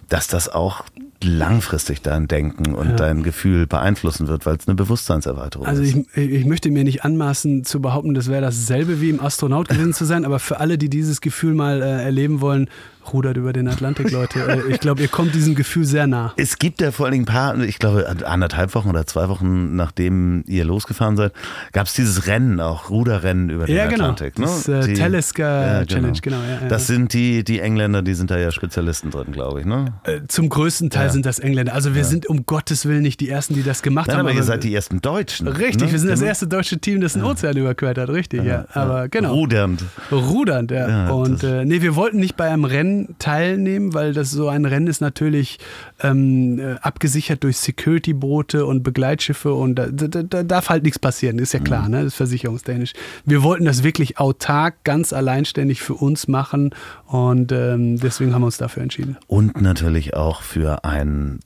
[0.08, 0.84] dass das auch
[1.24, 2.96] langfristig dein Denken und Ja.
[2.96, 5.96] dein Gefühl beeinflussen wird, weil es eine Bewusstseinserweiterung Also ist.
[5.96, 9.92] ich, ich möchte mir nicht anmaßen zu behaupten, das wäre dasselbe wie im Astronaut gewesen
[9.94, 12.68] zu sein, aber für alle, die dieses Gefühl mal äh, erleben wollen,
[13.12, 14.40] rudert über den Atlantik, Leute.
[14.40, 16.32] Äh, ich glaube, ihr kommt diesem Gefühl sehr nah.
[16.36, 19.76] Es gibt ja vor allen Dingen ein paar, ich glaube anderthalb Wochen oder zwei Wochen,
[19.76, 21.32] nachdem ihr losgefahren seid,
[21.72, 24.04] gab es dieses Rennen auch, Ruderrennen über den Ja, genau.
[24.10, 24.38] Atlantik.
[24.38, 24.46] Ne?
[24.46, 26.68] Das, äh, Die- Teleska Challenge, genau, ja, ja.
[26.68, 29.66] das sind die, die Engländer, die sind da ja Spezialisten drin, glaube ich.
[29.66, 29.94] Ne?
[30.04, 31.12] Äh, Zum größten Teil Ja.
[31.12, 31.74] sind das Engländer.
[31.74, 34.26] Also wir sind um Gottes Willen nicht die Ersten, die das gemacht Nein, haben.
[34.26, 35.48] aber ihr seid die ersten Deutschen.
[35.48, 35.92] Richtig, ne?
[35.92, 36.28] wir sind das Genau.
[36.28, 38.64] erste deutsche Team, das den Ozean überquert hat, richtig, ja.
[38.72, 39.32] Aber genau.
[39.34, 39.82] Rudernd.
[40.12, 40.88] Rudernd, ja.
[40.88, 44.64] Ja, und äh, nee, wir wollten nicht bei einem Rennen teilnehmen, weil das so ein
[44.64, 45.58] Rennen ist natürlich
[46.02, 51.38] ähm, äh, abgesichert durch Security-Boote und Begleitschiffe und da, da, da darf halt nichts passieren,
[51.38, 51.64] ist ja Mhm.
[51.64, 51.98] klar, ne?
[51.98, 52.92] Das ist versicherungstechnisch.
[53.24, 56.70] Wir wollten das wirklich autark, ganz alleinständig für uns machen
[57.06, 59.16] und ähm, deswegen haben wir uns dafür entschieden.
[59.26, 61.40] Und natürlich auch für einen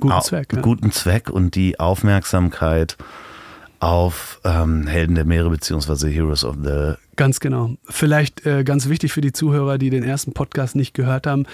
[0.00, 0.52] Guten Zweck.
[0.54, 0.60] Ja.
[0.62, 2.96] guten Zweck und die Aufmerksamkeit
[3.80, 7.76] auf ähm, Helden der Meere beziehungsweise Heroes of the Ganz genau.
[7.84, 11.46] Vielleicht äh, ganz wichtig für die Zuhörer, die den ersten Podcast nicht gehört haben.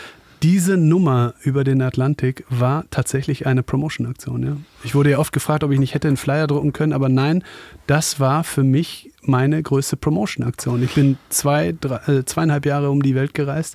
[0.42, 4.42] Diese Nummer über den Atlantik war tatsächlich eine Promotion-Aktion.
[4.44, 4.56] Ja.
[4.84, 7.42] Ich wurde ja oft gefragt, ob ich nicht hätte einen Flyer drucken können, aber nein,
[7.88, 10.80] das war für mich meine größte Promotion-Aktion.
[10.84, 13.74] Ich bin zwei, drei, äh, zweieinhalb Jahre um die Welt gereist,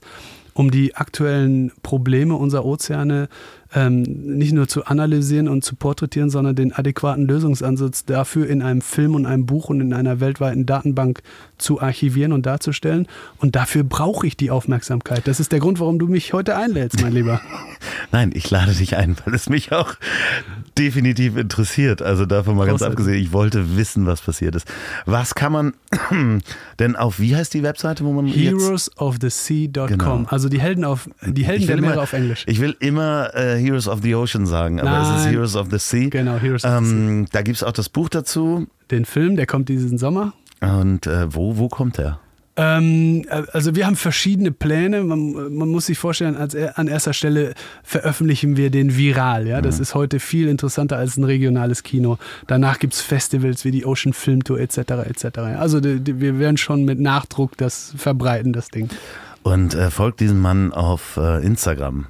[0.53, 3.27] um die aktuellen Probleme unserer Ozeane
[3.75, 8.81] ähm, nicht nur zu analysieren und zu porträtieren, sondern den adäquaten Lösungsansatz dafür in einem
[8.81, 11.21] Film und einem Buch und in einer weltweiten Datenbank
[11.57, 13.07] zu archivieren und darzustellen.
[13.37, 15.27] Und dafür brauche ich die Aufmerksamkeit.
[15.27, 17.41] Das ist der Grund, warum du mich heute einlädst, mein Lieber.
[18.11, 19.95] Nein, ich lade dich ein, weil es mich auch
[20.77, 22.01] definitiv interessiert.
[22.01, 22.99] Also davon mal ganz Großartig.
[22.99, 24.67] abgesehen, ich wollte wissen, was passiert ist.
[25.05, 25.73] Was kann man
[26.79, 28.37] denn auf, wie heißt die Webseite, wo man jetzt...
[28.43, 29.87] Heroesofthesea.com.
[29.87, 30.25] Genau.
[30.27, 32.43] Also die Helden, auf, die Helden der Meere immer- auf Englisch.
[32.47, 35.33] Ich will immer äh, Heroes of the Ocean sagen, aber es ist Nein.
[35.33, 36.09] Heroes of the Sea.
[36.09, 38.67] Genau, Heroes of the Ähm, da gibt es auch das Buch dazu.
[38.91, 40.33] Den Film, der kommt diesen Sommer.
[40.61, 42.19] Und äh, wo, wo kommt der?
[42.55, 45.03] Ähm, also wir haben verschiedene Pläne.
[45.03, 47.53] Man, man muss sich vorstellen, als, an erster Stelle
[47.83, 49.47] veröffentlichen wir den viral.
[49.47, 49.61] Ja?
[49.61, 49.81] Das mhm.
[49.81, 52.17] ist heute viel interessanter als ein regionales Kino.
[52.47, 54.77] Danach gibt es Festivals wie die Ocean Film Tour etc.
[54.77, 55.39] etc.
[55.57, 58.89] Also die, die, wir werden schon mit Nachdruck das verbreiten, das Ding.
[59.41, 62.07] Und äh, folgt diesem Mann auf äh, Instagram.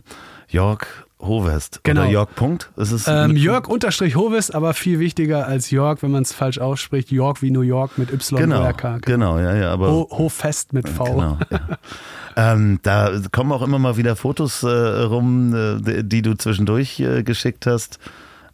[0.50, 0.86] Jörg
[1.26, 1.82] Hovest.
[1.84, 2.02] Genau.
[2.02, 2.72] Oder Jörg Punkt?
[2.76, 6.60] Ist es ähm, Jörg unterstrich Hovest, aber viel wichtiger als Jörg, wenn man es falsch
[6.60, 7.12] ausspricht.
[7.12, 9.72] Jörg wie New York mit Y genau, Genau, genau, ja, ja.
[9.72, 11.06] Aber Ho Hofest mit V.
[11.06, 11.60] Genau, ja.
[12.54, 17.24] ähm, da kommen auch immer mal wieder Fotos äh, rum, äh, die du zwischendurch äh,
[17.24, 18.00] geschickt hast.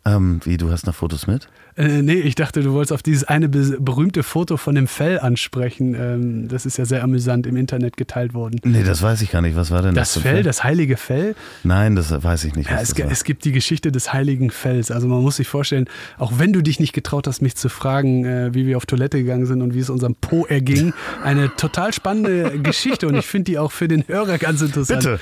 [0.06, 1.50] Ähm, wie, du hast noch Fotos mit?
[1.80, 5.96] Äh, nee, ich dachte, du wolltest auf dieses eine berühmte Foto von dem Fell ansprechen.
[5.96, 8.60] Ähm, das ist ja sehr amüsant im Internet geteilt worden.
[8.66, 9.56] Nee, das weiß ich gar nicht.
[9.56, 10.14] Was war denn das?
[10.14, 11.36] Das Fell, Fell, das heilige Fell?
[11.64, 12.70] Nein, das weiß ich nicht.
[12.70, 14.92] Ja, es, es, gibt die Geschichte des heiligen Fells.
[14.92, 15.86] Also man muss sich vorstellen,
[16.18, 19.18] auch wenn du dich nicht getraut hast, mich zu fragen, äh, wie wir auf Toilette
[19.18, 23.46] gegangen sind und wie es unserem Po erging, eine total spannende Geschichte und ich finde
[23.46, 25.04] die auch für den Hörer ganz interessant.
[25.04, 25.20] Bitte.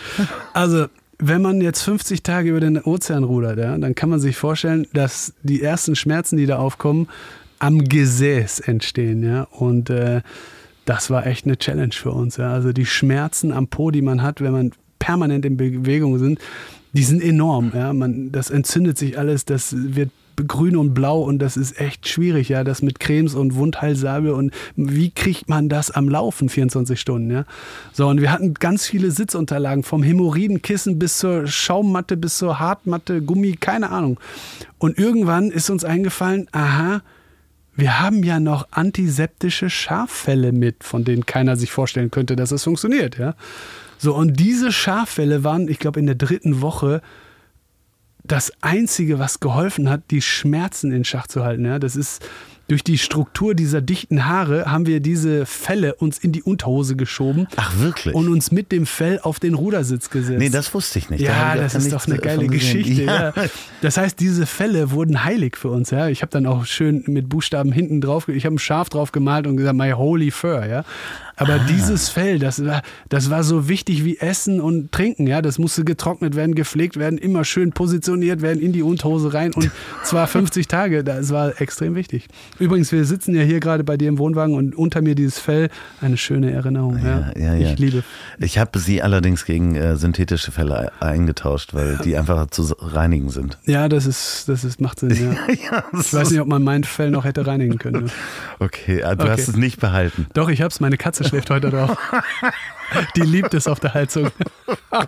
[0.54, 0.88] Also
[1.20, 4.88] wenn man jetzt 50 Tage über den Ozean rudert, ja, dann kann man sich vorstellen,
[4.94, 7.08] dass die ersten Schmerzen, die da aufkommen,
[7.60, 9.24] am Gesäß entstehen.
[9.24, 9.48] Ja?
[9.52, 10.22] Und äh,
[10.86, 12.38] das war echt eine Challenge für uns.
[12.38, 12.54] Ja?
[12.54, 16.40] Also die Schmerzen am Po, die man hat, wenn man permanent in Bewegung sind,
[16.94, 17.72] die sind enorm.
[17.74, 17.94] Ja?
[17.94, 20.12] Man, das entzündet sich alles, das wird
[20.46, 24.54] grün und blau und das ist echt schwierig, ja, das mit Cremes und Wundheilsalbe und
[24.76, 27.46] wie kriegt man das am Laufen 24 Stunden, ja?
[27.92, 33.22] So, und wir hatten ganz viele Sitzunterlagen, vom Hämorrhoidenkissen bis zur Schaummatte, bis zur Hartmatte,
[33.22, 34.20] Gummi, keine Ahnung.
[34.78, 37.02] Und irgendwann ist uns eingefallen, aha,
[37.76, 42.64] wir haben ja noch antiseptische Schaffälle mit, von denen keiner sich vorstellen könnte, dass das
[42.64, 43.36] funktioniert, ja?
[44.00, 47.02] So, und diese Schaffälle waren, ich glaube, in der dritten Woche
[48.28, 51.66] das Einzige, was geholfen hat, die Schmerzen in Schach zu halten.
[51.66, 52.22] Ja, das ist
[52.68, 57.48] durch die Struktur dieser dichten Haare haben wir diese Felle uns in die Unterhose geschoben.
[57.56, 58.14] Ach, wirklich?
[58.14, 60.40] Und uns mit dem Fell auf den Rudersitz gesetzt.
[60.40, 61.22] Nee, das wusste ich nicht.
[61.22, 63.04] Ja, da das ist doch eine geile Geschichte.
[63.04, 63.34] Ja.
[63.36, 63.46] Ja.
[63.82, 65.92] Das heißt, diese Felle wurden heilig für uns.
[65.92, 66.10] Ja.
[66.10, 69.48] Ich habe dann auch schön mit Buchstaben hinten drauf, ich habe ein Schaf drauf gemalt
[69.48, 70.66] und gesagt, my holy fur.
[70.66, 70.84] Ja.
[71.38, 71.66] Aber ah.
[71.70, 75.28] dieses Fell, das war, das war so wichtig wie Essen und Trinken.
[75.28, 79.54] Ja, das musste getrocknet werden, gepflegt werden, immer schön positioniert werden in die Unterhose rein
[79.54, 79.70] und
[80.04, 81.04] zwar 50 Tage.
[81.04, 82.28] Das war extrem wichtig.
[82.60, 85.70] Übrigens, wir sitzen ja hier gerade bei dir im Wohnwagen und unter mir dieses Fell,
[86.02, 86.98] eine schöne Erinnerung.
[87.04, 87.72] Ja, ja, ja.
[87.72, 88.04] Ich liebe.
[88.40, 93.60] Ich habe sie allerdings gegen äh, synthetische Felle eingetauscht, weil die einfacher zu reinigen sind.
[93.66, 95.08] Ja, das ist, das ist, macht Sinn.
[95.72, 95.84] Ja.
[95.94, 98.06] ich weiß nicht, ob man mein Fell noch hätte reinigen können.
[98.06, 98.10] Ne?
[98.60, 99.30] Okay, du okay.
[99.30, 100.26] hast es nicht behalten.
[100.34, 100.80] Doch, ich habe es.
[100.80, 101.98] Meine Katze schläft heute drauf.
[103.16, 104.32] Die liebt es auf der Heizung.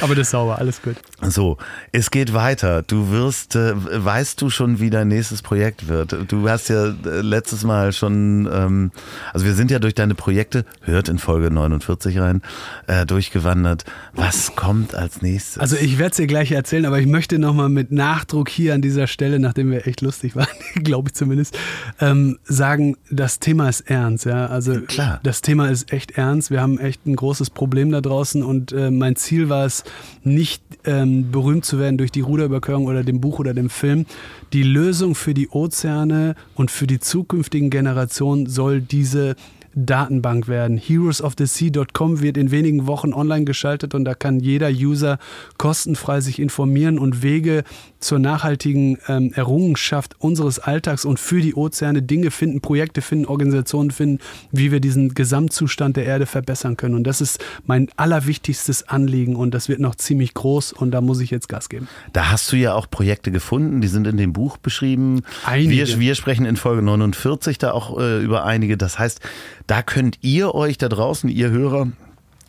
[0.00, 0.96] Aber das ist sauber, alles gut.
[1.22, 1.58] So,
[1.92, 2.82] es geht weiter.
[2.82, 6.16] Du wirst, äh, weißt du schon, wie dein nächstes Projekt wird?
[6.28, 8.90] Du hast ja äh, letztes Mal schon, ähm,
[9.32, 12.42] also wir sind ja durch deine Projekte, hört in Folge 49 rein,
[12.86, 13.84] äh, durchgewandert.
[14.14, 15.58] Was kommt als nächstes?
[15.58, 18.82] Also ich werde es dir gleich erzählen, aber ich möchte nochmal mit Nachdruck hier an
[18.82, 20.48] dieser Stelle, nachdem wir echt lustig waren,
[20.82, 21.56] glaube ich zumindest,
[22.00, 24.24] ähm, sagen, das Thema ist ernst.
[24.24, 24.46] Ja?
[24.46, 25.20] Also Klar.
[25.22, 26.50] das Thema ist echt ernst.
[26.50, 29.84] Wir haben echt ein großes Problem da draußen und äh, mein Ziel war es,
[30.22, 34.06] nicht ähm, berühmt zu werden durch die Ruderüberquerung oder dem Buch oder dem Film.
[34.52, 39.36] Die Lösung für die Ozeane und für die zukünftigen Generationen soll diese
[39.74, 40.76] Datenbank werden.
[40.76, 45.18] Heroesofthesea.com wird in wenigen Wochen online geschaltet und da kann jeder User
[45.56, 47.64] kostenfrei sich informieren und Wege
[48.00, 53.90] zur nachhaltigen ähm, Errungenschaft unseres Alltags und für die Ozeane Dinge finden, Projekte finden, Organisationen
[53.90, 54.20] finden,
[54.52, 56.94] wie wir diesen Gesamtzustand der Erde verbessern können.
[56.94, 61.20] Und das ist mein allerwichtigstes Anliegen und das wird noch ziemlich groß und da muss
[61.20, 61.88] ich jetzt Gas geben.
[62.12, 65.22] Da hast du ja auch Projekte gefunden, die sind in dem Buch beschrieben.
[65.44, 65.70] Einige.
[65.70, 68.76] Wir, wir sprechen in Folge 49 da auch äh, über einige.
[68.76, 69.20] Das heißt,
[69.66, 71.88] da könnt ihr euch da draußen, ihr Hörer,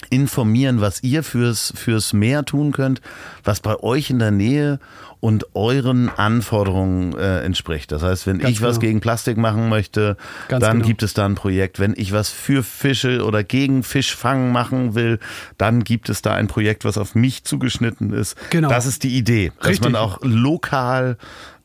[0.10, 3.02] informieren, was ihr fürs, fürs Meer tun könnt,
[3.44, 4.80] was bei euch in der Nähe
[5.22, 7.92] und euren Anforderungen äh, entspricht.
[7.92, 8.70] Das heißt, wenn Ganz ich genau.
[8.70, 10.16] was gegen Plastik machen möchte,
[10.48, 10.88] Ganz dann genau.
[10.88, 11.80] gibt es da ein Projekt.
[11.80, 15.20] Wenn ich was für Fische oder gegen Fischfangen machen will,
[15.58, 18.38] dann gibt es da ein Projekt, was auf mich zugeschnitten ist.
[18.50, 18.70] Genau.
[18.70, 19.92] Das ist die Idee, dass Richtig.
[19.92, 21.18] man auch lokal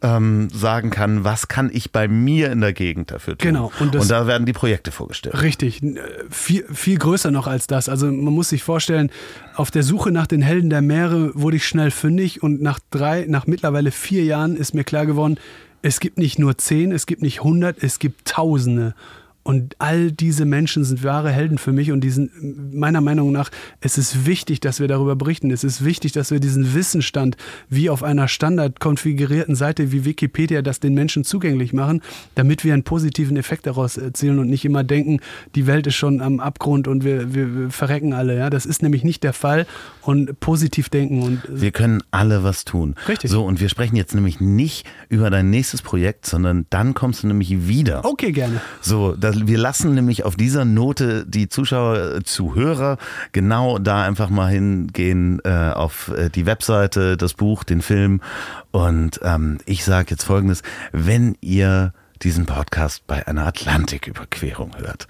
[0.05, 3.49] ähm, sagen kann, was kann ich bei mir in der Gegend dafür tun.
[3.49, 3.73] Genau.
[3.81, 5.41] Und, und, da werden die Projekte vorgestellt.
[5.41, 5.81] Richtig.
[6.31, 7.89] Viel, viel größer noch als das.
[7.89, 9.11] Also man muss sich vorstellen,
[9.55, 13.25] auf der Suche nach den Helden der Meere wurde ich schnell fündig und nach drei,
[13.27, 15.39] nach mittlerweile vier Jahren ist mir klar geworden,
[15.81, 18.95] es gibt nicht nur zehn, es gibt nicht hundert, es gibt Tausende.
[19.45, 22.30] Und all diese Menschen sind wahre Helden für mich und die sind
[22.74, 25.51] meiner Meinung nach, es ist wichtig, dass wir darüber berichten.
[25.51, 27.36] Es ist wichtig, dass wir diesen Wissensstand
[27.68, 32.01] wie auf einer standard konfigurierten Seite wie Wikipedia das den Menschen zugänglich machen,
[32.34, 35.20] damit wir einen positiven Effekt daraus erzielen und nicht immer denken,
[35.55, 38.38] die Welt ist schon am Abgrund und wir, wir, wir verrecken alle.
[38.38, 38.49] Ja?
[38.49, 39.66] Das ist nämlich nicht der Fall
[40.01, 41.22] und positiv denken.
[41.22, 42.95] Und wir können alle was tun.
[43.07, 43.30] Richtig.
[43.30, 47.26] So, und wir sprechen jetzt nämlich nicht über dein nächstes Projekt, sondern dann kommst du
[47.26, 48.07] nämlich wieder.
[48.07, 48.62] Okay, gerne.
[48.80, 52.99] So, das wir lassen nämlich auf dieser Note die Zuschauer, äh, Zuhörer
[53.33, 58.21] genau da einfach mal hingehen äh, auf äh, die Webseite, das Buch, den Film.
[58.71, 61.92] Und ähm, ich sage jetzt Folgendes, wenn ihr
[62.22, 65.09] diesen Podcast bei einer Atlantiküberquerung hört,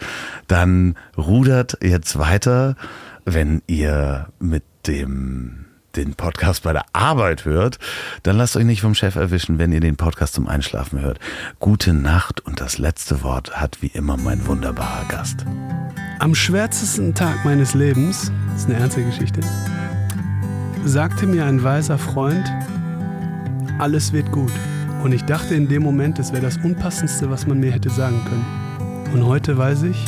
[0.49, 2.77] dann rudert jetzt weiter,
[3.25, 5.67] wenn ihr mit dem
[5.97, 7.79] den Podcast bei der Arbeit hört,
[8.23, 11.19] dann lasst euch nicht vom Chef erwischen, wenn ihr den Podcast zum Einschlafen hört.
[11.61, 15.45] Gute Nacht und das letzte Wort hat wie immer mein wunderbarer Gast.
[16.19, 19.41] Am schwärzesten Tag meines Lebens, das ist eine ernste Geschichte,
[20.85, 22.51] sagte mir ein weiser Freund,
[23.79, 24.53] alles wird gut.
[25.03, 28.21] Und ich dachte in dem Moment, es wäre das Unpassendste, was man mir hätte sagen
[28.25, 29.13] können.
[29.13, 30.05] Und heute weiß ich,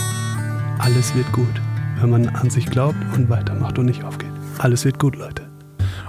[0.78, 1.60] alles wird gut,
[2.00, 4.32] wenn man an sich glaubt und weitermacht und nicht aufgeht.
[4.58, 5.55] Alles wird gut, Leute.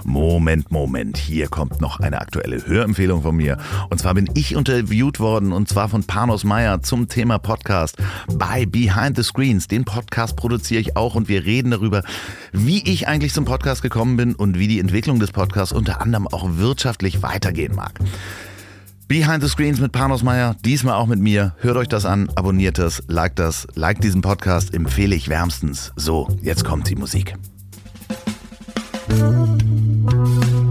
[0.08, 3.58] Moment, Moment, hier kommt noch eine aktuelle Hörempfehlung von mir.
[3.90, 7.98] Und zwar bin ich interviewt worden und zwar von Panos Meyer zum Thema Podcast
[8.32, 9.68] bei Behind the Screens.
[9.68, 12.02] Den Podcast produziere ich auch und wir reden darüber,
[12.52, 16.26] wie ich eigentlich zum Podcast gekommen bin und wie die Entwicklung des Podcasts unter anderem
[16.26, 17.98] auch wirtschaftlich weitergehen mag.
[19.08, 21.54] Behind the Screens mit Panos Meyer, diesmal auch mit mir.
[21.58, 25.92] Hört euch das an, abonniert das, liked das, liked diesen Podcast, empfehle ich wärmstens.
[25.96, 27.34] So, jetzt kommt die Musik.
[30.10, 30.67] Thank you.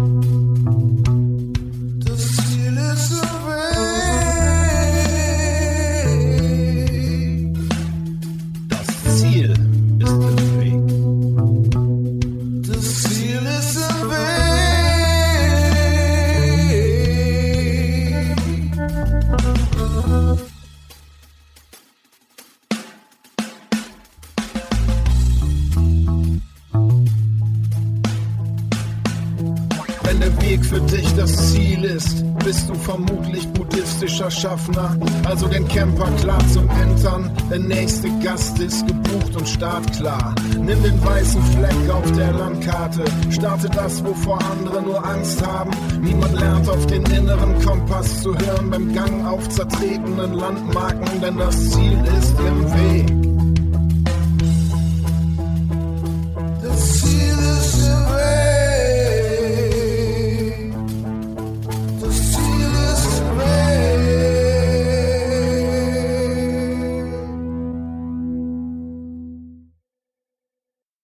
[34.38, 34.96] Schaffner,
[35.26, 37.32] also den Camper klar zum Entern.
[37.50, 40.36] Der nächste Gast ist gebucht und startklar.
[40.60, 45.72] Nimm den weißen Fleck auf der Landkarte, starte das, wovor andere nur Angst haben.
[46.02, 51.72] Niemand lernt auf den inneren Kompass zu hören beim Gang auf zertretenen Landmarken, denn das
[51.72, 53.08] Ziel ist im Weg.
[56.62, 58.47] Das Ziel ist im Weg.